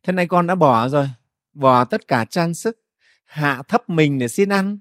Thế 0.03 0.13
này 0.13 0.27
con 0.27 0.47
đã 0.47 0.55
bỏ 0.55 0.89
rồi, 0.89 1.09
bỏ 1.53 1.85
tất 1.85 2.07
cả 2.07 2.25
trang 2.25 2.53
sức, 2.53 2.79
hạ 3.25 3.61
thấp 3.67 3.89
mình 3.89 4.19
để 4.19 4.27
xin 4.27 4.49
ăn 4.49 4.77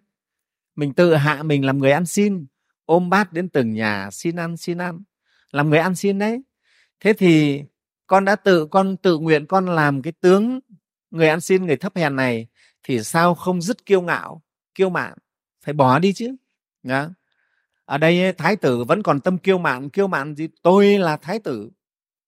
mình 0.77 0.93
tự 0.95 1.15
hạ 1.15 1.43
mình 1.43 1.65
làm 1.65 1.79
người 1.79 1.91
ăn 1.91 2.07
xin, 2.07 2.47
ôm 2.85 3.11
bát 3.11 3.33
đến 3.33 3.49
từng 3.49 3.73
nhà, 3.73 4.11
xin 4.13 4.37
ăn 4.37 4.57
xin 4.57 4.79
ăn, 4.79 5.03
làm 5.51 5.71
người 5.71 5.79
ăn 5.79 5.95
xin 5.95 6.19
đấy. 6.19 6.43
Thế 7.01 7.13
thì 7.13 7.63
con 8.07 8.25
đã 8.25 8.37
tự, 8.37 8.67
con 8.67 8.97
tự 8.97 9.19
nguyện 9.19 9.47
con 9.47 9.67
làm 9.67 10.03
cái 10.03 10.13
tướng 10.21 10.61
người 11.11 11.29
ăn 11.29 11.41
xin, 11.41 11.67
người 11.67 11.77
thấp 11.77 11.97
hèn 11.97 12.17
này, 12.17 12.47
thì 12.83 13.05
sao 13.05 13.35
không 13.35 13.63
dứt 13.63 13.87
kiêu 13.87 14.01
ngạo, 14.01 14.43
kiêu 14.75 14.91
mạn? 14.91 15.19
Phải 15.65 15.75
bỏ 15.75 15.99
đi 15.99 16.13
chứ 16.13 16.37
Đó. 16.83 17.09
ở 17.85 17.99
đây 17.99 18.33
thái 18.33 18.57
tử 18.57 18.85
vẫn 18.85 19.03
còn 19.03 19.21
tâm 19.21 19.39
kiêu 19.39 19.59
mạn 19.59 19.91
kiêu 19.91 20.07
mạn 20.07 20.35
gì? 20.35 20.49
Tôi 20.63 20.99
là 20.99 21.17
thái 21.17 21.39
tử, 21.39 21.71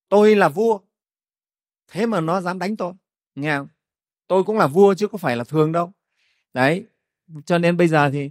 tôi 0.09 0.37
là 0.37 0.48
vua. 0.48 0.78
Thế 1.88 2.07
mà 2.07 2.20
nó 2.20 2.40
dám 2.40 2.59
đánh 2.59 2.76
tôi, 2.76 2.92
nghe 3.35 3.57
không? 3.57 3.68
Tôi 4.26 4.44
cũng 4.44 4.59
là 4.59 4.66
vua 4.66 4.94
chứ 4.94 5.09
có 5.09 5.18
phải 5.18 5.37
là 5.37 5.44
thường 5.44 5.72
đâu. 5.72 5.92
Đấy 6.54 6.87
cho 7.46 7.58
nên 7.58 7.76
bây 7.76 7.88
giờ 7.88 8.10
thì 8.10 8.30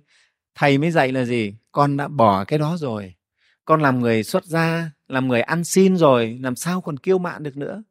thầy 0.55 0.77
mới 0.77 0.91
dạy 0.91 1.11
là 1.11 1.25
gì? 1.25 1.55
Con 1.71 1.97
đã 1.97 2.07
bỏ 2.07 2.45
cái 2.45 2.59
đó 2.59 2.77
rồi. 2.77 3.15
Con 3.65 3.81
làm 3.81 3.99
người 3.99 4.23
xuất 4.23 4.45
gia, 4.45 4.91
làm 5.07 5.27
người 5.27 5.41
ăn 5.41 5.63
xin 5.63 5.97
rồi, 5.97 6.39
làm 6.41 6.55
sao 6.55 6.81
còn 6.81 6.99
kiêu 6.99 7.17
mạn 7.17 7.43
được 7.43 7.57
nữa? 7.57 7.83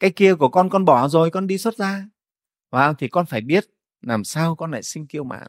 Cái 0.00 0.10
kia 0.10 0.34
của 0.34 0.48
con 0.48 0.70
con 0.70 0.84
bỏ 0.84 1.08
rồi, 1.08 1.30
con 1.30 1.46
đi 1.46 1.58
xuất 1.58 1.76
gia. 1.76 2.04
Và 2.70 2.92
thì 2.92 3.08
con 3.08 3.26
phải 3.26 3.40
biết 3.40 3.64
làm 4.00 4.24
sao 4.24 4.56
con 4.56 4.70
lại 4.70 4.82
sinh 4.82 5.06
kiêu 5.06 5.24
mạn. 5.24 5.46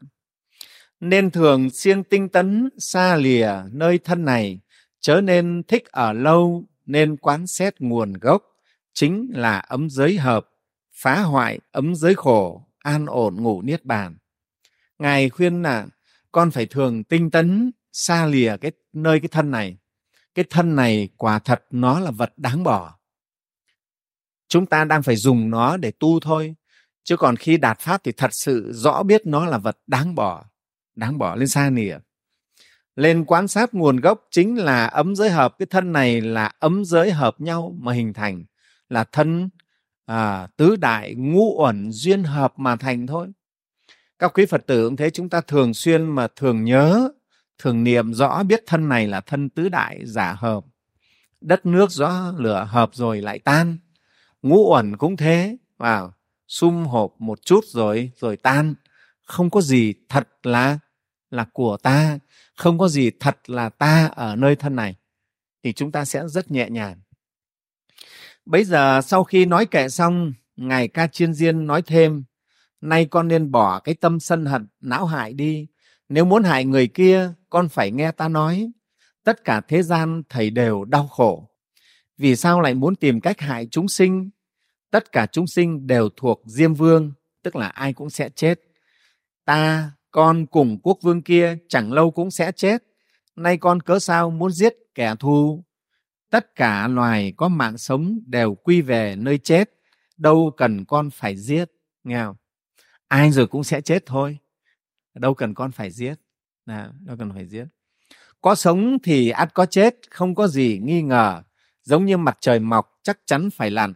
Nên 1.00 1.30
thường 1.30 1.70
siêng 1.70 2.04
tinh 2.04 2.28
tấn, 2.28 2.68
xa 2.78 3.16
lìa 3.16 3.52
nơi 3.72 3.98
thân 3.98 4.24
này, 4.24 4.60
chớ 5.00 5.20
nên 5.20 5.62
thích 5.68 5.84
ở 5.90 6.12
lâu, 6.12 6.64
nên 6.86 7.16
quán 7.16 7.46
xét 7.46 7.80
nguồn 7.80 8.12
gốc, 8.12 8.42
chính 8.92 9.30
là 9.34 9.58
ấm 9.58 9.90
giới 9.90 10.16
hợp, 10.16 10.48
phá 10.92 11.20
hoại 11.22 11.60
ấm 11.72 11.94
giới 11.94 12.14
khổ, 12.14 12.66
an 12.78 13.06
ổn 13.06 13.42
ngủ 13.42 13.62
niết 13.62 13.84
bàn 13.84 14.16
ngài 15.04 15.28
khuyên 15.28 15.62
là 15.62 15.86
con 16.32 16.50
phải 16.50 16.66
thường 16.66 17.04
tinh 17.04 17.30
tấn 17.30 17.70
xa 17.92 18.26
lìa 18.26 18.56
cái 18.60 18.72
nơi 18.92 19.20
cái 19.20 19.28
thân 19.28 19.50
này. 19.50 19.76
Cái 20.34 20.44
thân 20.50 20.76
này 20.76 21.08
quả 21.16 21.38
thật 21.38 21.64
nó 21.70 22.00
là 22.00 22.10
vật 22.10 22.32
đáng 22.36 22.62
bỏ. 22.62 22.98
Chúng 24.48 24.66
ta 24.66 24.84
đang 24.84 25.02
phải 25.02 25.16
dùng 25.16 25.50
nó 25.50 25.76
để 25.76 25.90
tu 25.90 26.20
thôi 26.20 26.54
chứ 27.02 27.16
còn 27.16 27.36
khi 27.36 27.56
đạt 27.56 27.80
pháp 27.80 28.00
thì 28.04 28.12
thật 28.12 28.34
sự 28.34 28.72
rõ 28.72 29.02
biết 29.02 29.26
nó 29.26 29.46
là 29.46 29.58
vật 29.58 29.78
đáng 29.86 30.14
bỏ 30.14 30.44
đáng 30.96 31.18
bỏ 31.18 31.34
lên 31.34 31.48
xa 31.48 31.70
nỉa 31.70 31.98
lên 32.96 33.24
quan 33.24 33.48
sát 33.48 33.74
nguồn 33.74 34.00
gốc 34.00 34.26
chính 34.30 34.56
là 34.56 34.86
ấm 34.86 35.16
giới 35.16 35.30
hợp. 35.30 35.54
Cái 35.58 35.66
thân 35.66 35.92
này 35.92 36.20
là 36.20 36.52
ấm 36.58 36.84
giới 36.84 37.12
hợp 37.12 37.40
nhau 37.40 37.76
mà 37.80 37.92
hình 37.92 38.12
thành 38.12 38.44
là 38.88 39.04
thân 39.04 39.48
à, 40.06 40.46
tứ 40.56 40.76
đại 40.76 41.14
ngũ 41.14 41.62
uẩn 41.62 41.90
duyên 41.90 42.24
hợp 42.24 42.52
mà 42.56 42.76
thành 42.76 43.06
thôi 43.06 43.28
các 44.18 44.32
quý 44.34 44.46
phật 44.46 44.66
tử 44.66 44.86
cũng 44.86 44.96
thế, 44.96 45.10
chúng 45.10 45.28
ta 45.28 45.40
thường 45.40 45.74
xuyên 45.74 46.06
mà 46.06 46.28
thường 46.36 46.64
nhớ, 46.64 47.08
thường 47.58 47.84
niệm 47.84 48.14
rõ 48.14 48.42
biết 48.42 48.62
thân 48.66 48.88
này 48.88 49.06
là 49.06 49.20
thân 49.20 49.48
tứ 49.48 49.68
đại 49.68 50.00
giả 50.04 50.32
hợp. 50.32 50.64
Đất 51.40 51.66
nước 51.66 51.90
gió 51.90 52.32
lửa 52.38 52.68
hợp 52.70 52.90
rồi 52.92 53.20
lại 53.20 53.38
tan. 53.38 53.78
Ngũ 54.42 54.70
uẩn 54.70 54.96
cũng 54.96 55.16
thế, 55.16 55.56
vào, 55.78 56.14
sum 56.48 56.84
hộp 56.84 57.14
một 57.18 57.38
chút 57.44 57.64
rồi 57.66 58.10
rồi 58.16 58.36
tan. 58.36 58.74
Không 59.26 59.50
có 59.50 59.60
gì 59.60 59.94
thật 60.08 60.28
là 60.42 60.78
là 61.30 61.46
của 61.52 61.76
ta, 61.82 62.18
không 62.56 62.78
có 62.78 62.88
gì 62.88 63.10
thật 63.20 63.50
là 63.50 63.68
ta 63.68 64.06
ở 64.06 64.36
nơi 64.36 64.56
thân 64.56 64.76
này, 64.76 64.96
thì 65.62 65.72
chúng 65.72 65.92
ta 65.92 66.04
sẽ 66.04 66.28
rất 66.28 66.50
nhẹ 66.50 66.70
nhàng. 66.70 67.00
Bây 68.46 68.64
giờ 68.64 69.00
sau 69.00 69.24
khi 69.24 69.44
nói 69.44 69.66
kệ 69.66 69.88
xong, 69.88 70.32
ngài 70.56 70.88
ca 70.88 71.06
chiên 71.06 71.34
diên 71.34 71.66
nói 71.66 71.82
thêm 71.82 72.24
nay 72.80 73.06
con 73.06 73.28
nên 73.28 73.50
bỏ 73.50 73.80
cái 73.80 73.94
tâm 73.94 74.20
sân 74.20 74.46
hận, 74.46 74.66
não 74.80 75.06
hại 75.06 75.32
đi. 75.32 75.66
Nếu 76.08 76.24
muốn 76.24 76.42
hại 76.42 76.64
người 76.64 76.88
kia, 76.88 77.32
con 77.50 77.68
phải 77.68 77.90
nghe 77.90 78.12
ta 78.12 78.28
nói. 78.28 78.70
Tất 79.24 79.44
cả 79.44 79.60
thế 79.60 79.82
gian, 79.82 80.22
thầy 80.28 80.50
đều 80.50 80.84
đau 80.84 81.08
khổ. 81.08 81.48
Vì 82.18 82.36
sao 82.36 82.60
lại 82.60 82.74
muốn 82.74 82.96
tìm 82.96 83.20
cách 83.20 83.40
hại 83.40 83.68
chúng 83.70 83.88
sinh? 83.88 84.30
Tất 84.90 85.12
cả 85.12 85.26
chúng 85.26 85.46
sinh 85.46 85.86
đều 85.86 86.08
thuộc 86.16 86.42
diêm 86.46 86.74
vương, 86.74 87.12
tức 87.42 87.56
là 87.56 87.68
ai 87.68 87.92
cũng 87.92 88.10
sẽ 88.10 88.28
chết. 88.28 88.60
Ta, 89.44 89.92
con 90.10 90.46
cùng 90.46 90.78
quốc 90.82 90.98
vương 91.02 91.22
kia 91.22 91.56
chẳng 91.68 91.92
lâu 91.92 92.10
cũng 92.10 92.30
sẽ 92.30 92.52
chết. 92.52 92.82
Nay 93.36 93.56
con 93.56 93.80
cớ 93.80 93.98
sao 93.98 94.30
muốn 94.30 94.52
giết 94.52 94.74
kẻ 94.94 95.14
thù? 95.20 95.64
Tất 96.30 96.54
cả 96.54 96.88
loài 96.88 97.32
có 97.36 97.48
mạng 97.48 97.78
sống 97.78 98.20
đều 98.26 98.54
quy 98.54 98.80
về 98.80 99.16
nơi 99.16 99.38
chết. 99.38 99.70
Đâu 100.16 100.52
cần 100.56 100.84
con 100.84 101.10
phải 101.10 101.36
giết. 101.36 101.64
Nghèo 102.04 102.36
ai 103.14 103.30
rồi 103.30 103.46
cũng 103.46 103.64
sẽ 103.64 103.80
chết 103.80 104.06
thôi. 104.06 104.38
Đâu 105.14 105.34
cần 105.34 105.54
con 105.54 105.72
phải 105.72 105.90
giết. 105.90 106.14
À, 106.66 106.90
đâu 107.00 107.16
cần 107.18 107.32
phải 107.34 107.46
giết. 107.46 107.64
Có 108.40 108.54
sống 108.54 108.98
thì 109.02 109.30
ắt 109.30 109.54
có 109.54 109.66
chết 109.66 109.96
không 110.10 110.34
có 110.34 110.46
gì 110.46 110.80
nghi 110.82 111.02
ngờ. 111.02 111.42
Giống 111.82 112.04
như 112.04 112.16
mặt 112.16 112.38
trời 112.40 112.58
mọc 112.58 113.00
chắc 113.02 113.18
chắn 113.26 113.50
phải 113.50 113.70
lặn. 113.70 113.94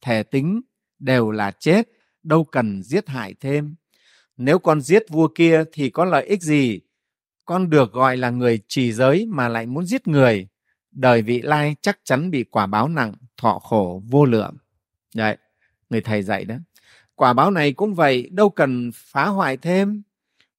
Thể 0.00 0.22
tính 0.22 0.60
đều 0.98 1.30
là 1.30 1.50
chết 1.50 1.88
đâu 2.22 2.44
cần 2.44 2.82
giết 2.82 3.08
hại 3.08 3.34
thêm. 3.40 3.74
Nếu 4.36 4.58
con 4.58 4.80
giết 4.80 5.02
vua 5.08 5.28
kia 5.28 5.64
thì 5.72 5.90
có 5.90 6.04
lợi 6.04 6.26
ích 6.26 6.42
gì? 6.42 6.80
Con 7.44 7.70
được 7.70 7.92
gọi 7.92 8.16
là 8.16 8.30
người 8.30 8.60
trì 8.68 8.92
giới 8.92 9.26
mà 9.26 9.48
lại 9.48 9.66
muốn 9.66 9.86
giết 9.86 10.08
người. 10.08 10.48
Đời 10.90 11.22
vị 11.22 11.42
lai 11.42 11.76
chắc 11.80 11.98
chắn 12.04 12.30
bị 12.30 12.44
quả 12.44 12.66
báo 12.66 12.88
nặng 12.88 13.14
thọ 13.36 13.58
khổ 13.58 14.02
vô 14.08 14.24
lượng. 14.24 14.56
Đấy 15.14 15.36
người 15.90 16.00
thầy 16.00 16.22
dạy 16.22 16.44
đó 16.44 16.56
quả 17.16 17.32
báo 17.32 17.50
này 17.50 17.72
cũng 17.72 17.94
vậy, 17.94 18.28
đâu 18.32 18.50
cần 18.50 18.90
phá 18.94 19.26
hoại 19.26 19.56
thêm. 19.56 20.02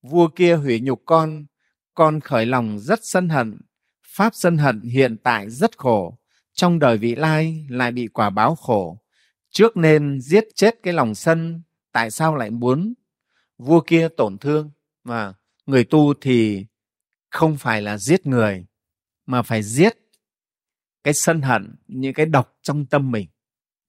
Vua 0.02 0.28
kia 0.28 0.56
hủy 0.56 0.80
nhục 0.80 1.02
con 1.06 1.46
con 1.94 2.20
khởi 2.20 2.46
lòng 2.46 2.80
rất 2.80 3.00
sân 3.04 3.30
hận. 3.30 3.58
Pháp 4.08 4.30
sân 4.36 4.58
hận 4.58 4.82
hiện 4.82 5.18
tại 5.24 5.50
rất 5.50 5.78
khổ, 5.78 6.18
trong 6.54 6.80
đời 6.80 6.98
vị 6.98 7.16
lai 7.16 7.66
lại 7.70 7.92
bị 7.92 8.08
quả 8.08 8.30
báo 8.30 8.56
khổ. 8.56 9.02
Trước 9.52 9.78
nên 9.78 10.22
giết 10.22 10.44
chết 10.56 10.76
cái 10.84 10.94
lòng 10.94 11.16
sân, 11.16 11.62
tại 11.92 12.12
sao 12.12 12.36
lại 12.36 12.52
muốn? 12.52 12.94
Vua 13.58 13.82
kia 13.82 14.08
tổn 14.18 14.38
thương, 14.38 14.72
mà 15.04 15.34
người 15.66 15.84
tu 15.84 16.14
thì 16.22 16.66
không 17.30 17.58
phải 17.58 17.82
là 17.82 17.98
giết 17.98 18.28
người, 18.28 18.66
mà 19.26 19.42
phải 19.42 19.64
giết 19.64 19.94
cái 21.04 21.14
sân 21.14 21.42
hận, 21.42 21.76
những 21.88 22.14
cái 22.14 22.26
độc 22.26 22.58
trong 22.62 22.86
tâm 22.86 23.12
mình, 23.12 23.28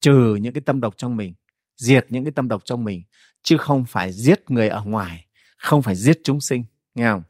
trừ 0.00 0.34
những 0.40 0.52
cái 0.52 0.62
tâm 0.66 0.80
độc 0.80 0.96
trong 0.96 1.16
mình 1.16 1.34
diệt 1.78 2.06
những 2.08 2.24
cái 2.24 2.32
tâm 2.32 2.48
độc 2.48 2.64
trong 2.64 2.84
mình, 2.84 3.02
chứ 3.42 3.56
không 3.56 3.84
phải 3.84 4.12
giết 4.12 4.50
người 4.50 4.68
ở 4.68 4.82
ngoài, 4.84 5.26
không 5.58 5.82
phải 5.82 5.94
giết 5.94 6.20
chúng 6.24 6.40
sinh, 6.40 6.64
nghe 6.94 7.08
không 7.08 7.22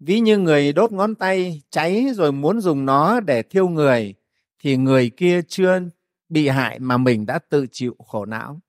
ví 0.00 0.20
như 0.20 0.38
người 0.38 0.72
đốt 0.72 0.92
ngón 0.92 1.14
tay 1.14 1.62
cháy 1.70 2.06
rồi 2.14 2.32
muốn 2.32 2.60
dùng 2.60 2.86
nó 2.86 3.20
để 3.20 3.42
thiêu 3.42 3.68
người, 3.68 4.14
thì 4.58 4.76
người 4.76 5.10
kia 5.10 5.42
chưa 5.48 5.80
bị 6.28 6.48
hại 6.48 6.78
mà 6.78 6.96
mình 6.96 7.26
đã 7.26 7.38
tự 7.38 7.66
chịu 7.72 7.96
khổ 8.06 8.24
não 8.24 8.60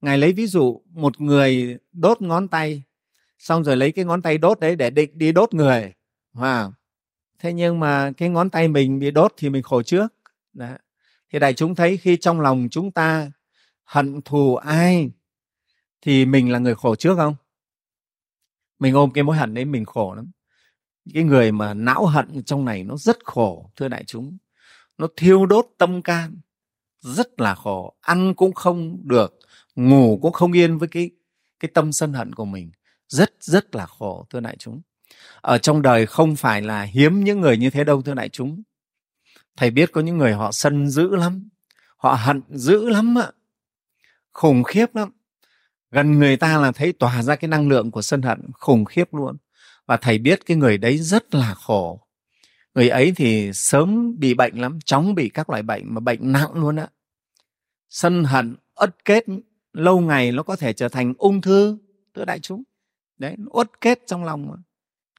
ngài 0.00 0.18
lấy 0.18 0.32
ví 0.32 0.46
dụ, 0.46 0.82
một 0.90 1.20
người 1.20 1.78
đốt 1.92 2.22
ngón 2.22 2.48
tay, 2.48 2.82
xong 3.38 3.64
rồi 3.64 3.76
lấy 3.76 3.92
cái 3.92 4.04
ngón 4.04 4.22
tay 4.22 4.38
đốt 4.38 4.60
đấy 4.60 4.76
để 4.76 4.90
định 4.90 5.10
đi 5.18 5.32
đốt 5.32 5.54
người 5.54 5.92
wow. 6.34 6.72
thế 7.38 7.52
nhưng 7.52 7.80
mà 7.80 8.12
cái 8.16 8.28
ngón 8.28 8.50
tay 8.50 8.68
mình 8.68 8.98
bị 8.98 9.10
đốt 9.10 9.34
thì 9.36 9.50
mình 9.50 9.62
khổ 9.62 9.82
trước 9.82 10.14
đấy. 10.52 10.78
thì 11.32 11.38
đại 11.38 11.54
chúng 11.54 11.74
thấy 11.74 11.96
khi 11.96 12.16
trong 12.16 12.40
lòng 12.40 12.68
chúng 12.70 12.90
ta 12.90 13.30
hận 13.86 14.22
thù 14.22 14.56
ai? 14.56 15.10
Thì 16.00 16.26
mình 16.26 16.52
là 16.52 16.58
người 16.58 16.74
khổ 16.74 16.94
trước 16.96 17.14
không? 17.16 17.34
Mình 18.78 18.94
ôm 18.94 19.10
cái 19.10 19.24
mối 19.24 19.36
hận 19.36 19.54
đấy 19.54 19.64
mình 19.64 19.84
khổ 19.84 20.14
lắm. 20.14 20.30
Cái 21.14 21.22
người 21.22 21.52
mà 21.52 21.74
não 21.74 22.06
hận 22.06 22.42
trong 22.42 22.64
này 22.64 22.84
nó 22.84 22.96
rất 22.96 23.24
khổ, 23.24 23.70
thưa 23.76 23.88
đại 23.88 24.04
chúng. 24.04 24.38
Nó 24.98 25.06
thiêu 25.16 25.46
đốt 25.46 25.66
tâm 25.78 26.02
can, 26.02 26.40
rất 27.00 27.40
là 27.40 27.54
khổ. 27.54 27.96
Ăn 28.00 28.34
cũng 28.34 28.52
không 28.52 29.08
được, 29.08 29.38
ngủ 29.74 30.18
cũng 30.22 30.32
không 30.32 30.52
yên 30.52 30.78
với 30.78 30.88
cái 30.88 31.10
cái 31.60 31.70
tâm 31.74 31.92
sân 31.92 32.12
hận 32.12 32.34
của 32.34 32.44
mình. 32.44 32.70
Rất 33.08 33.32
rất 33.40 33.74
là 33.74 33.86
khổ, 33.86 34.26
thưa 34.30 34.40
đại 34.40 34.56
chúng. 34.58 34.82
Ở 35.40 35.58
trong 35.58 35.82
đời 35.82 36.06
không 36.06 36.36
phải 36.36 36.62
là 36.62 36.82
hiếm 36.82 37.24
những 37.24 37.40
người 37.40 37.56
như 37.56 37.70
thế 37.70 37.84
đâu, 37.84 38.02
thưa 38.02 38.14
đại 38.14 38.28
chúng. 38.28 38.62
Thầy 39.56 39.70
biết 39.70 39.92
có 39.92 40.00
những 40.00 40.18
người 40.18 40.32
họ 40.32 40.52
sân 40.52 40.88
dữ 40.88 41.16
lắm, 41.16 41.48
họ 41.96 42.14
hận 42.14 42.42
dữ 42.48 42.88
lắm 42.88 43.18
ạ 43.18 43.30
khủng 44.36 44.62
khiếp 44.62 44.94
lắm. 44.94 45.10
Gần 45.90 46.18
người 46.18 46.36
ta 46.36 46.58
là 46.58 46.72
thấy 46.72 46.92
tỏa 46.92 47.22
ra 47.22 47.36
cái 47.36 47.48
năng 47.48 47.68
lượng 47.68 47.90
của 47.90 48.02
sân 48.02 48.22
hận, 48.22 48.40
khủng 48.52 48.84
khiếp 48.84 49.14
luôn. 49.14 49.36
Và 49.86 49.96
thầy 49.96 50.18
biết 50.18 50.46
cái 50.46 50.56
người 50.56 50.78
đấy 50.78 50.98
rất 50.98 51.34
là 51.34 51.54
khổ. 51.54 52.06
Người 52.74 52.88
ấy 52.88 53.12
thì 53.16 53.52
sớm 53.52 54.18
bị 54.18 54.34
bệnh 54.34 54.60
lắm, 54.60 54.78
chóng 54.84 55.14
bị 55.14 55.28
các 55.28 55.50
loại 55.50 55.62
bệnh 55.62 55.94
mà 55.94 56.00
bệnh 56.00 56.32
nặng 56.32 56.54
luôn 56.54 56.76
á. 56.76 56.88
Sân 57.88 58.24
hận 58.24 58.56
ất 58.74 59.04
kết, 59.04 59.24
lâu 59.72 60.00
ngày 60.00 60.32
nó 60.32 60.42
có 60.42 60.56
thể 60.56 60.72
trở 60.72 60.88
thành 60.88 61.14
ung 61.18 61.40
thư, 61.40 61.78
thưa 62.14 62.24
đại 62.24 62.38
chúng. 62.40 62.62
Đấy, 63.18 63.36
uất 63.50 63.80
kết 63.80 63.98
trong 64.06 64.24
lòng. 64.24 64.62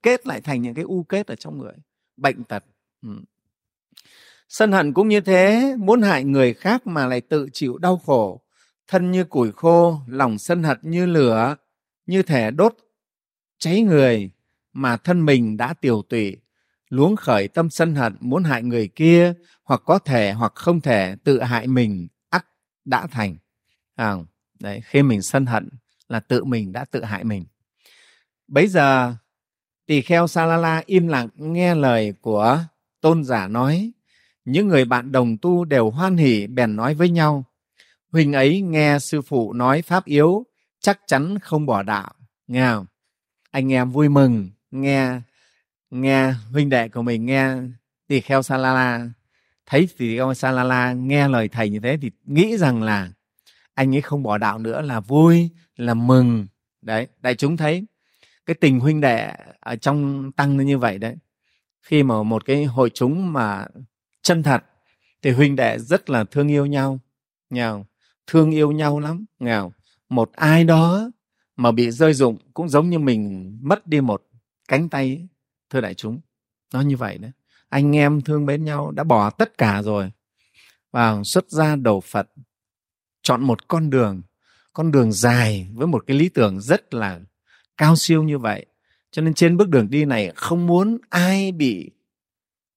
Kết 0.04 0.28
lại 0.28 0.42
thành 0.42 0.62
những 0.62 0.74
cái 0.74 0.84
u 0.84 1.04
kết 1.04 1.28
ở 1.28 1.36
trong 1.36 1.58
người. 1.58 1.74
Bệnh 2.18 2.44
tật. 2.44 2.64
Ừ. 3.02 3.10
sân 4.50 4.72
hận 4.72 4.94
cũng 4.94 5.08
như 5.08 5.22
thế, 5.22 5.76
muốn 5.80 6.02
hại 6.02 6.24
người 6.24 6.54
khác 6.54 6.88
mà 6.88 7.08
lại 7.08 7.22
tự 7.22 7.48
chịu 7.54 7.78
đau 7.78 7.98
khổ 7.98 8.42
thân 8.88 9.12
như 9.12 9.24
củi 9.24 9.52
khô 9.52 10.02
lòng 10.08 10.38
sân 10.38 10.64
hận 10.64 10.78
như 10.82 11.06
lửa 11.06 11.56
như 12.06 12.24
thể 12.24 12.52
đốt 12.52 12.76
cháy 13.58 13.82
người 13.82 14.32
mà 14.74 14.98
thân 14.98 15.26
mình 15.26 15.58
đã 15.58 15.74
tiều 15.74 16.02
tụy 16.02 16.38
luống 16.90 17.16
khởi 17.16 17.48
tâm 17.48 17.70
sân 17.70 17.96
hận 17.96 18.16
muốn 18.20 18.44
hại 18.44 18.64
người 18.64 18.88
kia 18.88 19.34
hoặc 19.64 19.82
có 19.86 20.00
thể 20.00 20.32
hoặc 20.32 20.56
không 20.56 20.82
thể 20.82 21.16
tự 21.24 21.42
hại 21.42 21.68
mình 21.68 22.08
ắt 22.30 22.46
đã 22.86 23.08
thành. 23.08 23.36
À, 23.96 24.16
đấy 24.60 24.82
khi 24.86 25.04
mình 25.04 25.22
sân 25.22 25.46
hận 25.46 25.70
là 26.08 26.20
tự 26.20 26.44
mình 26.44 26.72
đã 26.72 26.86
tự 26.86 27.04
hại 27.04 27.24
mình. 27.24 27.46
Bấy 28.48 28.68
giờ 28.68 29.14
tỳ 29.86 30.02
kheo 30.02 30.28
sa 30.28 30.46
la 30.46 30.58
la 30.58 30.84
im 30.86 31.08
lặng 31.08 31.30
nghe 31.36 31.76
lời 31.76 32.14
của 32.22 32.60
tôn 33.02 33.24
giả 33.24 33.48
nói 33.48 33.92
những 34.46 34.68
người 34.68 34.86
bạn 34.86 35.12
đồng 35.12 35.38
tu 35.38 35.66
đều 35.66 35.90
hoan 35.90 36.18
hỉ 36.18 36.48
bèn 36.48 36.76
nói 36.76 36.94
với 36.94 37.10
nhau 37.10 37.44
huynh 38.12 38.34
ấy 38.34 38.62
nghe 38.62 39.00
sư 39.00 39.22
phụ 39.22 39.54
nói 39.54 39.82
pháp 39.82 40.06
yếu, 40.06 40.46
chắc 40.80 41.00
chắn 41.08 41.40
không 41.40 41.66
bỏ 41.66 41.84
đạo, 41.84 42.14
nghe 42.48 42.68
không? 42.72 42.86
Anh 43.52 43.74
em 43.74 43.92
vui 43.92 44.10
mừng, 44.10 44.50
nghe 44.72 45.22
nghe 45.92 46.34
huynh 46.52 46.70
đệ 46.70 46.90
của 46.90 47.02
mình 47.02 47.26
nghe 47.26 47.56
tỳ 48.08 48.22
kheo 48.22 48.42
salala 48.42 49.10
thấy 49.66 49.90
tỳ 49.98 50.18
kheo 50.18 50.34
salala 50.34 50.94
nghe 50.94 51.28
lời 51.28 51.48
thầy 51.48 51.70
như 51.70 51.80
thế 51.80 51.98
thì 52.02 52.12
nghĩ 52.26 52.58
rằng 52.58 52.84
là 52.84 53.12
anh 53.74 53.96
ấy 53.96 54.02
không 54.02 54.24
bỏ 54.24 54.38
đạo 54.38 54.60
nữa 54.60 54.82
là 54.82 55.00
vui, 55.00 55.50
là 55.76 55.94
mừng. 55.94 56.48
Đấy, 56.82 57.08
đại 57.22 57.36
chúng 57.36 57.58
thấy 57.58 57.86
cái 58.46 58.56
tình 58.62 58.80
huynh 58.80 59.02
đệ 59.02 59.34
ở 59.60 59.76
trong 59.76 60.32
tăng 60.32 60.58
như 60.58 60.78
vậy 60.78 60.98
đấy. 60.98 61.16
Khi 61.82 62.04
mà 62.04 62.24
một 62.24 62.46
cái 62.46 62.66
hội 62.66 62.92
chúng 62.94 63.34
mà 63.34 63.66
chân 64.22 64.44
thật 64.44 64.64
thì 65.22 65.32
huynh 65.32 65.56
đệ 65.56 65.80
rất 65.80 66.10
là 66.10 66.24
thương 66.24 66.48
yêu 66.48 66.66
nhau 66.66 67.00
nhau 67.50 67.86
thương 68.28 68.52
yêu 68.52 68.72
nhau 68.72 69.00
lắm 69.00 69.26
nghèo 69.40 69.72
một 70.10 70.32
ai 70.34 70.64
đó 70.64 71.12
mà 71.56 71.72
bị 71.72 71.92
rơi 71.92 72.14
dụng 72.14 72.38
cũng 72.54 72.70
giống 72.70 72.90
như 72.90 73.00
mình 73.00 73.54
mất 73.62 73.88
đi 73.88 74.02
một 74.02 74.24
cánh 74.68 74.90
tay 74.90 75.28
thưa 75.70 75.82
đại 75.82 75.94
chúng, 75.94 76.20
nó 76.74 76.82
như 76.82 76.98
vậy 76.98 77.18
đấy. 77.18 77.32
Anh 77.70 77.96
em 77.96 78.22
thương 78.22 78.46
mến 78.46 78.66
nhau 78.66 78.92
đã 78.92 79.04
bỏ 79.04 79.30
tất 79.30 79.58
cả 79.58 79.82
rồi. 79.82 80.12
Và 80.92 81.24
xuất 81.24 81.52
gia 81.52 81.76
đầu 81.76 82.02
phật, 82.02 82.30
chọn 83.22 83.44
một 83.44 83.68
con 83.68 83.90
đường 83.90 84.22
con 84.74 84.92
đường 84.92 85.12
dài 85.12 85.68
với 85.74 85.88
một 85.88 86.04
cái 86.08 86.18
lý 86.18 86.30
tưởng 86.30 86.62
rất 86.62 86.94
là 86.94 87.20
cao 87.78 87.96
siêu 87.96 88.24
như 88.24 88.38
vậy. 88.38 88.66
Cho 89.12 89.22
nên 89.22 89.34
trên 89.34 89.58
bước 89.58 89.70
đường 89.70 89.90
đi 89.90 90.06
này 90.06 90.32
không 90.36 90.68
muốn 90.68 90.98
ai 91.10 91.52
bị 91.52 91.92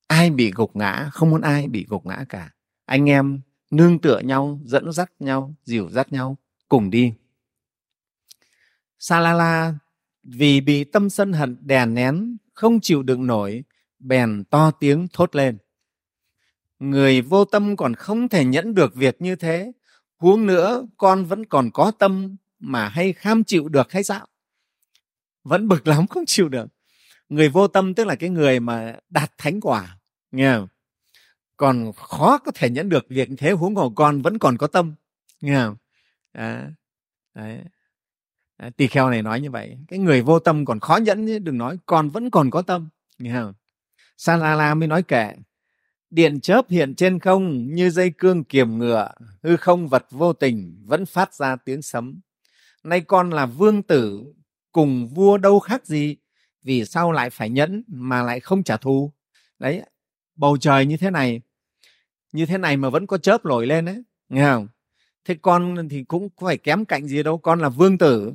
ai 0.06 0.30
bị 0.30 0.50
gục 0.50 0.76
ngã, 0.76 1.10
không 1.12 1.30
muốn 1.30 1.40
ai 1.40 1.68
bị 1.68 1.86
gục 1.88 2.06
ngã 2.06 2.24
cả. 2.28 2.50
Anh 2.86 3.08
em 3.08 3.40
nương 3.70 3.98
tựa 3.98 4.18
nhau, 4.18 4.60
dẫn 4.64 4.92
dắt 4.92 5.12
nhau, 5.18 5.54
dìu 5.64 5.90
dắt 5.90 6.12
nhau, 6.12 6.36
cùng 6.68 6.90
đi. 6.90 7.12
Salala 8.98 9.74
vì 10.22 10.60
bị 10.60 10.84
tâm 10.84 11.10
sân 11.10 11.32
hận 11.32 11.56
đè 11.60 11.86
nén, 11.86 12.36
không 12.54 12.80
chịu 12.80 13.02
đựng 13.02 13.26
nổi, 13.26 13.64
bèn 13.98 14.44
to 14.50 14.70
tiếng 14.70 15.06
thốt 15.12 15.36
lên. 15.36 15.58
Người 16.78 17.20
vô 17.20 17.44
tâm 17.44 17.76
còn 17.76 17.94
không 17.94 18.28
thể 18.28 18.44
nhẫn 18.44 18.74
được 18.74 18.94
việc 18.94 19.22
như 19.22 19.36
thế, 19.36 19.72
huống 20.16 20.46
nữa 20.46 20.86
con 20.96 21.24
vẫn 21.24 21.46
còn 21.46 21.70
có 21.70 21.90
tâm 21.98 22.36
mà 22.58 22.88
hay 22.88 23.12
kham 23.12 23.44
chịu 23.44 23.68
được 23.68 23.92
hay 23.92 24.04
sao? 24.04 24.26
Vẫn 25.44 25.68
bực 25.68 25.86
lắm 25.86 26.06
không 26.06 26.24
chịu 26.26 26.48
được. 26.48 26.66
Người 27.28 27.48
vô 27.48 27.68
tâm 27.68 27.94
tức 27.94 28.06
là 28.06 28.14
cái 28.14 28.30
người 28.30 28.60
mà 28.60 28.96
đạt 29.10 29.32
thánh 29.38 29.60
quả, 29.60 29.98
nghe 30.30 30.52
không? 30.52 30.68
Còn 31.60 31.92
khó 31.92 32.38
có 32.38 32.52
thể 32.54 32.70
nhẫn 32.70 32.88
được 32.88 33.06
việc 33.08 33.28
thế 33.38 33.50
huống 33.50 33.74
hồ 33.74 33.90
con 33.90 34.22
vẫn 34.22 34.38
còn 34.38 34.58
có 34.58 34.66
tâm. 34.66 34.94
Nghe 35.40 35.54
không? 35.54 35.76
À, 36.32 36.70
đấy. 37.34 37.58
À, 38.56 38.70
tỳ 38.76 38.86
kheo 38.86 39.10
này 39.10 39.22
nói 39.22 39.40
như 39.40 39.50
vậy. 39.50 39.78
Cái 39.88 39.98
người 39.98 40.22
vô 40.22 40.38
tâm 40.38 40.64
còn 40.64 40.80
khó 40.80 40.96
nhẫn 40.96 41.26
chứ 41.26 41.38
đừng 41.38 41.58
nói 41.58 41.76
con 41.86 42.08
vẫn 42.08 42.30
còn 42.30 42.50
có 42.50 42.62
tâm. 42.62 42.88
Nghe 43.18 43.32
không? 43.32 43.52
Salala 44.16 44.74
mới 44.74 44.88
nói 44.88 45.02
kệ 45.02 45.32
điện 46.10 46.40
chớp 46.40 46.68
hiện 46.68 46.94
trên 46.94 47.18
không 47.18 47.74
như 47.74 47.90
dây 47.90 48.10
cương 48.10 48.44
kiềm 48.44 48.78
ngựa 48.78 49.08
hư 49.42 49.56
không 49.56 49.88
vật 49.88 50.06
vô 50.10 50.32
tình 50.32 50.84
vẫn 50.86 51.06
phát 51.06 51.34
ra 51.34 51.56
tiếng 51.56 51.82
sấm. 51.82 52.20
Nay 52.84 53.00
con 53.00 53.30
là 53.30 53.46
vương 53.46 53.82
tử 53.82 54.24
cùng 54.72 55.08
vua 55.08 55.38
đâu 55.38 55.60
khác 55.60 55.86
gì 55.86 56.16
vì 56.62 56.84
sao 56.84 57.12
lại 57.12 57.30
phải 57.30 57.50
nhẫn 57.50 57.84
mà 57.86 58.22
lại 58.22 58.40
không 58.40 58.62
trả 58.62 58.76
thù? 58.76 59.12
Đấy 59.58 59.82
bầu 60.34 60.56
trời 60.56 60.86
như 60.86 60.96
thế 60.96 61.10
này 61.10 61.40
như 62.32 62.46
thế 62.46 62.58
này 62.58 62.76
mà 62.76 62.90
vẫn 62.90 63.06
có 63.06 63.18
chớp 63.18 63.44
nổi 63.44 63.66
lên 63.66 63.84
đấy 63.84 64.02
nghe 64.28 64.44
không? 64.44 64.68
Thế 65.24 65.36
con 65.42 65.88
thì 65.88 66.04
cũng 66.04 66.28
phải 66.40 66.58
kém 66.58 66.84
cạnh 66.84 67.08
gì 67.08 67.22
đâu, 67.22 67.38
con 67.38 67.60
là 67.60 67.68
vương 67.68 67.98
tử. 67.98 68.32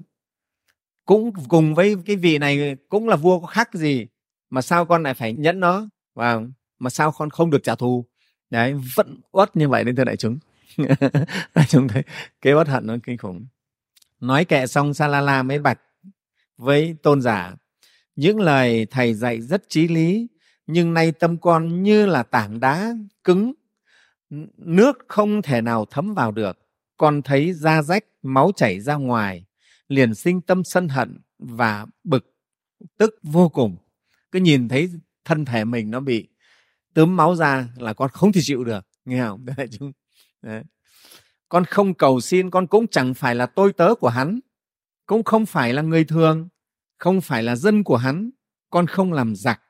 Cũng 1.06 1.32
cùng 1.48 1.76
với 1.76 1.96
cái 2.06 2.16
vị 2.16 2.38
này 2.38 2.76
cũng 2.90 3.10
là 3.10 3.16
vua 3.16 3.40
có 3.40 3.48
khác 3.48 3.74
gì, 3.74 4.08
mà 4.50 4.62
sao 4.62 4.86
con 4.86 5.04
lại 5.04 5.14
phải 5.14 5.34
nhẫn 5.34 5.60
nó? 5.60 5.90
Và 6.14 6.42
mà 6.80 6.90
sao 6.90 7.12
con 7.12 7.30
không 7.30 7.50
được 7.50 7.64
trả 7.64 7.76
thù? 7.76 8.06
Đấy, 8.50 8.76
vẫn 8.96 9.22
uất 9.32 9.56
như 9.56 9.70
vậy 9.70 9.84
đến 9.84 9.96
thưa 9.96 10.04
đại 10.04 10.18
chúng. 10.18 10.38
Đại 11.56 11.66
chúng 11.70 11.88
thấy 11.88 12.04
cái 12.42 12.54
uất 12.54 12.68
hận 12.68 12.88
nó 12.88 12.96
kinh 13.04 13.18
khủng. 13.18 13.46
Nói 14.20 14.46
kệ 14.46 14.68
xong 14.68 14.94
salala 14.94 15.44
mới 15.44 15.60
bạch 15.60 15.80
với 16.58 16.96
tôn 17.04 17.22
giả. 17.22 17.56
Những 18.16 18.40
lời 18.40 18.88
thầy 18.92 19.14
dạy 19.14 19.42
rất 19.42 19.70
trí 19.70 19.88
lý, 19.88 20.28
nhưng 20.68 20.94
nay 20.94 21.12
tâm 21.12 21.38
con 21.38 21.84
như 21.84 22.06
là 22.06 22.24
tảng 22.24 22.60
đá 22.60 22.94
cứng 23.24 23.54
nước 24.58 24.98
không 25.08 25.42
thể 25.42 25.62
nào 25.62 25.86
thấm 25.86 26.14
vào 26.14 26.32
được. 26.32 26.58
Con 26.98 27.22
thấy 27.22 27.54
da 27.54 27.82
rách, 27.82 28.06
máu 28.22 28.52
chảy 28.56 28.80
ra 28.80 28.96
ngoài, 28.96 29.46
liền 29.88 30.16
sinh 30.16 30.42
tâm 30.42 30.64
sân 30.64 30.90
hận 30.90 31.22
và 31.40 31.86
bực 32.04 32.36
tức 32.98 33.16
vô 33.24 33.50
cùng. 33.50 33.78
Cứ 34.32 34.40
nhìn 34.40 34.68
thấy 34.70 34.90
thân 35.26 35.46
thể 35.46 35.66
mình 35.66 35.92
nó 35.92 36.00
bị 36.00 36.28
tướm 36.94 37.16
máu 37.16 37.36
ra 37.36 37.68
là 37.78 37.94
con 37.94 38.10
không 38.10 38.32
thể 38.32 38.42
chịu 38.44 38.64
được, 38.64 38.88
nghe 39.06 39.24
không? 39.24 39.46
Đấy, 39.58 39.68
chúng 39.80 39.92
Đấy. 40.42 40.64
con 41.50 41.66
không 41.66 41.94
cầu 41.94 42.22
xin, 42.22 42.50
con 42.50 42.68
cũng 42.68 42.88
chẳng 42.88 43.14
phải 43.14 43.36
là 43.36 43.46
tôi 43.46 43.74
tớ 43.74 43.96
của 43.96 44.10
hắn, 44.10 44.40
cũng 45.06 45.24
không 45.24 45.46
phải 45.46 45.74
là 45.74 45.82
người 45.82 46.04
thường, 46.04 46.48
không 46.98 47.22
phải 47.22 47.44
là 47.44 47.56
dân 47.56 47.84
của 47.84 47.98
hắn. 47.98 48.30
Con 48.70 48.88
không 48.88 49.14
làm 49.14 49.36
giặc, 49.36 49.62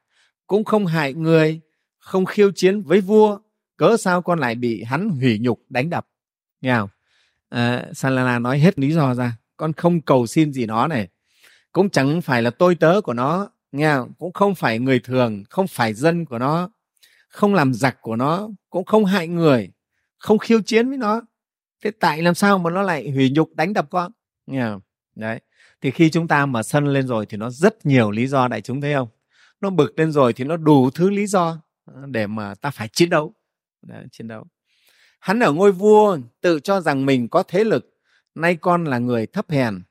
cũng 0.47 0.63
không 0.63 0.85
hại 0.85 1.13
người, 1.13 1.61
không 1.97 2.25
khiêu 2.25 2.51
chiến 2.55 2.81
với 2.81 3.01
vua 3.01 3.39
cớ 3.77 3.97
sao 3.97 4.21
con 4.21 4.39
lại 4.39 4.55
bị 4.55 4.83
hắn 4.83 5.09
hủy 5.09 5.39
nhục 5.39 5.61
đánh 5.69 5.89
đập? 5.89 6.07
Nghe 6.61 6.75
không? 6.75 6.89
À, 7.49 7.85
Salala 7.93 8.39
nói 8.39 8.59
hết 8.59 8.79
lý 8.79 8.93
do 8.93 9.13
ra. 9.13 9.37
Con 9.57 9.73
không 9.73 10.01
cầu 10.01 10.27
xin 10.27 10.53
gì 10.53 10.65
nó 10.65 10.87
này. 10.87 11.07
Cũng 11.71 11.89
chẳng 11.89 12.21
phải 12.21 12.41
là 12.41 12.49
tôi 12.49 12.75
tớ 12.75 13.01
của 13.01 13.13
nó. 13.13 13.49
Nghe 13.71 13.95
không? 13.95 14.13
cũng 14.17 14.33
không 14.33 14.55
phải 14.55 14.79
người 14.79 14.99
thường 14.99 15.43
không 15.49 15.67
phải 15.67 15.93
dân 15.93 16.25
của 16.25 16.39
nó 16.39 16.69
không 17.35 17.53
làm 17.53 17.73
giặc 17.73 18.01
của 18.01 18.15
nó 18.15 18.49
cũng 18.69 18.85
không 18.85 19.05
hại 19.05 19.27
người 19.27 19.71
không 20.17 20.37
khiêu 20.37 20.61
chiến 20.61 20.89
với 20.89 20.97
nó. 20.97 21.21
Thế 21.83 21.91
tại 21.91 22.21
làm 22.21 22.35
sao 22.35 22.57
mà 22.57 22.69
nó 22.69 22.81
lại 22.81 23.11
hủy 23.11 23.29
nhục 23.29 23.55
đánh 23.55 23.73
đập 23.73 23.87
con? 23.89 24.11
Nghe 24.47 24.63
không? 24.63 24.81
đấy. 25.15 25.39
Thì 25.81 25.91
khi 25.91 26.09
chúng 26.09 26.27
ta 26.27 26.45
mà 26.45 26.63
sân 26.63 26.87
lên 26.87 27.07
rồi 27.07 27.25
thì 27.25 27.37
nó 27.37 27.49
rất 27.49 27.85
nhiều 27.85 28.11
lý 28.11 28.27
do 28.27 28.47
đại 28.47 28.61
chúng 28.61 28.81
thấy 28.81 28.93
không? 28.93 29.07
Nó 29.61 29.69
bực 29.69 29.99
lên 29.99 30.11
rồi 30.11 30.33
thì 30.33 30.43
nó 30.43 30.57
đủ 30.57 30.89
thứ 30.89 31.09
lý 31.09 31.27
do 31.27 31.61
để 32.07 32.27
mà 32.27 32.55
ta 32.55 32.71
phải 32.71 32.87
chiến 32.87 33.09
đấu 33.09 33.33
đấy, 33.85 34.05
chiến 34.11 34.27
đấu. 34.27 34.45
Hắn 35.19 35.39
ở 35.39 35.51
ngôi 35.51 35.71
vua 35.71 36.17
tự 36.41 36.59
cho 36.59 36.81
rằng 36.81 37.05
mình 37.05 37.29
có 37.29 37.43
thế 37.43 37.63
lực 37.63 37.97
nay 38.35 38.55
con 38.55 38.85
là 38.85 38.99
người 38.99 39.27
thấp 39.27 39.49
hèn 39.49 39.83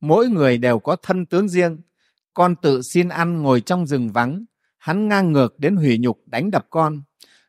mỗi 0.00 0.28
người 0.28 0.58
đều 0.58 0.78
có 0.78 0.96
thân 0.96 1.26
tướng 1.26 1.48
riêng. 1.48 1.80
Con 2.34 2.56
tự 2.56 2.82
xin 2.82 3.08
ăn 3.08 3.42
ngồi 3.42 3.60
trong 3.60 3.86
rừng 3.86 4.12
vắng 4.12 4.44
hắn 4.78 5.08
ngang 5.08 5.32
ngược 5.32 5.58
đến 5.58 5.76
hủy 5.76 5.98
nhục 5.98 6.22
đánh 6.26 6.50
đập 6.50 6.66
con. 6.70 7.02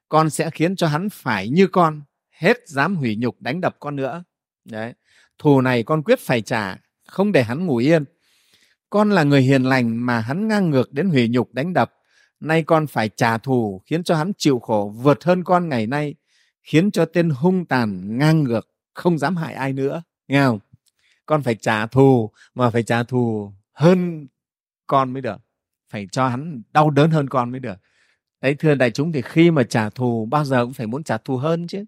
Con 0.10 0.30
sẽ 0.30 0.50
khiến 0.50 0.76
cho 0.76 0.88
hắn 0.88 1.10
phải 1.10 1.50
như 1.50 1.68
con 1.68 2.02
hết 2.32 2.58
dám 2.68 2.96
hủy 2.96 3.16
nhục 3.16 3.42
đánh 3.42 3.62
đập 3.62 3.76
con 3.80 3.96
nữa. 3.96 4.24
Đấy 4.66 4.94
thù 5.38 5.62
này 5.62 5.84
con 5.84 6.04
quyết 6.04 6.20
phải 6.20 6.42
trả 6.42 6.78
không 7.08 7.32
để 7.32 7.44
hắn 7.44 7.66
ngủ 7.66 7.78
yên. 7.78 8.04
Con 8.90 9.12
là 9.12 9.24
người 9.24 9.42
hiền 9.42 9.64
lành 9.64 10.06
mà 10.06 10.20
hắn 10.20 10.48
ngang 10.48 10.70
ngược 10.70 10.94
đến 10.94 11.10
hủy 11.10 11.28
nhục 11.28 11.54
đánh 11.54 11.74
đập 11.74 11.94
nay 12.48 12.64
con 12.64 12.88
phải 12.88 13.10
trả 13.10 13.38
thù 13.38 13.82
khiến 13.86 14.04
cho 14.04 14.16
hắn 14.16 14.32
chịu 14.38 14.60
khổ 14.60 14.94
vượt 14.96 15.24
hơn 15.24 15.44
con 15.44 15.70
ngày 15.70 15.88
nay, 15.88 16.16
khiến 16.64 16.92
cho 16.92 17.06
tên 17.06 17.30
hung 17.30 17.66
tàn 17.66 18.18
ngang 18.18 18.44
ngược, 18.44 18.68
không 18.94 19.18
dám 19.18 19.36
hại 19.36 19.54
ai 19.54 19.74
nữa. 19.74 20.04
Nghe 20.28 20.44
không? 20.44 20.60
Con 21.26 21.44
phải 21.44 21.56
trả 21.56 21.88
thù 21.88 22.32
mà 22.54 22.70
phải 22.70 22.84
trả 22.84 23.04
thù 23.04 23.54
hơn 23.74 24.28
con 24.88 25.14
mới 25.14 25.22
được. 25.22 25.38
Phải 25.90 26.08
cho 26.12 26.28
hắn 26.28 26.62
đau 26.72 26.90
đớn 26.90 27.12
hơn 27.12 27.30
con 27.30 27.52
mới 27.52 27.60
được. 27.60 27.76
Đấy, 28.42 28.56
thưa 28.60 28.76
đại 28.76 28.92
chúng, 28.92 29.12
thì 29.12 29.22
khi 29.22 29.52
mà 29.52 29.64
trả 29.64 29.90
thù, 29.90 30.26
bao 30.26 30.46
giờ 30.46 30.64
cũng 30.64 30.74
phải 30.74 30.88
muốn 30.88 31.04
trả 31.04 31.18
thù 31.18 31.38
hơn 31.38 31.68
chứ. 31.68 31.86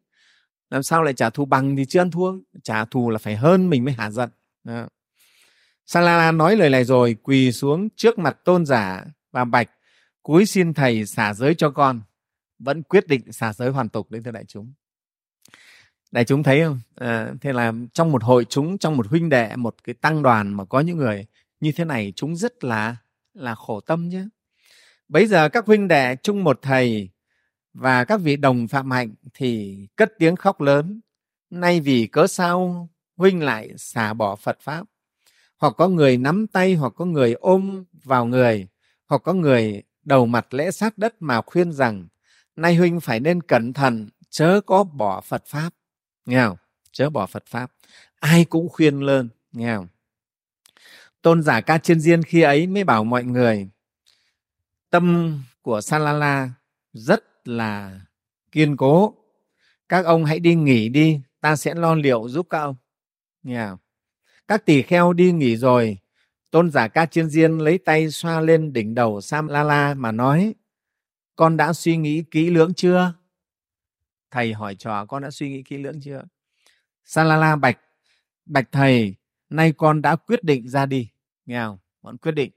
Làm 0.69 0.83
sao 0.83 1.03
lại 1.03 1.13
trả 1.13 1.29
thù 1.29 1.45
bằng 1.45 1.75
thì 1.75 1.85
chưa 1.85 2.01
ăn 2.01 2.11
thua? 2.11 2.33
Trả 2.63 2.85
thù 2.85 3.09
là 3.09 3.17
phải 3.17 3.35
hơn 3.35 3.69
mình 3.69 3.85
mới 3.85 3.93
hạ 3.93 4.11
giận. 4.11 4.29
Đó. 4.63 4.87
Salala 5.85 6.31
nói 6.31 6.55
lời 6.55 6.69
này 6.69 6.83
rồi, 6.83 7.15
quỳ 7.23 7.51
xuống 7.51 7.89
trước 7.95 8.19
mặt 8.19 8.37
tôn 8.45 8.65
giả 8.65 9.05
và 9.31 9.45
bạch 9.45 9.69
cúi 10.25 10.45
xin 10.45 10.73
thầy 10.73 11.05
xả 11.05 11.33
giới 11.33 11.55
cho 11.55 11.69
con. 11.69 12.01
Vẫn 12.59 12.83
quyết 12.83 13.07
định 13.07 13.31
xả 13.31 13.53
giới 13.53 13.69
hoàn 13.69 13.89
tục 13.89 14.11
đến 14.11 14.23
thưa 14.23 14.31
đại 14.31 14.45
chúng. 14.47 14.73
Đại 16.11 16.25
chúng 16.25 16.43
thấy 16.43 16.61
không? 16.63 16.79
À, 16.95 17.33
thế 17.41 17.53
là 17.53 17.73
trong 17.93 18.11
một 18.11 18.23
hội 18.23 18.45
chúng 18.45 18.77
trong 18.77 18.97
một 18.97 19.07
huynh 19.07 19.29
đệ 19.29 19.55
một 19.55 19.75
cái 19.83 19.95
tăng 20.01 20.23
đoàn 20.23 20.53
mà 20.53 20.65
có 20.65 20.79
những 20.79 20.97
người 20.97 21.25
như 21.59 21.71
thế 21.71 21.85
này 21.85 22.13
chúng 22.15 22.35
rất 22.35 22.63
là 22.63 22.95
là 23.33 23.55
khổ 23.55 23.79
tâm 23.79 24.09
nhé. 24.09 24.23
Bây 25.07 25.27
giờ 25.27 25.49
các 25.49 25.65
huynh 25.65 25.87
đệ 25.87 26.15
chung 26.23 26.43
một 26.43 26.59
thầy 26.61 27.09
và 27.73 28.05
các 28.05 28.21
vị 28.21 28.35
đồng 28.35 28.67
phạm 28.67 28.91
hạnh 28.91 29.13
thì 29.33 29.77
cất 29.95 30.13
tiếng 30.19 30.35
khóc 30.35 30.61
lớn. 30.61 31.01
Nay 31.49 31.79
vì 31.79 32.07
cớ 32.07 32.27
sao 32.27 32.89
huynh 33.17 33.43
lại 33.43 33.69
xả 33.77 34.13
bỏ 34.13 34.35
phật 34.35 34.57
pháp? 34.61 34.85
Hoặc 35.57 35.73
có 35.77 35.87
người 35.87 36.17
nắm 36.17 36.47
tay 36.47 36.75
hoặc 36.75 36.93
có 36.95 37.05
người 37.05 37.33
ôm 37.33 37.83
vào 38.03 38.25
người 38.25 38.67
hoặc 39.07 39.21
có 39.23 39.33
người 39.33 39.83
đầu 40.05 40.25
mặt 40.25 40.53
lễ 40.53 40.71
sát 40.71 40.97
đất 40.97 41.15
mà 41.19 41.41
khuyên 41.41 41.71
rằng, 41.71 42.07
nay 42.55 42.75
huynh 42.75 42.99
phải 42.99 43.19
nên 43.19 43.41
cẩn 43.41 43.73
thận, 43.73 44.09
chớ 44.29 44.61
có 44.65 44.83
bỏ 44.83 45.21
phật 45.21 45.43
pháp. 45.45 45.73
Nghe 46.25 46.45
không? 46.45 46.57
Chớ 46.91 47.09
bỏ 47.09 47.25
phật 47.25 47.43
pháp. 47.47 47.71
Ai 48.19 48.45
cũng 48.45 48.69
khuyên 48.69 48.99
lên 48.99 49.29
nghe 49.51 49.75
không? 49.75 49.87
Tôn 51.21 51.43
giả 51.43 51.61
ca 51.61 51.77
chiên 51.77 51.99
diên 51.99 52.23
khi 52.23 52.41
ấy 52.41 52.67
mới 52.67 52.83
bảo 52.83 53.03
mọi 53.03 53.23
người, 53.23 53.69
tâm 54.89 55.39
của 55.61 55.81
salala 55.81 56.49
rất 56.93 57.47
là 57.47 57.99
kiên 58.51 58.77
cố. 58.77 59.15
Các 59.89 60.05
ông 60.05 60.25
hãy 60.25 60.39
đi 60.39 60.55
nghỉ 60.55 60.89
đi, 60.89 61.19
ta 61.41 61.55
sẽ 61.55 61.73
lo 61.73 61.95
liệu 61.95 62.29
giúp 62.29 62.47
các 62.49 62.59
ông. 62.59 62.75
Nghe 63.43 63.67
không? 63.69 63.77
các 64.47 64.65
tỳ 64.65 64.81
kheo 64.81 65.13
đi 65.13 65.31
nghỉ 65.31 65.57
rồi 65.57 65.97
tôn 66.55 66.71
giả 66.71 66.87
ca 66.87 67.05
chiên 67.05 67.29
diên 67.29 67.57
lấy 67.57 67.77
tay 67.77 68.11
xoa 68.11 68.39
lên 68.39 68.73
đỉnh 68.73 68.95
đầu 68.95 69.21
sam 69.21 69.47
la 69.47 69.63
la 69.63 69.93
mà 69.93 70.11
nói, 70.11 70.55
con 71.35 71.57
đã 71.57 71.73
suy 71.73 71.97
nghĩ 71.97 72.23
kỹ 72.31 72.49
lưỡng 72.49 72.73
chưa? 72.73 73.13
Thầy 74.31 74.53
hỏi 74.53 74.75
trò, 74.75 75.05
con 75.05 75.23
đã 75.23 75.31
suy 75.31 75.49
nghĩ 75.49 75.63
kỹ 75.63 75.77
lưỡng 75.77 76.01
chưa? 76.01 76.23
Sam 77.03 77.27
La 77.27 77.37
La 77.37 77.55
bạch 77.55 77.79
bạch 78.45 78.71
thầy, 78.71 79.15
nay 79.49 79.71
con 79.71 80.01
đã 80.01 80.15
quyết 80.15 80.43
định 80.43 80.69
ra 80.69 80.85
đi. 80.85 81.09
Nghe 81.45 81.63
không? 81.65 81.77
Con 82.01 82.17
quyết 82.17 82.31
định. 82.31 82.51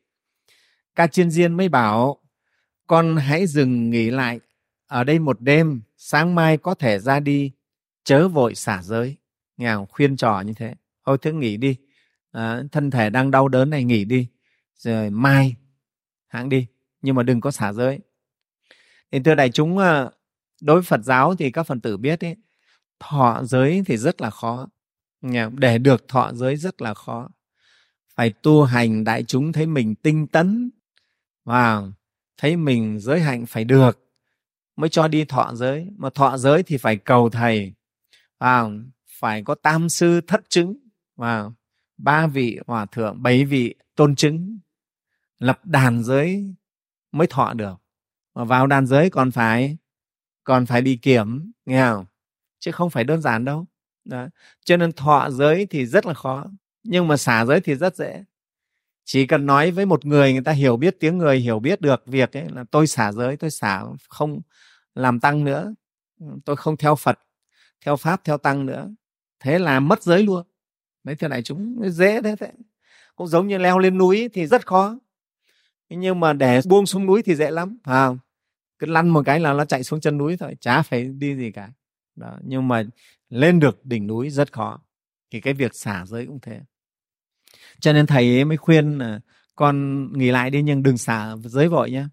Ca 0.94 1.06
chiên 1.06 1.30
diên 1.30 1.54
mới 1.54 1.68
bảo, 1.68 2.18
con 2.86 3.16
hãy 3.16 3.46
dừng 3.46 3.90
nghỉ 3.90 4.10
lại. 4.10 4.40
Ở 4.86 5.04
đây 5.04 5.18
một 5.18 5.40
đêm, 5.40 5.82
sáng 5.96 6.34
mai 6.34 6.56
có 6.56 6.74
thể 6.74 6.98
ra 6.98 7.20
đi, 7.20 7.52
chớ 8.04 8.28
vội 8.28 8.54
xả 8.54 8.82
giới. 8.82 9.16
Nghe 9.56 9.74
không? 9.74 9.86
khuyên 9.88 10.16
trò 10.16 10.40
như 10.40 10.52
thế. 10.56 10.74
Thôi 11.06 11.18
thứ 11.22 11.32
nghỉ 11.32 11.56
đi 11.56 11.76
à, 12.38 12.62
thân 12.72 12.90
thể 12.90 13.10
đang 13.10 13.30
đau 13.30 13.48
đớn 13.48 13.70
này 13.70 13.84
nghỉ 13.84 14.04
đi. 14.04 14.26
Rồi 14.76 15.10
mai 15.10 15.56
hãng 16.28 16.48
đi 16.48 16.66
nhưng 17.02 17.14
mà 17.14 17.22
đừng 17.22 17.40
có 17.40 17.50
xả 17.50 17.72
giới. 17.72 18.00
Thì 19.12 19.20
thưa 19.24 19.34
đại 19.34 19.50
chúng 19.50 19.78
ờ, 19.78 20.10
đối 20.60 20.76
với 20.76 20.82
phật 20.82 21.00
giáo 21.04 21.34
thì 21.34 21.50
các 21.50 21.62
phần 21.62 21.80
tử 21.80 21.96
biết 21.96 22.24
ấy, 22.24 22.36
thọ 23.00 23.40
giới 23.44 23.82
thì 23.86 23.96
rất 23.96 24.20
là 24.20 24.30
khó. 24.30 24.68
Để 25.52 25.78
được 25.78 26.08
thọ 26.08 26.32
giới 26.32 26.56
rất 26.56 26.82
là 26.82 26.94
khó. 26.94 27.28
Phải 28.14 28.30
tu 28.42 28.64
hành 28.64 29.04
đại 29.04 29.24
chúng 29.24 29.52
thấy 29.52 29.66
mình 29.66 29.94
tinh 29.94 30.26
tấn. 30.26 30.70
Và 31.44 31.82
thấy 32.36 32.56
mình 32.56 33.00
giới 33.00 33.20
hạnh 33.20 33.46
phải 33.46 33.64
được 33.64 34.04
mới 34.76 34.90
cho 34.90 35.08
đi 35.08 35.24
thọ 35.24 35.54
giới. 35.54 35.88
Mà 35.96 36.10
thọ 36.10 36.36
giới 36.36 36.62
thì 36.62 36.76
phải 36.76 36.96
cầu 36.96 37.30
thầy. 37.30 37.72
Và 38.38 38.68
phải 39.20 39.42
có 39.44 39.54
tam 39.54 39.88
sư 39.88 40.20
thất 40.26 40.40
chứng. 40.48 40.76
Và 41.16 41.50
ba 41.98 42.26
vị 42.26 42.58
hòa 42.66 42.86
thượng, 42.86 43.22
bảy 43.22 43.44
vị 43.44 43.74
tôn 43.94 44.16
chứng 44.16 44.58
lập 45.38 45.66
đàn 45.66 46.04
giới 46.04 46.54
mới 47.12 47.26
thọ 47.26 47.52
được. 47.52 47.74
Mà 48.34 48.44
vào 48.44 48.66
đàn 48.66 48.86
giới 48.86 49.10
còn 49.10 49.30
phải 49.30 49.76
còn 50.44 50.66
phải 50.66 50.82
bị 50.82 50.96
kiểm, 50.96 51.52
nghe 51.66 51.86
không? 51.86 52.04
Chứ 52.58 52.72
không 52.72 52.90
phải 52.90 53.04
đơn 53.04 53.20
giản 53.22 53.44
đâu. 53.44 53.66
Đó. 54.04 54.26
cho 54.64 54.76
nên 54.76 54.92
thọ 54.92 55.30
giới 55.30 55.66
thì 55.66 55.86
rất 55.86 56.06
là 56.06 56.14
khó, 56.14 56.46
nhưng 56.82 57.08
mà 57.08 57.16
xả 57.16 57.44
giới 57.44 57.60
thì 57.60 57.74
rất 57.74 57.96
dễ. 57.96 58.24
Chỉ 59.04 59.26
cần 59.26 59.46
nói 59.46 59.70
với 59.70 59.86
một 59.86 60.04
người 60.04 60.32
người 60.32 60.42
ta 60.42 60.52
hiểu 60.52 60.76
biết 60.76 60.96
tiếng 61.00 61.18
người, 61.18 61.38
hiểu 61.38 61.60
biết 61.60 61.80
được 61.80 62.02
việc 62.06 62.36
ấy, 62.36 62.48
là 62.50 62.64
tôi 62.70 62.86
xả 62.86 63.12
giới, 63.12 63.36
tôi 63.36 63.50
xả 63.50 63.84
không 64.08 64.40
làm 64.94 65.20
tăng 65.20 65.44
nữa. 65.44 65.74
Tôi 66.44 66.56
không 66.56 66.76
theo 66.76 66.96
phật, 66.96 67.18
theo 67.84 67.96
pháp, 67.96 68.20
theo 68.24 68.38
tăng 68.38 68.66
nữa. 68.66 68.90
Thế 69.40 69.58
là 69.58 69.80
mất 69.80 70.02
giới 70.02 70.22
luôn 70.22 70.46
đấy 71.04 71.16
thế 71.18 71.28
này 71.28 71.42
chúng 71.42 71.90
dễ 71.90 72.22
thế 72.22 72.36
thế 72.40 72.52
cũng 73.16 73.26
giống 73.26 73.46
như 73.46 73.58
leo 73.58 73.78
lên 73.78 73.98
núi 73.98 74.28
thì 74.32 74.46
rất 74.46 74.66
khó. 74.66 74.98
Nhưng 75.88 76.20
mà 76.20 76.32
để 76.32 76.60
buông 76.66 76.86
xuống 76.86 77.06
núi 77.06 77.22
thì 77.22 77.34
dễ 77.34 77.50
lắm, 77.50 77.78
phải 77.84 78.06
không? 78.06 78.18
Cứ 78.78 78.86
lăn 78.86 79.08
một 79.08 79.22
cái 79.26 79.40
là 79.40 79.52
nó 79.52 79.64
chạy 79.64 79.82
xuống 79.84 80.00
chân 80.00 80.18
núi 80.18 80.36
thôi, 80.36 80.56
chả 80.60 80.82
phải 80.82 81.04
đi 81.04 81.36
gì 81.36 81.50
cả. 81.50 81.70
Đó, 82.16 82.38
nhưng 82.42 82.68
mà 82.68 82.82
lên 83.28 83.60
được 83.60 83.84
đỉnh 83.84 84.06
núi 84.06 84.30
rất 84.30 84.52
khó, 84.52 84.80
thì 85.30 85.40
cái 85.40 85.54
việc 85.54 85.70
xả 85.74 86.04
giới 86.06 86.26
cũng 86.26 86.38
thế. 86.42 86.60
Cho 87.80 87.92
nên 87.92 88.06
thầy 88.06 88.36
ấy 88.36 88.44
mới 88.44 88.56
khuyên 88.56 88.98
là 88.98 89.20
con 89.56 90.06
nghỉ 90.18 90.30
lại 90.30 90.50
đi 90.50 90.62
nhưng 90.62 90.82
đừng 90.82 90.98
xả 90.98 91.36
giới 91.44 91.68
vội 91.68 91.90
nhé 91.90 92.04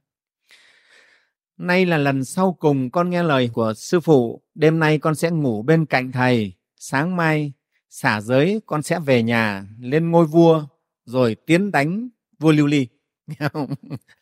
nay 1.58 1.86
là 1.86 1.98
lần 1.98 2.26
sau 2.26 2.54
cùng 2.60 2.90
con 2.92 3.10
nghe 3.10 3.24
lời 3.24 3.50
của 3.54 3.74
sư 3.74 4.00
phụ, 4.00 4.42
đêm 4.56 4.80
nay 4.80 5.00
con 5.00 5.16
sẽ 5.16 5.32
ngủ 5.32 5.62
bên 5.62 5.86
cạnh 5.86 6.12
thầy, 6.12 6.54
sáng 6.76 7.16
mai 7.16 7.54
xả 7.96 8.22
giới 8.22 8.62
con 8.66 8.84
sẽ 8.84 9.00
về 9.00 9.24
nhà 9.24 9.66
lên 9.80 10.12
ngôi 10.12 10.26
vua 10.26 10.68
rồi 11.06 11.36
tiến 11.36 11.72
đánh 11.72 12.10
vua 12.40 12.52
lưu 12.52 12.68
ly. 12.68 12.88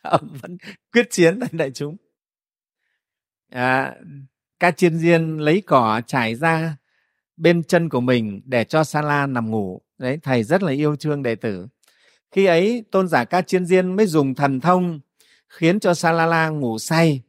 Ông 0.02 0.38
vẫn 0.42 0.58
quyết 0.92 1.08
chiến 1.12 1.40
với 1.40 1.50
đại 1.52 1.72
chúng. 1.72 1.98
À, 3.50 3.96
ca 4.60 4.72
chiên 4.72 4.98
diên 4.98 5.38
lấy 5.38 5.62
cỏ 5.62 6.02
trải 6.08 6.36
ra 6.36 6.78
bên 7.38 7.64
chân 7.64 7.90
của 7.90 8.00
mình 8.00 8.42
để 8.46 8.64
cho 8.64 8.84
sa 8.84 9.02
la 9.02 9.28
nằm 9.28 9.52
ngủ. 9.52 9.82
Đấy 9.98 10.20
thầy 10.24 10.44
rất 10.44 10.64
là 10.64 10.72
yêu 10.72 10.96
thương 10.96 11.24
đệ 11.24 11.36
tử. 11.36 11.68
Khi 12.32 12.46
ấy 12.46 12.84
tôn 12.92 13.08
giả 13.08 13.26
ca 13.26 13.42
chiên 13.42 13.66
diên 13.66 13.96
mới 13.96 14.06
dùng 14.06 14.36
thần 14.36 14.60
thông 14.60 15.00
khiến 15.50 15.80
cho 15.80 15.94
sa 15.94 16.12
la 16.12 16.26
la 16.26 16.50
ngủ 16.50 16.80
say. 16.80 17.22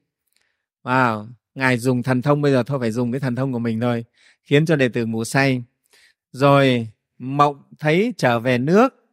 Wow 0.82 1.26
ngài 1.54 1.78
dùng 1.78 2.02
thần 2.02 2.22
thông 2.22 2.42
bây 2.42 2.52
giờ 2.52 2.62
thôi 2.62 2.78
phải 2.80 2.90
dùng 2.90 3.12
cái 3.12 3.20
thần 3.20 3.36
thông 3.36 3.52
của 3.52 3.58
mình 3.58 3.80
thôi 3.80 4.04
khiến 4.42 4.66
cho 4.66 4.76
đệ 4.76 4.88
tử 4.88 5.06
ngủ 5.06 5.24
say 5.24 5.62
rồi 6.34 6.88
mộng 7.18 7.62
thấy 7.78 8.14
trở 8.18 8.40
về 8.40 8.58
nước, 8.58 9.06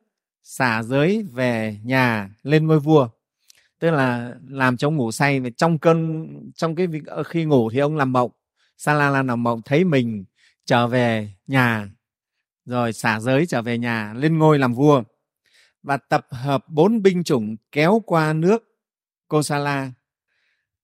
xả 0.43 0.83
giới 0.83 1.25
về 1.33 1.79
nhà 1.83 2.29
lên 2.43 2.67
ngôi 2.67 2.79
vua 2.79 3.09
tức 3.79 3.91
là 3.91 4.35
làm 4.47 4.77
cho 4.77 4.87
ông 4.87 4.97
ngủ 4.97 5.11
say 5.11 5.41
trong 5.57 5.79
cơn, 5.79 6.27
trong 6.55 6.75
cái 6.75 6.87
ờ, 7.05 7.23
khi 7.23 7.45
ngủ 7.45 7.69
thì 7.69 7.79
ông 7.79 7.95
làm 7.95 8.13
mộng 8.13 8.31
sa 8.77 8.93
la 8.93 9.09
la 9.09 9.23
làm 9.23 9.43
mộng 9.43 9.61
thấy 9.65 9.83
mình 9.83 10.25
trở 10.65 10.87
về 10.87 11.33
nhà 11.47 11.89
rồi 12.65 12.93
xả 12.93 13.19
giới 13.19 13.45
trở 13.45 13.61
về 13.61 13.77
nhà 13.77 14.13
lên 14.13 14.37
ngôi 14.37 14.59
làm 14.59 14.73
vua 14.73 15.03
và 15.83 15.97
tập 15.97 16.27
hợp 16.29 16.69
bốn 16.69 17.01
binh 17.01 17.23
chủng 17.23 17.55
kéo 17.71 18.01
qua 18.05 18.33
nước 18.33 18.63
Kosala. 19.27 19.91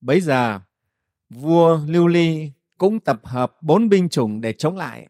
Bấy 0.01 0.21
giờ 0.21 0.59
vua 1.29 1.79
Lưu 1.87 2.07
Ly 2.07 2.51
cũng 2.77 2.99
tập 2.99 3.19
hợp 3.23 3.61
bốn 3.61 3.89
binh 3.89 4.09
chủng 4.09 4.41
để 4.41 4.53
chống 4.53 4.77
lại. 4.77 5.07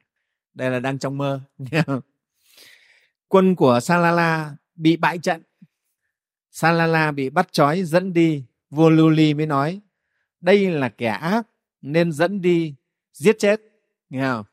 Đây 0.58 0.70
là 0.72 0.80
đang 0.80 1.00
trong 1.00 1.18
mơ. 1.18 1.42
Quân 3.28 3.56
của 3.56 3.80
Salala 3.80 4.56
bị 4.76 4.98
bại 4.98 5.18
trận. 5.18 5.44
Salala 6.52 7.12
bị 7.12 7.30
bắt 7.30 7.48
trói, 7.52 7.84
dẫn 7.84 8.14
đi. 8.14 8.44
Vua 8.70 8.90
Luli 8.90 9.34
mới 9.34 9.46
nói, 9.46 9.82
đây 10.42 10.72
là 10.72 10.90
kẻ 10.90 11.08
ác, 11.08 11.48
nên 11.82 12.12
dẫn 12.12 12.42
đi, 12.42 12.76
giết 13.14 13.36
chết. 13.40 13.62
Nghe 14.10 14.22
không? 14.22 14.46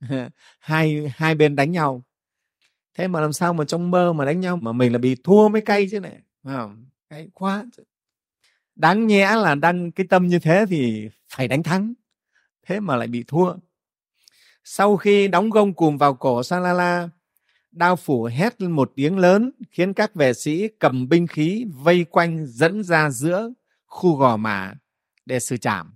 hai 0.58 1.12
hai 1.16 1.34
bên 1.34 1.56
đánh 1.56 1.72
nhau 1.72 2.02
thế 2.94 3.08
mà 3.08 3.20
làm 3.20 3.32
sao 3.32 3.52
mà 3.52 3.64
trong 3.64 3.90
mơ 3.90 4.12
mà 4.12 4.24
đánh 4.24 4.40
nhau 4.40 4.56
mà 4.56 4.72
mình 4.72 4.92
là 4.92 4.98
bị 4.98 5.16
thua 5.24 5.48
mới 5.48 5.60
cay 5.60 5.88
chứ 5.90 6.00
này 6.00 6.20
không 6.44 6.86
cay 7.08 7.28
quá 7.34 7.64
đáng 8.74 9.06
nhẽ 9.06 9.34
là 9.36 9.54
đang 9.54 9.92
cái 9.92 10.06
tâm 10.10 10.26
như 10.26 10.38
thế 10.38 10.64
thì 10.68 11.08
phải 11.28 11.48
đánh 11.48 11.62
thắng 11.62 11.94
thế 12.62 12.80
mà 12.80 12.96
lại 12.96 13.08
bị 13.08 13.24
thua 13.26 13.54
sau 14.68 14.96
khi 14.96 15.28
đóng 15.28 15.50
gông 15.50 15.74
cùm 15.74 15.96
vào 15.96 16.14
cổ 16.14 16.42
Salala, 16.42 17.08
đao 17.72 17.96
phủ 17.96 18.24
hét 18.24 18.60
một 18.60 18.92
tiếng 18.94 19.18
lớn, 19.18 19.50
khiến 19.70 19.92
các 19.92 20.14
vệ 20.14 20.34
sĩ 20.34 20.68
cầm 20.80 21.08
binh 21.08 21.26
khí 21.26 21.66
vây 21.82 22.04
quanh 22.04 22.46
dẫn 22.46 22.82
ra 22.82 23.10
giữa 23.10 23.50
khu 23.86 24.16
gò 24.16 24.36
mả 24.36 24.74
để 25.26 25.40
xử 25.40 25.56
trảm. 25.56 25.94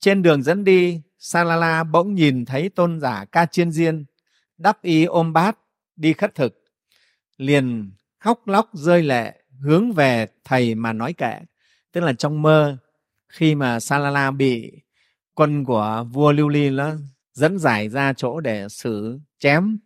Trên 0.00 0.22
đường 0.22 0.42
dẫn 0.42 0.64
đi, 0.64 1.00
Salala 1.18 1.84
bỗng 1.84 2.14
nhìn 2.14 2.44
thấy 2.44 2.68
tôn 2.68 3.00
giả 3.00 3.24
Ca 3.32 3.46
Chiên 3.46 3.70
Diên, 3.72 4.04
đắp 4.58 4.82
y 4.82 5.04
ôm 5.04 5.32
bát, 5.32 5.58
đi 5.96 6.12
khất 6.12 6.34
thực, 6.34 6.64
liền 7.36 7.92
khóc 8.18 8.48
lóc 8.48 8.70
rơi 8.72 9.02
lệ 9.02 9.42
hướng 9.60 9.92
về 9.92 10.26
thầy 10.44 10.74
mà 10.74 10.92
nói 10.92 11.12
kệ. 11.12 11.38
Tức 11.92 12.00
là 12.00 12.12
trong 12.12 12.42
mơ, 12.42 12.76
khi 13.28 13.54
mà 13.54 13.80
Salala 13.80 14.30
bị 14.30 14.72
quân 15.34 15.64
của 15.64 16.04
vua 16.12 16.32
Lưu 16.32 16.48
Ly 16.48 16.70
nó 16.70 16.94
dẫn 17.32 17.58
giải 17.58 17.88
ra 17.88 18.12
chỗ 18.12 18.40
để 18.40 18.68
xử 18.68 19.18
chém. 19.38 19.78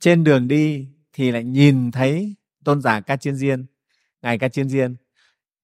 Trên 0.00 0.24
đường 0.24 0.48
đi 0.48 0.88
thì 1.12 1.30
lại 1.30 1.44
nhìn 1.44 1.90
thấy 1.90 2.34
tôn 2.64 2.80
giả 2.80 3.00
Ca 3.00 3.16
Chiên 3.16 3.36
Diên, 3.36 3.66
ngài 4.22 4.38
Ca 4.38 4.48
Chiên 4.48 4.68
Diên 4.68 4.96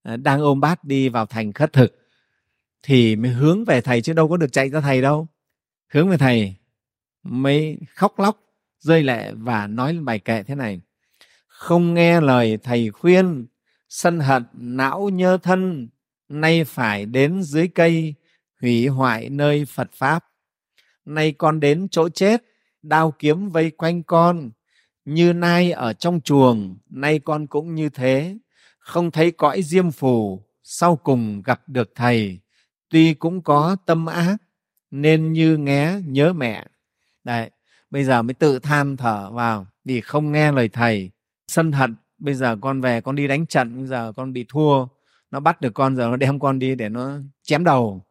à, 0.03 0.17
đang 0.17 0.41
ôm 0.41 0.61
bát 0.61 0.85
đi 0.85 1.09
vào 1.09 1.27
thành 1.27 1.53
khất 1.53 1.73
thực, 1.73 2.09
thì 2.83 3.17
mới 3.17 3.31
hướng 3.31 3.65
về 3.65 3.81
thầy 3.81 4.03
chứ 4.03 4.13
đâu 4.13 4.29
có 4.29 4.37
được 4.37 4.53
chạy 4.53 4.71
ra 4.71 4.81
thầy 4.81 5.03
đâu. 5.03 5.29
Hướng 5.89 6.09
về 6.09 6.17
thầy, 6.17 6.55
mới 7.23 7.79
khóc 7.95 8.19
lóc, 8.19 8.41
rơi 8.79 9.03
lệ 9.03 9.33
và 9.35 9.67
nói 9.67 9.99
bài 9.99 10.19
kệ 10.19 10.43
thế 10.43 10.55
này. 10.55 10.81
Không 11.47 11.95
nghe 11.95 12.21
lời 12.21 12.59
thầy 12.63 12.91
khuyên, 12.91 13.47
sân 13.89 14.21
hận 14.21 14.45
não 14.53 15.09
nhơ 15.09 15.39
thân, 15.43 15.89
nay 16.29 16.65
phải 16.65 17.07
đến 17.07 17.43
dưới 17.43 17.69
cây, 17.69 18.15
hủy 18.61 18.87
hoại 18.87 19.31
nơi 19.31 19.65
phật 19.65 19.91
pháp 19.93 20.25
nay 21.15 21.33
con 21.33 21.61
đến 21.61 21.89
chỗ 21.91 22.09
chết, 22.09 22.45
đao 22.83 23.11
kiếm 23.19 23.49
vây 23.49 23.71
quanh 23.71 24.03
con. 24.03 24.51
Như 25.05 25.33
nai 25.33 25.73
ở 25.73 25.93
trong 25.93 26.21
chuồng, 26.21 26.79
nay 26.91 27.19
con 27.19 27.47
cũng 27.47 27.75
như 27.75 27.89
thế. 27.89 28.39
Không 28.79 29.11
thấy 29.11 29.31
cõi 29.31 29.63
diêm 29.63 29.91
phù 29.91 30.43
sau 30.63 30.97
cùng 30.97 31.43
gặp 31.43 31.63
được 31.67 31.93
thầy. 31.95 32.39
Tuy 32.89 33.15
cũng 33.15 33.43
có 33.43 33.77
tâm 33.87 34.07
ác, 34.07 34.37
nên 34.91 35.33
như 35.33 35.57
nghe, 35.57 35.95
nhớ 36.07 36.33
mẹ. 36.33 36.67
Đấy, 37.25 37.51
bây 37.91 38.05
giờ 38.05 38.23
mới 38.23 38.35
tự 38.35 38.59
than 38.59 38.97
thở 38.97 39.31
vào, 39.31 39.67
vì 39.85 40.01
không 40.01 40.33
nghe 40.33 40.53
lời 40.53 40.69
thầy. 40.69 41.11
Sân 41.49 41.73
hận, 41.73 41.95
bây 42.19 42.35
giờ 42.35 42.57
con 42.61 42.81
về, 42.81 43.01
con 43.01 43.17
đi 43.17 43.27
đánh 43.27 43.47
trận, 43.47 43.77
bây 43.77 43.87
giờ 43.87 44.13
con 44.17 44.33
bị 44.33 44.45
thua. 44.49 44.87
Nó 45.31 45.41
bắt 45.41 45.61
được 45.61 45.75
con, 45.75 45.97
giờ 45.97 46.09
nó 46.09 46.17
đem 46.17 46.39
con 46.39 46.59
đi 46.59 46.75
để 46.75 46.89
nó 46.89 47.19
chém 47.43 47.65
đầu 47.65 48.05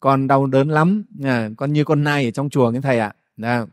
con 0.00 0.26
đau 0.26 0.46
đớn 0.46 0.68
lắm. 0.68 1.04
À, 1.24 1.50
con 1.56 1.72
như 1.72 1.84
con 1.84 2.04
nai 2.04 2.24
ở 2.24 2.30
trong 2.30 2.50
chùa 2.50 2.72
cái 2.72 2.80
thầy 2.80 2.98
ạ. 2.98 3.14
À. 3.42 3.66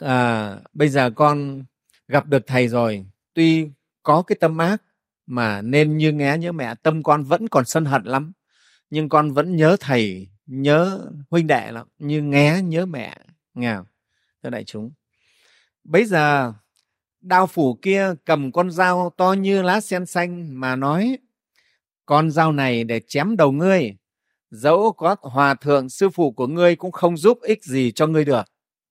à, 0.00 0.56
bây 0.72 0.88
giờ 0.88 1.10
con 1.10 1.64
gặp 2.08 2.26
được 2.26 2.46
thầy 2.46 2.68
rồi. 2.68 3.06
Tuy 3.34 3.68
có 4.02 4.22
cái 4.22 4.36
tâm 4.40 4.58
ác 4.58 4.82
mà 5.26 5.62
nên 5.62 5.96
như 5.96 6.12
nghe 6.12 6.38
nhớ 6.38 6.52
mẹ 6.52 6.74
tâm 6.74 7.02
con 7.02 7.24
vẫn 7.24 7.48
còn 7.48 7.64
sân 7.64 7.84
hận 7.84 8.04
lắm. 8.04 8.32
Nhưng 8.90 9.08
con 9.08 9.32
vẫn 9.32 9.56
nhớ 9.56 9.76
thầy 9.80 10.28
nhớ 10.46 11.00
huynh 11.30 11.46
đệ 11.46 11.72
lắm. 11.72 11.86
Như 11.98 12.22
nghe 12.22 12.60
nhớ 12.62 12.86
mẹ. 12.86 13.16
Nghe 13.54 13.74
không? 13.76 13.86
thưa 14.42 14.50
đại 14.50 14.64
chúng. 14.64 14.90
Bây 15.84 16.04
giờ 16.04 16.52
đao 17.20 17.46
phủ 17.46 17.78
kia 17.82 18.14
cầm 18.24 18.52
con 18.52 18.70
dao 18.70 19.12
to 19.16 19.32
như 19.32 19.62
lá 19.62 19.80
sen 19.80 20.06
xanh 20.06 20.60
mà 20.60 20.76
nói 20.76 21.18
con 22.06 22.30
dao 22.30 22.52
này 22.52 22.84
để 22.84 23.00
chém 23.00 23.36
đầu 23.36 23.52
ngươi 23.52 23.96
dẫu 24.50 24.92
có 24.92 25.16
hòa 25.20 25.54
thượng, 25.54 25.88
sư 25.88 26.10
phụ 26.10 26.32
của 26.32 26.46
ngươi 26.46 26.76
cũng 26.76 26.92
không 26.92 27.16
giúp 27.16 27.38
ích 27.42 27.64
gì 27.64 27.92
cho 27.92 28.06
ngươi 28.06 28.24
được 28.24 28.42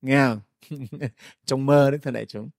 nghe 0.02 0.28
không? 0.28 0.40
trong 1.46 1.66
mơ 1.66 1.92
đấy 1.92 2.00
thưa 2.04 2.12
đại 2.12 2.26
chúng 2.26 2.50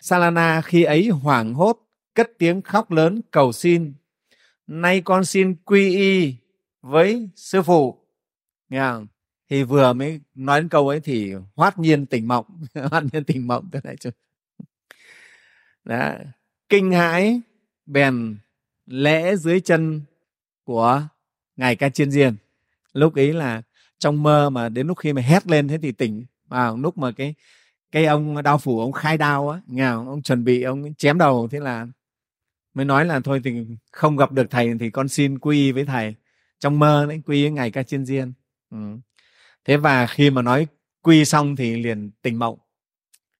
salana 0.00 0.60
khi 0.60 0.82
ấy 0.82 1.08
hoảng 1.08 1.54
hốt, 1.54 1.78
cất 2.14 2.30
tiếng 2.38 2.62
khóc 2.62 2.90
lớn 2.90 3.20
cầu 3.30 3.52
xin 3.52 3.92
nay 4.66 5.00
con 5.00 5.24
xin 5.24 5.54
quy 5.64 5.96
y 5.96 6.34
với 6.82 7.28
sư 7.36 7.62
phụ 7.62 7.98
nghe 8.68 8.80
không? 8.80 9.06
thì 9.48 9.62
vừa 9.62 9.92
mới 9.92 10.20
nói 10.34 10.60
đến 10.60 10.68
câu 10.68 10.88
ấy 10.88 11.00
thì 11.00 11.34
hoát 11.56 11.78
nhiên 11.78 12.06
tỉnh 12.06 12.28
mộng, 12.28 12.46
hoát 12.90 13.04
nhiên 13.12 13.24
tỉnh 13.24 13.46
mộng 13.46 13.68
thưa 13.72 13.80
đại 13.84 13.96
chúng 13.96 14.12
đó. 15.84 16.12
kinh 16.68 16.92
hãi, 16.92 17.40
bèn 17.86 18.36
lễ 18.86 19.36
dưới 19.36 19.60
chân 19.60 20.02
của 20.64 21.02
ngày 21.60 21.76
ca 21.76 21.88
chiên 21.88 22.10
diên 22.10 22.36
lúc 22.92 23.14
ấy 23.14 23.32
là 23.32 23.62
trong 23.98 24.22
mơ 24.22 24.50
mà 24.50 24.68
đến 24.68 24.86
lúc 24.86 24.98
khi 24.98 25.12
mà 25.12 25.22
hét 25.22 25.46
lên 25.46 25.68
thế 25.68 25.78
thì 25.78 25.92
tỉnh 25.92 26.24
vào 26.48 26.76
lúc 26.76 26.98
mà 26.98 27.12
cái 27.12 27.34
cái 27.92 28.06
ông 28.06 28.42
đao 28.42 28.58
phủ, 28.58 28.80
ông 28.80 28.92
khai 28.92 29.18
đao 29.18 29.48
á, 29.48 29.60
nghe 29.66 29.86
ông 29.86 30.22
chuẩn 30.22 30.44
bị, 30.44 30.62
ông 30.62 30.94
chém 30.94 31.18
đầu, 31.18 31.48
thế 31.50 31.60
là 31.60 31.86
mới 32.74 32.84
nói 32.84 33.04
là 33.04 33.20
thôi 33.20 33.40
thì 33.44 33.66
không 33.92 34.16
gặp 34.16 34.32
được 34.32 34.50
thầy 34.50 34.74
thì 34.80 34.90
con 34.90 35.08
xin 35.08 35.38
quy 35.38 35.72
với 35.72 35.84
thầy. 35.84 36.14
Trong 36.60 36.78
mơ 36.78 37.06
đấy, 37.08 37.22
quy 37.26 37.42
với 37.42 37.50
ngày 37.50 37.70
ca 37.70 37.82
chiên 37.82 38.04
diên 38.04 38.32
ừ. 38.70 38.76
Thế 39.64 39.76
và 39.76 40.06
khi 40.06 40.30
mà 40.30 40.42
nói 40.42 40.66
quy 41.02 41.24
xong 41.24 41.56
thì 41.56 41.82
liền 41.82 42.10
tỉnh 42.22 42.38
mộng. 42.38 42.58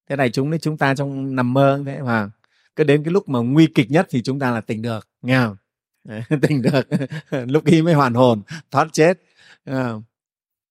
Thế 0.09 0.16
này 0.16 0.31
chúng 0.31 0.51
đấy 0.51 0.59
chúng 0.62 0.79
ta 0.79 0.95
trong 0.95 1.37
nằm 1.37 1.53
mơ 1.53 1.83
thế 1.87 2.03
mà 2.03 2.31
cứ 2.77 2.85
đến 2.85 3.05
cái 3.05 3.12
lúc 3.12 3.29
mà 3.29 3.39
nguy 3.39 3.66
kịch 3.66 3.91
nhất 3.91 4.07
thì 4.11 4.23
chúng 4.23 4.39
ta 4.39 4.51
là 4.51 4.61
tỉnh 4.61 4.83
được, 4.83 5.09
nghe 5.23 5.39
không? 5.39 5.57
tỉnh 6.42 6.62
được. 6.62 6.88
Lúc 7.30 7.64
ấy 7.64 7.82
mới 7.82 7.94
hoàn 7.94 8.14
hồn. 8.14 8.42
Thoát 8.70 8.88
chết. 8.92 9.20
Ờ. 9.64 10.01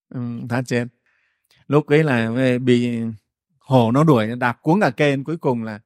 Ừ, 0.09 0.19
thoát 0.49 0.61
chết. 0.65 0.85
Lúc 1.67 1.87
ấy 1.87 2.03
là 2.03 2.31
bị 2.61 2.99
hổ 3.59 3.91
nó 3.91 4.03
đuổi, 4.03 4.35
đạp 4.35 4.53
cuống 4.61 4.81
cả 4.81 4.89
cây 4.89 5.17
cuối 5.25 5.37
cùng 5.37 5.63
là 5.63 5.79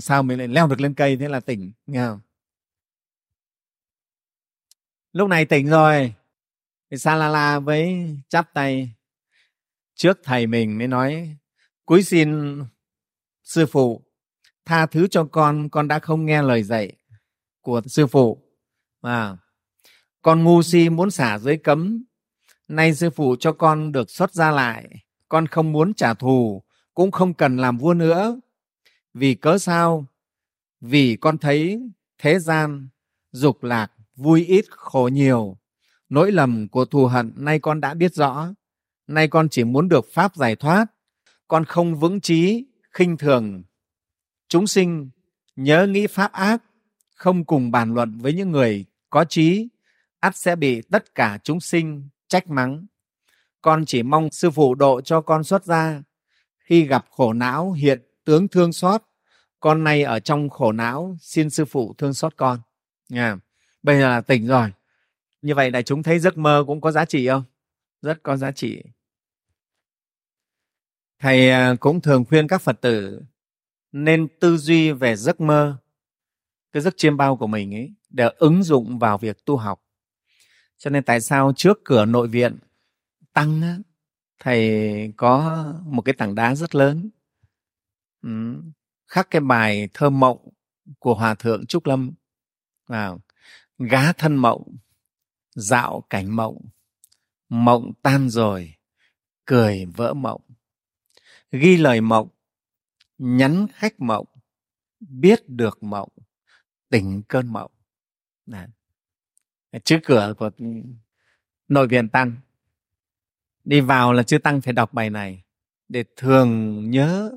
sao 0.00 0.22
mình 0.22 0.38
lại 0.38 0.48
leo 0.48 0.66
được 0.66 0.80
lên 0.80 0.94
cây? 0.94 1.16
Thế 1.16 1.28
là 1.28 1.40
tỉnh, 1.40 1.72
nghe 1.86 2.06
không? 2.06 2.20
Lúc 5.12 5.28
này 5.28 5.44
tỉnh 5.44 5.68
rồi. 5.68 6.14
Thì 6.90 6.98
sa 6.98 7.14
la 7.14 7.28
la 7.28 7.58
với 7.58 8.08
chắp 8.28 8.54
tay 8.54 8.90
trước 9.94 10.18
thầy 10.24 10.46
mình, 10.46 10.78
mới 10.78 10.88
nói, 10.88 11.36
cúi 11.86 12.02
xin, 12.02 12.58
sư 13.44 13.66
phụ, 13.66 14.02
tha 14.64 14.86
thứ 14.86 15.08
cho 15.08 15.24
con. 15.24 15.68
Con 15.68 15.88
đã 15.88 15.98
không 15.98 16.26
nghe 16.26 16.42
lời 16.42 16.62
dạy 16.62 16.92
của 17.60 17.82
sư 17.86 18.06
phụ 18.06 18.38
à, 19.02 19.36
con 20.22 20.44
ngu 20.44 20.62
si 20.62 20.88
muốn 20.88 21.10
xả 21.10 21.38
giới 21.38 21.56
cấm 21.56 22.04
nay 22.72 22.94
sư 22.94 23.10
phụ 23.10 23.36
cho 23.40 23.52
con 23.52 23.92
được 23.92 24.10
xuất 24.10 24.34
ra 24.34 24.50
lại. 24.50 24.88
Con 25.28 25.46
không 25.46 25.72
muốn 25.72 25.94
trả 25.94 26.14
thù 26.14 26.62
cũng 26.94 27.10
không 27.10 27.34
cần 27.34 27.56
làm 27.56 27.78
vua 27.78 27.94
nữa. 27.94 28.40
Vì 29.14 29.34
cớ 29.34 29.58
sao? 29.58 30.06
Vì 30.80 31.16
con 31.16 31.38
thấy 31.38 31.80
thế 32.18 32.38
gian 32.38 32.88
dục 33.32 33.62
lạc 33.62 33.92
vui 34.16 34.44
ít 34.44 34.64
khổ 34.70 35.08
nhiều. 35.12 35.56
Nỗi 36.08 36.32
lầm 36.32 36.68
của 36.68 36.84
thù 36.84 37.06
hận 37.06 37.32
nay 37.36 37.58
con 37.58 37.80
đã 37.80 37.94
biết 37.94 38.14
rõ. 38.14 38.48
Nay 39.06 39.28
con 39.28 39.48
chỉ 39.48 39.64
muốn 39.64 39.88
được 39.88 40.06
pháp 40.12 40.36
giải 40.36 40.56
thoát. 40.56 40.86
Con 41.48 41.64
không 41.64 42.00
vững 42.00 42.20
trí 42.20 42.66
khinh 42.90 43.16
thường. 43.16 43.62
Chúng 44.48 44.66
sinh 44.66 45.10
nhớ 45.56 45.86
nghĩ 45.86 46.06
pháp 46.06 46.32
ác 46.32 46.62
không 47.14 47.44
cùng 47.44 47.70
bàn 47.70 47.94
luận 47.94 48.18
với 48.18 48.32
những 48.32 48.50
người 48.50 48.84
có 49.12 49.24
trí 49.24 49.68
ắt 50.20 50.36
sẽ 50.36 50.56
bị 50.56 50.82
tất 50.90 51.14
cả 51.14 51.38
chúng 51.42 51.60
sinh 51.60 52.08
trách 52.28 52.48
mắng. 52.48 52.86
Con 53.60 53.84
chỉ 53.86 54.02
mong 54.02 54.30
sư 54.30 54.50
phụ 54.50 54.74
độ 54.74 55.00
cho 55.00 55.20
con 55.20 55.44
xuất 55.44 55.64
ra 55.64 56.02
khi 56.58 56.86
gặp 56.86 57.06
khổ 57.10 57.32
não 57.32 57.72
hiện 57.72 58.02
tướng 58.24 58.48
thương 58.48 58.72
xót, 58.72 59.02
con 59.60 59.84
nay 59.84 60.02
ở 60.02 60.20
trong 60.20 60.48
khổ 60.48 60.72
não 60.72 61.16
xin 61.20 61.50
sư 61.50 61.64
phụ 61.64 61.94
thương 61.98 62.14
xót 62.14 62.36
con. 62.36 62.60
Nha. 63.08 63.36
Bây 63.82 63.98
giờ 64.00 64.08
là 64.08 64.20
tỉnh 64.20 64.46
rồi. 64.46 64.72
Như 65.42 65.54
vậy 65.54 65.70
đại 65.70 65.82
chúng 65.82 66.02
thấy 66.02 66.18
giấc 66.18 66.38
mơ 66.38 66.64
cũng 66.66 66.80
có 66.80 66.90
giá 66.90 67.04
trị 67.04 67.28
không? 67.28 67.44
Rất 68.02 68.22
có 68.22 68.36
giá 68.36 68.52
trị. 68.52 68.82
Thầy 71.18 71.50
à, 71.50 71.74
cũng 71.80 72.00
thường 72.00 72.24
khuyên 72.24 72.48
các 72.48 72.62
phật 72.62 72.80
tử 72.80 73.22
nên 73.92 74.28
tư 74.40 74.56
duy 74.56 74.92
về 74.92 75.16
giấc 75.16 75.40
mơ 75.40 75.76
cái 76.72 76.82
giấc 76.82 76.94
chiêm 76.96 77.16
bao 77.16 77.36
của 77.36 77.46
mình 77.46 77.74
ấy 77.74 77.94
để 78.10 78.30
ứng 78.36 78.62
dụng 78.62 78.98
vào 78.98 79.18
việc 79.18 79.44
tu 79.44 79.56
học. 79.56 79.82
Cho 80.78 80.90
nên 80.90 81.04
tại 81.04 81.20
sao 81.20 81.52
trước 81.56 81.80
cửa 81.84 82.04
nội 82.04 82.28
viện 82.28 82.58
tăng 83.32 83.62
á, 83.62 83.78
thầy 84.38 85.12
có 85.16 85.64
một 85.86 86.02
cái 86.02 86.14
tảng 86.14 86.34
đá 86.34 86.54
rất 86.54 86.74
lớn 86.74 87.10
ừ, 88.22 88.62
khắc 89.06 89.30
cái 89.30 89.40
bài 89.40 89.88
thơ 89.94 90.10
mộng 90.10 90.48
của 90.98 91.14
hòa 91.14 91.34
thượng 91.34 91.66
trúc 91.66 91.86
lâm. 91.86 92.12
Vào 92.86 93.20
gá 93.78 94.12
thân 94.12 94.36
mộng 94.36 94.76
dạo 95.54 96.04
cảnh 96.10 96.36
mộng 96.36 96.58
mộng 97.48 97.92
tan 98.02 98.28
rồi 98.28 98.74
cười 99.44 99.84
vỡ 99.84 100.14
mộng. 100.14 100.40
Ghi 101.50 101.76
lời 101.76 102.00
mộng 102.00 102.28
nhắn 103.18 103.66
khách 103.74 104.00
mộng 104.00 104.26
biết 105.00 105.48
được 105.48 105.82
mộng 105.82 106.08
tỉnh 106.92 107.22
cơn 107.28 107.52
mộng. 107.52 107.70
Đấy. 108.46 108.66
trước 109.84 109.98
cửa 110.04 110.34
của 110.38 110.50
nội 111.68 111.88
viện 111.88 112.08
tăng. 112.08 112.36
Đi 113.64 113.80
vào 113.80 114.12
là 114.12 114.22
chư 114.22 114.38
tăng 114.38 114.60
phải 114.60 114.72
đọc 114.72 114.92
bài 114.92 115.10
này. 115.10 115.44
Để 115.88 116.04
thường 116.16 116.80
nhớ 116.90 117.32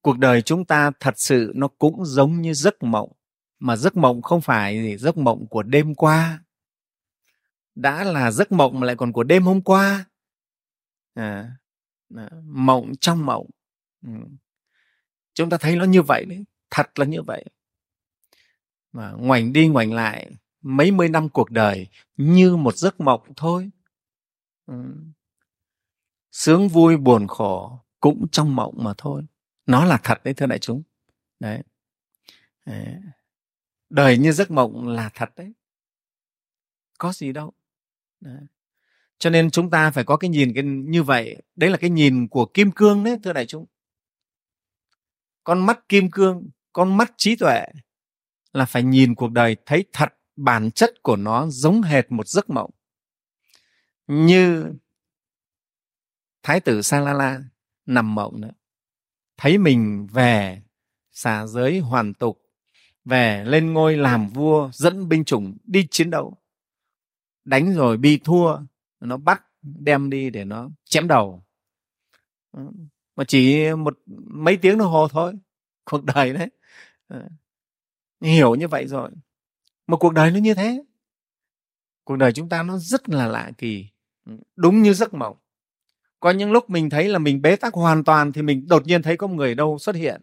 cuộc 0.00 0.18
đời 0.18 0.42
chúng 0.42 0.64
ta 0.64 0.90
thật 1.00 1.14
sự 1.16 1.52
nó 1.54 1.68
cũng 1.68 2.04
giống 2.04 2.40
như 2.40 2.54
giấc 2.54 2.82
mộng. 2.82 3.12
Mà 3.58 3.76
giấc 3.76 3.96
mộng 3.96 4.22
không 4.22 4.40
phải 4.40 4.82
gì 4.82 4.96
giấc 4.96 5.16
mộng 5.16 5.46
của 5.46 5.62
đêm 5.62 5.94
qua. 5.94 6.44
Đã 7.74 8.04
là 8.04 8.30
giấc 8.30 8.52
mộng 8.52 8.80
mà 8.80 8.86
lại 8.86 8.96
còn 8.96 9.12
của 9.12 9.24
đêm 9.24 9.42
hôm 9.42 9.62
qua. 9.62 10.04
À, 11.14 11.50
à 12.16 12.30
mộng 12.44 12.92
trong 13.00 13.26
mộng. 13.26 13.46
Ừ. 14.06 14.12
chúng 15.34 15.50
ta 15.50 15.56
thấy 15.56 15.76
nó 15.76 15.84
như 15.84 16.02
vậy 16.02 16.24
đấy. 16.24 16.44
Thật 16.70 16.98
là 16.98 17.04
như 17.04 17.22
vậy 17.22 17.44
mà 18.92 19.12
ngoảnh 19.12 19.52
đi 19.52 19.68
ngoảnh 19.68 19.92
lại 19.92 20.30
mấy 20.62 20.90
mươi 20.90 21.08
năm 21.08 21.28
cuộc 21.28 21.50
đời 21.50 21.88
như 22.16 22.56
một 22.56 22.76
giấc 22.76 23.00
mộng 23.00 23.32
thôi. 23.36 23.70
Ừ. 24.66 24.94
sướng, 26.32 26.68
vui, 26.68 26.96
buồn, 26.96 27.26
khổ 27.26 27.80
cũng 28.00 28.28
trong 28.32 28.56
mộng 28.56 28.74
mà 28.76 28.94
thôi. 28.98 29.22
Nó 29.66 29.84
là 29.84 29.98
thật 30.02 30.20
đấy, 30.24 30.34
thưa 30.34 30.46
đại 30.46 30.58
chúng. 30.58 30.82
Đấy. 31.40 31.62
Đời 33.90 34.18
như 34.18 34.32
giấc 34.32 34.50
mộng 34.50 34.88
là 34.88 35.10
thật 35.14 35.30
đấy. 35.36 35.52
Có 36.98 37.12
gì 37.12 37.32
đâu. 37.32 37.52
Đấy. 38.20 38.40
cho 39.18 39.30
nên 39.30 39.50
chúng 39.50 39.70
ta 39.70 39.90
phải 39.90 40.04
có 40.04 40.16
cái 40.16 40.30
nhìn 40.30 40.52
cái, 40.54 40.64
như 40.64 41.02
vậy. 41.02 41.42
Đấy 41.56 41.70
là 41.70 41.76
cái 41.76 41.90
nhìn 41.90 42.28
của 42.28 42.46
kim 42.46 42.70
cương 42.70 43.04
đấy, 43.04 43.18
thưa 43.22 43.32
đại 43.32 43.46
chúng. 43.46 43.66
Con 45.44 45.66
mắt 45.66 45.88
kim 45.88 46.10
cương, 46.10 46.48
con 46.72 46.96
mắt 46.96 47.12
trí 47.16 47.36
tuệ 47.36 47.64
là 48.52 48.64
phải 48.64 48.82
nhìn 48.82 49.14
cuộc 49.14 49.32
đời 49.32 49.56
thấy 49.66 49.84
thật 49.92 50.14
bản 50.36 50.70
chất 50.70 51.02
của 51.02 51.16
nó 51.16 51.46
giống 51.50 51.82
hệt 51.82 52.12
một 52.12 52.28
giấc 52.28 52.50
mộng. 52.50 52.70
Như 54.06 54.72
thái 56.42 56.60
tử 56.60 56.82
Salala 56.82 57.40
nằm 57.86 58.14
mộng 58.14 58.40
nữa. 58.40 58.50
Thấy 59.36 59.58
mình 59.58 60.06
về 60.12 60.62
xà 61.12 61.46
giới 61.46 61.78
hoàn 61.78 62.14
tục, 62.14 62.42
về 63.04 63.44
lên 63.44 63.72
ngôi 63.72 63.96
làm 63.96 64.28
vua, 64.28 64.70
dẫn 64.72 65.08
binh 65.08 65.24
chủng, 65.24 65.56
đi 65.64 65.88
chiến 65.90 66.10
đấu. 66.10 66.36
Đánh 67.44 67.74
rồi 67.74 67.96
bị 67.96 68.18
thua, 68.24 68.58
nó 69.00 69.16
bắt, 69.16 69.44
đem 69.62 70.10
đi 70.10 70.30
để 70.30 70.44
nó 70.44 70.70
chém 70.84 71.08
đầu. 71.08 71.44
Mà 73.16 73.24
chỉ 73.28 73.72
một 73.74 73.98
mấy 74.26 74.56
tiếng 74.56 74.78
đồng 74.78 74.90
hồ 74.90 75.08
thôi, 75.08 75.34
cuộc 75.84 76.04
đời 76.04 76.32
đấy 76.32 76.48
hiểu 78.20 78.54
như 78.54 78.68
vậy 78.68 78.86
rồi. 78.86 79.10
Mà 79.86 79.96
cuộc 79.96 80.12
đời 80.12 80.30
nó 80.30 80.38
như 80.38 80.54
thế. 80.54 80.84
Cuộc 82.04 82.16
đời 82.16 82.32
chúng 82.32 82.48
ta 82.48 82.62
nó 82.62 82.78
rất 82.78 83.08
là 83.08 83.26
lạ 83.26 83.50
kỳ. 83.58 83.86
Ừ, 84.26 84.32
đúng 84.56 84.82
như 84.82 84.94
giấc 84.94 85.14
mộng. 85.14 85.36
Có 86.20 86.30
những 86.30 86.52
lúc 86.52 86.70
mình 86.70 86.90
thấy 86.90 87.08
là 87.08 87.18
mình 87.18 87.42
bế 87.42 87.56
tắc 87.56 87.74
hoàn 87.74 88.04
toàn 88.04 88.32
thì 88.32 88.42
mình 88.42 88.68
đột 88.68 88.86
nhiên 88.86 89.02
thấy 89.02 89.16
có 89.16 89.26
một 89.26 89.34
người 89.34 89.54
đâu 89.54 89.78
xuất 89.78 89.96
hiện. 89.96 90.22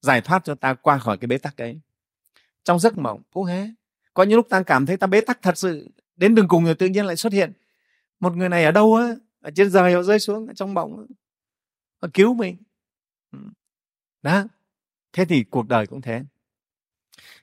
Giải 0.00 0.20
thoát 0.20 0.44
cho 0.44 0.54
ta 0.54 0.74
qua 0.74 0.98
khỏi 0.98 1.18
cái 1.18 1.28
bế 1.28 1.38
tắc 1.38 1.56
ấy. 1.56 1.80
Trong 2.64 2.78
giấc 2.78 2.98
mộng, 2.98 3.22
cũng 3.32 3.46
thế. 3.46 3.70
Có 4.14 4.22
những 4.22 4.36
lúc 4.36 4.46
ta 4.50 4.62
cảm 4.62 4.86
thấy 4.86 4.96
ta 4.96 5.06
bế 5.06 5.20
tắc 5.20 5.42
thật 5.42 5.58
sự, 5.58 5.88
đến 6.16 6.34
đường 6.34 6.48
cùng 6.48 6.64
rồi 6.64 6.74
tự 6.74 6.86
nhiên 6.86 7.06
lại 7.06 7.16
xuất 7.16 7.32
hiện. 7.32 7.52
Một 8.20 8.36
người 8.36 8.48
này 8.48 8.64
ở 8.64 8.70
đâu 8.70 8.94
á? 8.94 9.14
Ở 9.40 9.50
trên 9.54 9.70
trời 9.72 9.92
họ 9.94 10.02
rơi 10.02 10.18
xuống, 10.18 10.46
ở 10.46 10.54
trong 10.54 10.74
mộng 10.74 11.06
họ 12.02 12.08
cứu 12.14 12.34
mình. 12.34 12.56
Ừ. 13.32 13.38
Đó 14.22 14.44
thế 15.18 15.24
thì 15.24 15.44
cuộc 15.44 15.68
đời 15.68 15.86
cũng 15.86 16.00
thế. 16.00 16.22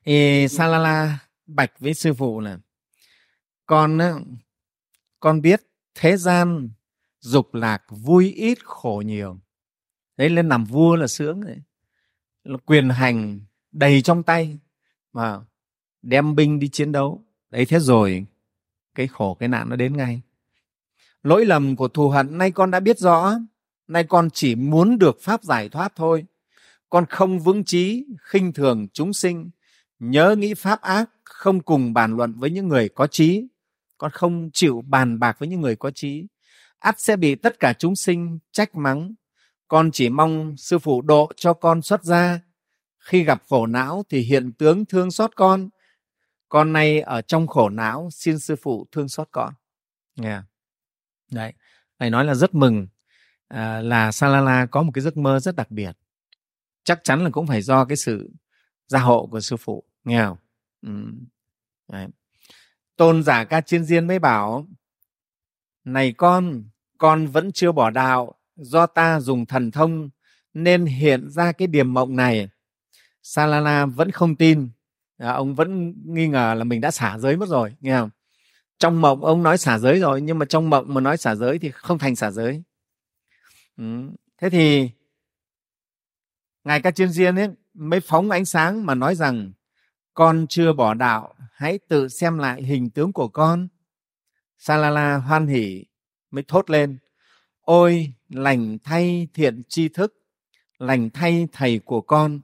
Thì 0.05 0.47
salala, 0.47 1.19
bạch 1.45 1.79
với 1.79 1.93
sư 1.93 2.13
phụ 2.13 2.39
là, 2.39 2.59
con 3.65 3.99
con 5.19 5.41
biết 5.41 5.61
thế 5.95 6.17
gian 6.17 6.69
dục 7.19 7.53
lạc 7.53 7.83
vui 7.89 8.31
ít 8.31 8.65
khổ 8.65 9.03
nhiều. 9.05 9.39
Đấy, 10.17 10.29
lên 10.29 10.49
làm 10.49 10.65
vua 10.65 10.95
là 10.95 11.07
sướng 11.07 11.45
đấy. 11.45 11.57
Là 12.43 12.57
quyền 12.65 12.89
hành 12.89 13.39
đầy 13.71 14.01
trong 14.01 14.23
tay 14.23 14.57
mà 15.13 15.39
đem 16.01 16.35
binh 16.35 16.59
đi 16.59 16.67
chiến 16.67 16.91
đấu. 16.91 17.23
Đấy, 17.49 17.65
thế 17.65 17.79
rồi 17.79 18.25
cái 18.95 19.07
khổ, 19.07 19.33
cái 19.33 19.49
nạn 19.49 19.69
nó 19.69 19.75
đến 19.75 19.97
ngay. 19.97 20.21
Lỗi 21.23 21.45
lầm 21.45 21.75
của 21.75 21.87
thù 21.87 22.09
hận, 22.09 22.37
nay 22.37 22.51
con 22.51 22.71
đã 22.71 22.79
biết 22.79 22.99
rõ. 22.99 23.33
Nay 23.87 24.03
con 24.03 24.29
chỉ 24.29 24.55
muốn 24.55 24.99
được 24.99 25.17
pháp 25.21 25.43
giải 25.43 25.69
thoát 25.69 25.95
thôi 25.95 26.25
con 26.89 27.05
không 27.05 27.39
vững 27.39 27.63
trí 27.63 28.05
khinh 28.21 28.53
thường 28.53 28.87
chúng 28.93 29.13
sinh. 29.13 29.49
Nhớ 29.99 30.35
nghĩ 30.35 30.53
pháp 30.53 30.81
ác 30.81 31.09
không 31.23 31.59
cùng 31.59 31.93
bàn 31.93 32.15
luận 32.15 32.33
với 32.37 32.51
những 32.51 32.67
người 32.67 32.89
có 32.89 33.07
trí 33.07 33.47
con 33.97 34.11
không 34.11 34.49
chịu 34.53 34.83
bàn 34.87 35.19
bạc 35.19 35.39
với 35.39 35.49
những 35.49 35.61
người 35.61 35.75
có 35.75 35.91
trí 35.91 36.27
ắt 36.79 36.99
sẽ 36.99 37.15
bị 37.15 37.35
tất 37.35 37.59
cả 37.59 37.73
chúng 37.73 37.95
sinh 37.95 38.39
trách 38.51 38.75
mắng. 38.75 39.13
Con 39.67 39.91
chỉ 39.91 40.09
mong 40.09 40.57
sư 40.57 40.79
phụ 40.79 41.01
độ 41.01 41.31
cho 41.35 41.53
con 41.53 41.81
xuất 41.81 42.03
gia. 42.03 42.39
Khi 42.99 43.23
gặp 43.23 43.41
khổ 43.49 43.65
não 43.65 44.03
thì 44.09 44.19
hiện 44.19 44.53
tướng 44.53 44.85
thương 44.85 45.11
xót 45.11 45.35
con. 45.35 45.69
Con 46.49 46.73
nay 46.73 47.01
ở 47.01 47.21
trong 47.21 47.47
khổ 47.47 47.69
não 47.69 48.09
xin 48.11 48.39
sư 48.39 48.55
phụ 48.61 48.87
thương 48.91 49.09
xót 49.09 49.27
con. 49.31 49.53
Nghe 50.15 50.29
yeah. 50.29 50.43
đấy 51.31 51.53
này 51.99 52.09
nói 52.09 52.25
là 52.25 52.35
rất 52.35 52.55
mừng 52.55 52.87
à, 53.47 53.81
là 53.81 54.11
salala 54.11 54.65
có 54.65 54.83
một 54.83 54.91
cái 54.93 55.01
giấc 55.01 55.17
mơ 55.17 55.39
rất 55.39 55.55
đặc 55.55 55.71
biệt 55.71 55.91
chắc 56.85 57.03
chắn 57.03 57.23
là 57.23 57.29
cũng 57.29 57.47
phải 57.47 57.61
do 57.61 57.85
cái 57.85 57.97
sự 57.97 58.31
gia 58.87 58.99
hộ 58.99 59.27
của 59.31 59.39
sư 59.39 59.57
phụ 59.57 59.83
nghe 60.03 60.23
không 60.23 60.37
ừ. 60.81 60.91
đấy. 61.91 62.07
tôn 62.95 63.23
giả 63.23 63.43
ca 63.43 63.61
chiên 63.61 63.85
diên 63.85 64.07
mới 64.07 64.19
bảo 64.19 64.67
này 65.83 66.11
con 66.11 66.63
con 66.97 67.27
vẫn 67.27 67.51
chưa 67.51 67.71
bỏ 67.71 67.89
đạo 67.89 68.33
do 68.55 68.85
ta 68.85 69.19
dùng 69.19 69.45
thần 69.45 69.71
thông 69.71 70.09
nên 70.53 70.85
hiện 70.85 71.29
ra 71.29 71.51
cái 71.51 71.67
điểm 71.67 71.93
mộng 71.93 72.15
này 72.15 72.49
salala 73.23 73.85
vẫn 73.85 74.11
không 74.11 74.35
tin 74.35 74.69
à, 75.17 75.31
ông 75.31 75.55
vẫn 75.55 75.93
nghi 76.05 76.27
ngờ 76.27 76.53
là 76.57 76.63
mình 76.63 76.81
đã 76.81 76.91
xả 76.91 77.17
giới 77.17 77.37
mất 77.37 77.49
rồi 77.49 77.75
nghe 77.81 77.99
không 77.99 78.09
trong 78.79 79.01
mộng 79.01 79.25
ông 79.25 79.43
nói 79.43 79.57
xả 79.57 79.79
giới 79.79 79.99
rồi 79.99 80.21
nhưng 80.21 80.39
mà 80.39 80.45
trong 80.45 80.69
mộng 80.69 80.93
mà 80.93 81.01
nói 81.01 81.17
xả 81.17 81.35
giới 81.35 81.59
thì 81.59 81.71
không 81.71 81.97
thành 81.97 82.15
xả 82.15 82.31
giới 82.31 82.63
ừ. 83.77 83.83
thế 84.37 84.49
thì 84.49 84.89
ngài 86.65 86.81
ca 86.81 86.91
chiên 86.91 87.09
diên 87.09 87.35
ấy 87.35 87.49
mới 87.73 87.99
phóng 87.99 88.29
ánh 88.29 88.45
sáng 88.45 88.85
mà 88.85 88.95
nói 88.95 89.15
rằng, 89.15 89.51
con 90.13 90.45
chưa 90.49 90.73
bỏ 90.73 90.93
đạo, 90.93 91.35
hãy 91.53 91.79
tự 91.87 92.07
xem 92.07 92.37
lại 92.37 92.63
hình 92.63 92.89
tướng 92.89 93.13
của 93.13 93.27
con 93.27 93.67
salala 94.57 95.17
hoan 95.17 95.47
hỉ 95.47 95.85
mới 96.31 96.43
thốt 96.47 96.69
lên, 96.69 96.97
ôi, 97.61 98.13
lành 98.29 98.77
thay 98.83 99.27
thiện 99.33 99.63
tri 99.69 99.89
thức, 99.89 100.13
lành 100.77 101.09
thay 101.09 101.47
thầy 101.51 101.79
của 101.79 102.01
con, 102.01 102.39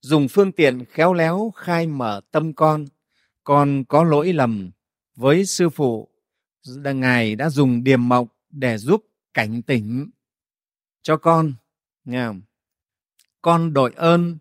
dùng 0.00 0.28
phương 0.28 0.52
tiện 0.52 0.84
khéo 0.84 1.14
léo 1.14 1.52
khai 1.56 1.86
mở 1.86 2.20
tâm 2.30 2.52
con 2.54 2.84
con 3.44 3.84
có 3.84 4.04
lỗi 4.04 4.32
lầm 4.32 4.70
với 5.16 5.46
sư 5.46 5.68
phụ 5.68 6.08
ngài 6.94 7.36
đã 7.36 7.50
dùng 7.50 7.84
điềm 7.84 8.08
mộng 8.08 8.28
để 8.50 8.78
giúp 8.78 9.04
cảnh 9.34 9.62
tỉnh 9.62 10.10
cho 11.02 11.16
con 11.16 11.54
nghe 12.04 12.26
không? 12.26 12.42
Con 13.42 13.72
đội 13.72 13.92
ơn. 13.96 14.38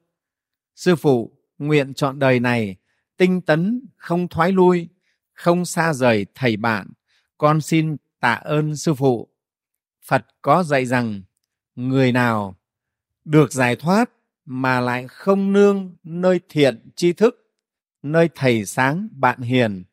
Sư 0.76 0.96
phụ, 0.96 1.38
nguyện 1.58 1.94
chọn 1.94 2.20
đời 2.20 2.40
này, 2.40 2.76
tinh 3.18 3.42
tấn, 3.42 3.86
không 3.98 4.28
thoái 4.28 4.52
lui, 4.52 4.90
không 5.34 5.66
xa 5.66 5.94
rời 5.94 6.26
thầy 6.36 6.58
bạn. 6.58 6.88
Con 7.38 7.62
xin 7.62 7.98
tạ 8.20 8.34
ơn 8.34 8.76
sư 8.76 8.94
phụ. 8.94 9.28
Phật 10.06 10.26
có 10.42 10.64
dạy 10.64 10.86
rằng, 10.86 11.22
người 11.76 12.12
nào 12.12 12.56
được 13.26 13.54
giải 13.54 13.76
thoát 13.76 14.10
mà 14.46 14.80
lại 14.80 15.08
không 15.08 15.54
nương 15.54 15.96
nơi 16.04 16.40
thiện 16.50 16.92
tri 16.96 17.14
thức, 17.14 17.36
nơi 18.04 18.30
thầy 18.36 18.66
sáng 18.66 19.10
bạn 19.12 19.42
hiền, 19.42 19.84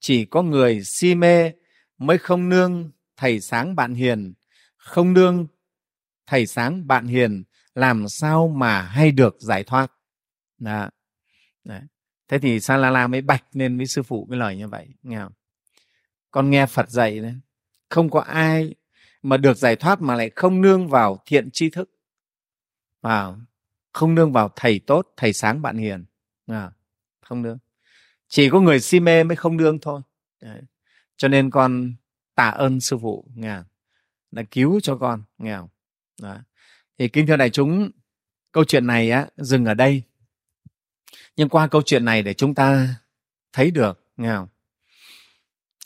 chỉ 0.00 0.24
có 0.24 0.42
người 0.42 0.84
si 0.84 1.14
mê 1.14 1.52
mới 1.98 2.18
không 2.18 2.48
nương 2.48 2.90
thầy 3.16 3.40
sáng 3.40 3.76
bạn 3.76 3.94
hiền, 3.94 4.34
không 4.76 5.12
nương 5.12 5.46
thầy 6.26 6.46
sáng 6.46 6.86
bạn 6.86 7.06
hiền 7.06 7.44
làm 7.76 8.08
sao 8.08 8.48
mà 8.48 8.82
hay 8.82 9.12
được 9.12 9.36
giải 9.40 9.64
thoát 9.64 9.92
đó. 10.58 10.90
Đấy. 11.64 11.80
thế 12.28 12.38
thì 12.38 12.60
sa 12.60 12.76
la 12.76 12.90
la 12.90 13.06
mới 13.06 13.20
bạch 13.20 13.44
lên 13.52 13.76
với 13.76 13.86
sư 13.86 14.02
phụ 14.02 14.26
cái 14.30 14.38
lời 14.38 14.56
như 14.56 14.68
vậy 14.68 14.88
nghe 15.02 15.18
không? 15.18 15.32
con 16.30 16.50
nghe 16.50 16.66
phật 16.66 16.90
dạy 16.90 17.20
đấy 17.20 17.34
không 17.88 18.10
có 18.10 18.20
ai 18.20 18.74
mà 19.22 19.36
được 19.36 19.56
giải 19.56 19.76
thoát 19.76 20.00
mà 20.00 20.14
lại 20.14 20.30
không 20.36 20.60
nương 20.60 20.88
vào 20.88 21.22
thiện 21.26 21.50
tri 21.50 21.70
thức 21.70 21.90
vào 23.02 23.40
không 23.92 24.14
nương 24.14 24.32
vào 24.32 24.50
thầy 24.56 24.80
tốt 24.86 25.12
thầy 25.16 25.32
sáng 25.32 25.62
bạn 25.62 25.76
hiền 25.76 26.04
à, 26.46 26.70
không 27.20 27.42
nương 27.42 27.58
chỉ 28.28 28.50
có 28.50 28.60
người 28.60 28.80
si 28.80 29.00
mê 29.00 29.24
mới 29.24 29.36
không 29.36 29.56
nương 29.56 29.78
thôi 29.80 30.00
Đấy. 30.40 30.62
cho 31.16 31.28
nên 31.28 31.50
con 31.50 31.94
tạ 32.34 32.48
ơn 32.48 32.80
sư 32.80 32.98
phụ 32.98 33.24
nghe 33.34 33.62
đã 34.30 34.42
cứu 34.50 34.80
cho 34.80 34.96
con 34.96 35.22
nghe 35.38 35.56
không? 35.56 35.68
Đó 36.22 36.36
thì 36.98 37.08
kính 37.08 37.26
thưa 37.26 37.36
đại 37.36 37.50
chúng, 37.50 37.90
câu 38.52 38.64
chuyện 38.64 38.86
này 38.86 39.10
á, 39.10 39.28
dừng 39.36 39.64
ở 39.64 39.74
đây. 39.74 40.02
Nhưng 41.36 41.48
qua 41.48 41.68
câu 41.68 41.82
chuyện 41.82 42.04
này 42.04 42.22
để 42.22 42.34
chúng 42.34 42.54
ta 42.54 42.94
thấy 43.52 43.70
được, 43.70 44.04
nghe 44.16 44.34
không? 44.34 44.48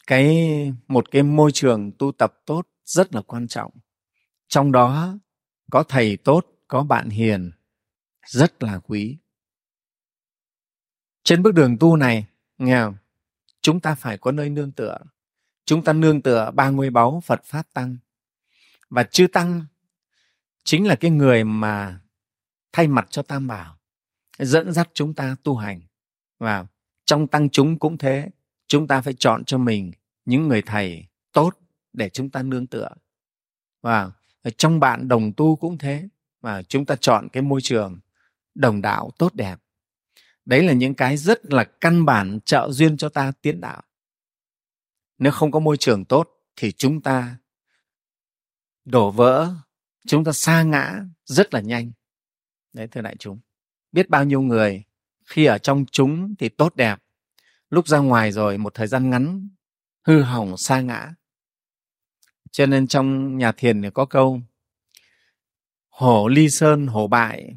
cái, 0.06 0.72
một 0.88 1.10
cái 1.10 1.22
môi 1.22 1.52
trường 1.52 1.92
tu 1.98 2.12
tập 2.12 2.34
tốt 2.46 2.68
rất 2.84 3.14
là 3.14 3.22
quan 3.22 3.48
trọng. 3.48 3.72
Trong 4.48 4.72
đó, 4.72 5.18
có 5.70 5.82
thầy 5.82 6.16
tốt, 6.16 6.46
có 6.68 6.82
bạn 6.82 7.08
hiền, 7.08 7.52
rất 8.26 8.62
là 8.62 8.78
quý. 8.78 9.18
Trên 11.24 11.42
bước 11.42 11.54
đường 11.54 11.76
tu 11.80 11.96
này, 11.96 12.26
nghe 12.58 12.80
không? 12.80 12.94
chúng 13.62 13.80
ta 13.80 13.94
phải 13.94 14.18
có 14.18 14.32
nơi 14.32 14.50
nương 14.50 14.72
tựa. 14.72 14.98
Chúng 15.64 15.84
ta 15.84 15.92
nương 15.92 16.22
tựa 16.22 16.50
ba 16.50 16.70
ngôi 16.70 16.90
báu 16.90 17.22
phật 17.24 17.44
pháp 17.44 17.66
tăng. 17.74 17.96
Và 18.88 19.02
chư 19.02 19.26
tăng 19.26 19.64
chính 20.70 20.86
là 20.86 20.96
cái 20.96 21.10
người 21.10 21.44
mà 21.44 22.00
thay 22.72 22.88
mặt 22.88 23.06
cho 23.10 23.22
tam 23.22 23.46
bảo, 23.46 23.78
dẫn 24.38 24.72
dắt 24.72 24.90
chúng 24.94 25.14
ta 25.14 25.36
tu 25.42 25.56
hành. 25.56 25.80
Và 26.38 26.66
trong 27.04 27.26
tăng 27.26 27.50
chúng 27.50 27.78
cũng 27.78 27.98
thế, 27.98 28.30
chúng 28.66 28.86
ta 28.86 29.00
phải 29.00 29.14
chọn 29.18 29.44
cho 29.44 29.58
mình 29.58 29.92
những 30.24 30.48
người 30.48 30.62
thầy 30.62 31.06
tốt 31.32 31.58
để 31.92 32.08
chúng 32.08 32.30
ta 32.30 32.42
nương 32.42 32.66
tựa. 32.66 32.88
Và 33.82 34.10
trong 34.56 34.80
bạn 34.80 35.08
đồng 35.08 35.32
tu 35.32 35.56
cũng 35.56 35.78
thế, 35.78 36.08
và 36.40 36.62
chúng 36.62 36.86
ta 36.86 36.96
chọn 37.00 37.28
cái 37.28 37.42
môi 37.42 37.60
trường 37.60 38.00
đồng 38.54 38.82
đạo 38.82 39.10
tốt 39.18 39.34
đẹp. 39.34 39.56
Đấy 40.44 40.62
là 40.62 40.72
những 40.72 40.94
cái 40.94 41.16
rất 41.16 41.52
là 41.52 41.64
căn 41.64 42.04
bản 42.04 42.38
trợ 42.44 42.68
duyên 42.70 42.96
cho 42.96 43.08
ta 43.08 43.32
tiến 43.42 43.60
đạo. 43.60 43.82
Nếu 45.18 45.32
không 45.32 45.50
có 45.50 45.60
môi 45.60 45.76
trường 45.76 46.04
tốt 46.04 46.30
thì 46.56 46.72
chúng 46.72 47.00
ta 47.00 47.36
đổ 48.84 49.10
vỡ 49.10 49.54
chúng 50.06 50.24
ta 50.24 50.32
xa 50.32 50.62
ngã 50.62 51.04
rất 51.24 51.54
là 51.54 51.60
nhanh. 51.60 51.92
Đấy, 52.72 52.88
thưa 52.88 53.00
đại 53.00 53.16
chúng. 53.18 53.40
Biết 53.92 54.08
bao 54.08 54.24
nhiêu 54.24 54.40
người 54.40 54.84
khi 55.24 55.44
ở 55.44 55.58
trong 55.58 55.84
chúng 55.92 56.34
thì 56.38 56.48
tốt 56.48 56.76
đẹp. 56.76 57.02
Lúc 57.70 57.88
ra 57.88 57.98
ngoài 57.98 58.32
rồi 58.32 58.58
một 58.58 58.74
thời 58.74 58.86
gian 58.86 59.10
ngắn, 59.10 59.48
hư 60.02 60.22
hỏng 60.22 60.56
xa 60.56 60.80
ngã. 60.80 61.14
Cho 62.50 62.66
nên 62.66 62.86
trong 62.86 63.38
nhà 63.38 63.52
thiền 63.52 63.82
thì 63.82 63.88
có 63.94 64.06
câu, 64.06 64.40
hổ 65.88 66.28
ly 66.28 66.50
sơn, 66.50 66.86
hổ 66.86 67.06
bại, 67.06 67.56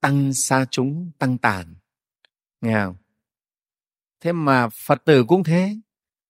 tăng 0.00 0.32
xa 0.32 0.66
chúng, 0.70 1.10
tăng 1.18 1.38
tàn. 1.38 1.74
Nghe 2.60 2.74
không? 2.74 2.96
Thế 4.20 4.32
mà 4.32 4.68
phật 4.68 5.04
tử 5.04 5.24
cũng 5.24 5.44
thế. 5.44 5.76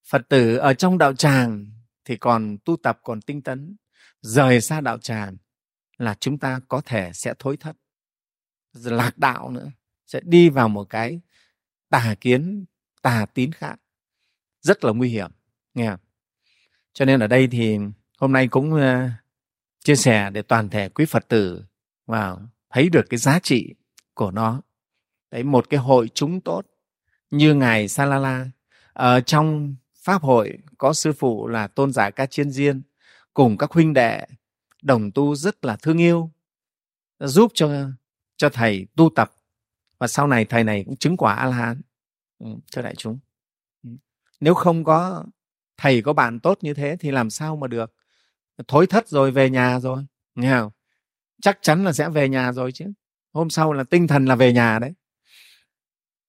Phật 0.04 0.28
tử 0.28 0.56
ở 0.56 0.74
trong 0.74 0.98
đạo 0.98 1.14
tràng 1.14 1.66
thì 2.04 2.16
còn 2.16 2.58
tu 2.64 2.76
tập, 2.76 3.00
còn 3.02 3.20
tinh 3.20 3.42
tấn 3.42 3.76
rời 4.22 4.60
xa 4.60 4.80
đạo 4.80 4.98
tràng 4.98 5.36
là 5.98 6.14
chúng 6.20 6.38
ta 6.38 6.60
có 6.68 6.80
thể 6.84 7.10
sẽ 7.14 7.34
thối 7.38 7.56
thất 7.56 7.76
lạc 8.72 9.18
đạo 9.18 9.50
nữa 9.50 9.70
sẽ 10.06 10.20
đi 10.24 10.48
vào 10.48 10.68
một 10.68 10.84
cái 10.84 11.20
tà 11.88 12.14
kiến 12.20 12.64
tà 13.02 13.26
tín 13.34 13.52
khác. 13.52 13.80
Rất 14.60 14.84
là 14.84 14.92
nguy 14.92 15.08
hiểm 15.08 15.30
nghe 15.74 15.90
không? 15.90 16.00
cho 16.92 17.04
nên 17.04 17.20
ở 17.20 17.26
đây 17.26 17.48
thì 17.48 17.78
hôm 18.18 18.32
nay 18.32 18.48
cũng 18.48 18.72
uh, 18.72 19.10
chia 19.84 19.96
sẻ 19.96 20.30
để 20.30 20.42
toàn 20.42 20.68
thể 20.68 20.88
quý 20.88 21.04
phật 21.04 21.28
tử 21.28 21.64
vào 22.06 22.42
thấy 22.70 22.88
được 22.88 23.04
cái 23.10 23.18
giá 23.18 23.38
trị 23.38 23.74
của 24.14 24.30
nó. 24.30 24.62
Đấy 25.30 25.42
một 25.42 25.70
cái 25.70 25.80
hội 25.80 26.10
chúng 26.14 26.40
tốt 26.40 26.66
như 27.30 27.54
ngài 27.54 27.88
Salala 27.88 28.46
ở 28.92 29.20
trong 29.20 29.74
pháp 30.02 30.22
hội 30.22 30.58
có 30.78 30.92
sư 30.92 31.12
phụ 31.12 31.48
là 31.48 31.66
tôn 31.66 31.92
giả 31.92 32.10
ca 32.10 32.26
chiên 32.26 32.50
diên 32.50 32.82
cùng 33.34 33.58
các 33.58 33.70
huynh 33.70 33.94
đệ 33.94 34.26
đồng 34.82 35.10
tu 35.10 35.34
rất 35.34 35.64
là 35.64 35.76
thương 35.76 35.98
yêu 35.98 36.30
giúp 37.18 37.52
cho 37.54 37.90
cho 38.36 38.48
thầy 38.48 38.86
tu 38.96 39.10
tập. 39.14 39.32
Và 39.98 40.06
sau 40.06 40.26
này 40.26 40.44
thầy 40.44 40.64
này 40.64 40.84
cũng 40.84 40.96
chứng 40.96 41.16
quả 41.16 41.34
a 41.34 41.46
la 41.46 41.56
hán 41.56 41.80
ừ, 42.38 42.46
cho 42.70 42.82
đại 42.82 42.94
chúng. 42.94 43.18
Ừ. 43.82 43.90
Nếu 44.40 44.54
không 44.54 44.84
có 44.84 45.24
thầy 45.76 46.02
có 46.02 46.12
bạn 46.12 46.40
tốt 46.40 46.58
như 46.60 46.74
thế 46.74 46.96
thì 47.00 47.10
làm 47.10 47.30
sao 47.30 47.56
mà 47.56 47.66
được? 47.66 47.94
Thối 48.68 48.86
thất 48.86 49.08
rồi 49.08 49.30
về 49.30 49.50
nhà 49.50 49.80
rồi 49.80 50.06
nghe 50.34 50.50
không? 50.60 50.72
Chắc 51.42 51.58
chắn 51.62 51.84
là 51.84 51.92
sẽ 51.92 52.08
về 52.08 52.28
nhà 52.28 52.52
rồi 52.52 52.72
chứ. 52.72 52.84
Hôm 53.32 53.50
sau 53.50 53.72
là 53.72 53.84
tinh 53.84 54.06
thần 54.06 54.24
là 54.24 54.34
về 54.34 54.52
nhà 54.52 54.78
đấy. 54.78 54.92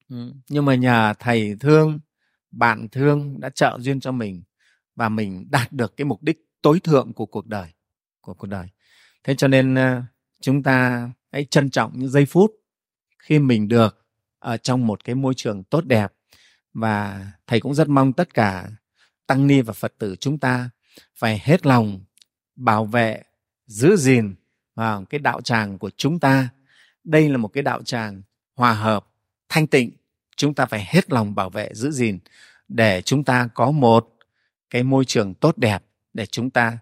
Ừ. 0.09 0.33
nhưng 0.49 0.65
mà 0.65 0.75
nhờ 0.75 1.13
thầy 1.19 1.55
thương 1.59 1.99
bạn 2.51 2.87
thương 2.91 3.39
đã 3.39 3.49
trợ 3.49 3.77
duyên 3.79 3.99
cho 3.99 4.11
mình 4.11 4.43
và 4.95 5.09
mình 5.09 5.47
đạt 5.49 5.71
được 5.71 5.97
cái 5.97 6.05
mục 6.05 6.23
đích 6.23 6.50
tối 6.61 6.79
thượng 6.79 7.13
của 7.13 7.25
cuộc 7.25 7.47
đời, 7.47 7.67
của 8.21 8.33
cuộc 8.33 8.47
đời. 8.47 8.67
Thế 9.23 9.35
cho 9.35 9.47
nên 9.47 9.75
ờ, 9.75 10.01
chúng 10.41 10.63
ta 10.63 11.09
hãy 11.31 11.45
trân 11.45 11.69
trọng 11.69 11.91
những 11.95 12.09
giây 12.09 12.25
phút 12.25 12.51
khi 13.19 13.39
mình 13.39 13.67
được 13.67 14.05
ở 14.39 14.57
trong 14.57 14.87
một 14.87 15.03
cái 15.03 15.15
môi 15.15 15.33
trường 15.33 15.63
tốt 15.63 15.85
đẹp. 15.85 16.13
Và 16.73 17.27
thầy 17.47 17.59
cũng 17.59 17.73
rất 17.73 17.87
mong 17.89 18.13
tất 18.13 18.33
cả 18.33 18.69
tăng 19.27 19.47
ni 19.47 19.61
và 19.61 19.73
phật 19.73 19.93
tử 19.97 20.15
chúng 20.19 20.37
ta 20.37 20.69
phải 21.15 21.41
hết 21.43 21.65
lòng 21.65 21.99
bảo 22.55 22.85
vệ, 22.85 23.23
giữ 23.65 23.95
gìn 23.95 24.35
vào 24.75 25.05
cái 25.05 25.19
đạo 25.19 25.41
tràng 25.41 25.77
của 25.77 25.89
chúng 25.97 26.19
ta. 26.19 26.49
Đây 27.03 27.29
là 27.29 27.37
một 27.37 27.47
cái 27.47 27.63
đạo 27.63 27.83
tràng 27.83 28.21
hòa 28.55 28.73
hợp, 28.73 29.07
thanh 29.49 29.67
tịnh. 29.67 29.91
Chúng 30.37 30.53
ta 30.53 30.65
phải 30.65 30.85
hết 30.87 31.11
lòng 31.11 31.35
bảo 31.35 31.49
vệ, 31.49 31.69
giữ 31.73 31.91
gìn 31.91 32.19
để 32.67 33.01
chúng 33.01 33.23
ta 33.23 33.49
có 33.53 33.71
một 33.71 34.09
cái 34.69 34.83
môi 34.83 35.05
trường 35.05 35.33
tốt 35.33 35.57
đẹp 35.57 35.83
để 36.13 36.25
chúng 36.25 36.49
ta 36.49 36.77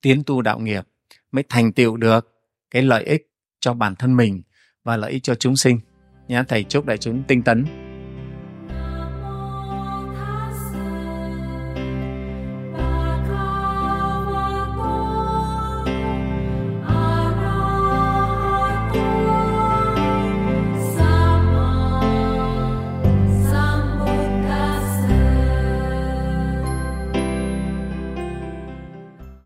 tiến 0.00 0.22
tu 0.26 0.42
đạo 0.42 0.58
nghiệp 0.58 0.84
mới 1.32 1.44
thành 1.48 1.72
tựu 1.72 1.96
được 1.96 2.32
cái 2.70 2.82
lợi 2.82 3.04
ích 3.04 3.30
cho 3.60 3.74
bản 3.74 3.94
thân 3.96 4.16
mình 4.16 4.42
và 4.84 4.96
lợi 4.96 5.12
ích 5.12 5.22
cho 5.22 5.34
chúng 5.34 5.56
sinh. 5.56 5.80
Nhé, 6.28 6.42
thầy 6.48 6.64
chúc 6.64 6.86
đại 6.86 6.98
chúng 6.98 7.22
tinh 7.28 7.42
tấn. 7.42 7.83